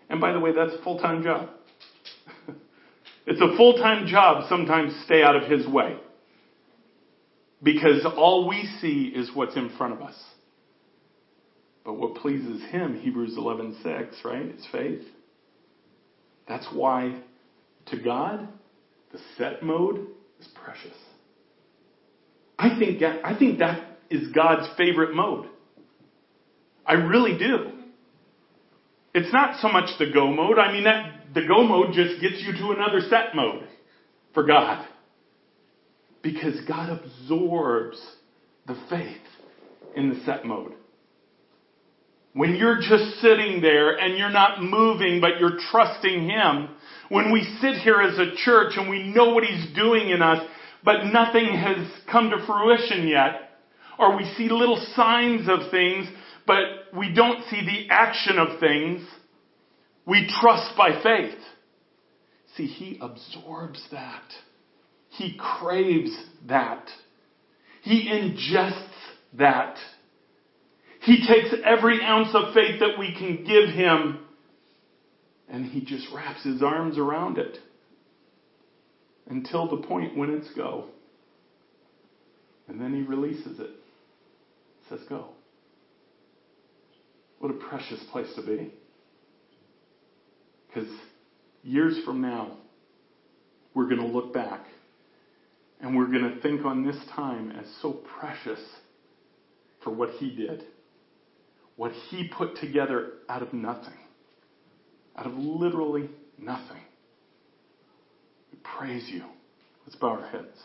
And 0.09 0.21
by 0.21 0.31
the 0.33 0.39
way, 0.39 0.51
that's 0.53 0.79
a 0.79 0.83
full 0.83 0.99
time 0.99 1.23
job. 1.23 1.49
It's 3.25 3.41
a 3.41 3.55
full 3.57 3.77
time 3.77 4.07
job 4.07 4.45
sometimes 4.49 4.93
stay 5.05 5.23
out 5.23 5.35
of 5.35 5.49
his 5.49 5.67
way. 5.67 5.97
Because 7.61 8.05
all 8.05 8.47
we 8.47 8.69
see 8.81 9.11
is 9.15 9.31
what's 9.33 9.55
in 9.55 9.69
front 9.77 9.93
of 9.93 10.01
us. 10.01 10.21
But 11.85 11.93
what 11.93 12.15
pleases 12.15 12.61
him, 12.69 12.99
Hebrews 12.99 13.37
11:6, 13.37 14.25
right? 14.25 14.45
It's 14.45 14.67
faith. 14.71 15.01
That's 16.47 16.67
why 16.73 17.21
to 17.87 17.97
God, 17.97 18.47
the 19.11 19.19
set 19.37 19.63
mode 19.63 20.07
is 20.39 20.47
precious. 20.63 20.97
I 22.57 22.77
think 22.77 23.01
I 23.01 23.37
think 23.37 23.59
that 23.59 23.97
is 24.09 24.29
God's 24.29 24.67
favorite 24.77 25.15
mode. 25.15 25.47
I 26.85 26.93
really 26.93 27.37
do. 27.37 27.71
It's 29.13 29.31
not 29.31 29.61
so 29.61 29.69
much 29.69 29.89
the 29.99 30.11
go 30.11 30.27
mode. 30.27 30.57
I 30.57 30.71
mean 30.71 30.83
that 30.85 31.22
the 31.33 31.47
go 31.47 31.63
mode 31.63 31.93
just 31.93 32.21
gets 32.21 32.41
you 32.41 32.53
to 32.53 32.71
another 32.71 33.01
set 33.09 33.35
mode 33.35 33.67
for 34.33 34.43
God. 34.43 34.87
Because 36.21 36.59
God 36.67 36.89
absorbs 36.89 37.99
the 38.65 38.77
faith 38.89 39.21
in 39.95 40.09
the 40.09 40.23
set 40.25 40.45
mode. 40.45 40.73
When 42.33 42.55
you're 42.55 42.77
just 42.77 43.19
sitting 43.21 43.61
there 43.61 43.95
and 43.99 44.17
you're 44.17 44.31
not 44.31 44.63
moving, 44.63 45.21
but 45.21 45.39
you're 45.39 45.59
trusting 45.71 46.29
Him, 46.29 46.69
when 47.09 47.31
we 47.31 47.43
sit 47.61 47.75
here 47.75 48.01
as 48.01 48.17
a 48.17 48.35
church 48.43 48.73
and 48.75 48.89
we 48.89 49.03
know 49.03 49.33
what 49.33 49.43
He's 49.43 49.75
doing 49.75 50.09
in 50.09 50.21
us, 50.21 50.43
but 50.83 51.05
nothing 51.05 51.45
has 51.45 51.87
come 52.11 52.31
to 52.31 52.45
fruition 52.45 53.07
yet, 53.07 53.59
or 53.99 54.17
we 54.17 54.23
see 54.35 54.49
little 54.49 54.83
signs 54.95 55.47
of 55.47 55.69
things, 55.69 56.07
but 56.47 56.63
we 56.97 57.13
don't 57.13 57.43
see 57.49 57.61
the 57.61 57.93
action 57.93 58.39
of 58.39 58.59
things, 58.59 59.05
we 60.05 60.29
trust 60.41 60.77
by 60.77 61.01
faith. 61.01 61.37
See, 62.55 62.67
He 62.67 62.99
absorbs 63.01 63.85
that. 63.91 64.23
He 65.09 65.37
craves 65.39 66.15
that. 66.47 66.87
He 67.81 68.09
ingests 68.09 68.89
that. 69.37 69.77
He 71.01 71.25
takes 71.27 71.53
every 71.65 72.01
ounce 72.01 72.29
of 72.33 72.53
faith 72.53 72.79
that 72.79 72.97
we 72.97 73.13
can 73.13 73.43
give 73.43 73.69
him 73.75 74.23
and 75.53 75.65
he 75.65 75.81
just 75.81 76.07
wraps 76.13 76.43
his 76.43 76.63
arms 76.63 76.97
around 76.97 77.37
it 77.37 77.59
until 79.29 79.69
the 79.69 79.85
point 79.87 80.17
when 80.17 80.31
it's 80.31 80.51
go. 80.55 80.85
And 82.67 82.81
then 82.81 82.93
he 82.93 83.03
releases 83.03 83.59
it. 83.59 83.69
Says 84.89 85.01
go. 85.07 85.27
What 87.39 87.51
a 87.51 87.55
precious 87.55 87.99
place 88.11 88.33
to 88.35 88.41
be. 88.41 88.73
Because 90.73 90.89
years 91.63 91.99
from 92.05 92.21
now, 92.21 92.57
we're 93.73 93.87
going 93.87 94.01
to 94.01 94.07
look 94.07 94.33
back 94.33 94.65
and 95.79 95.95
we're 95.95 96.07
going 96.07 96.33
to 96.33 96.41
think 96.41 96.65
on 96.65 96.85
this 96.85 96.97
time 97.15 97.51
as 97.51 97.65
so 97.81 97.93
precious 98.19 98.59
for 99.83 99.91
what 99.91 100.09
he 100.11 100.33
did 100.35 100.63
what 101.75 101.91
he 102.09 102.27
put 102.27 102.57
together 102.57 103.13
out 103.27 103.41
of 103.41 103.53
nothing, 103.53 103.97
out 105.15 105.25
of 105.25 105.33
literally 105.33 106.09
nothing. 106.37 106.81
We 108.51 108.59
praise 108.77 109.09
you. 109.11 109.23
Let's 109.85 109.95
bow 109.95 110.09
our 110.09 110.27
heads. 110.27 110.57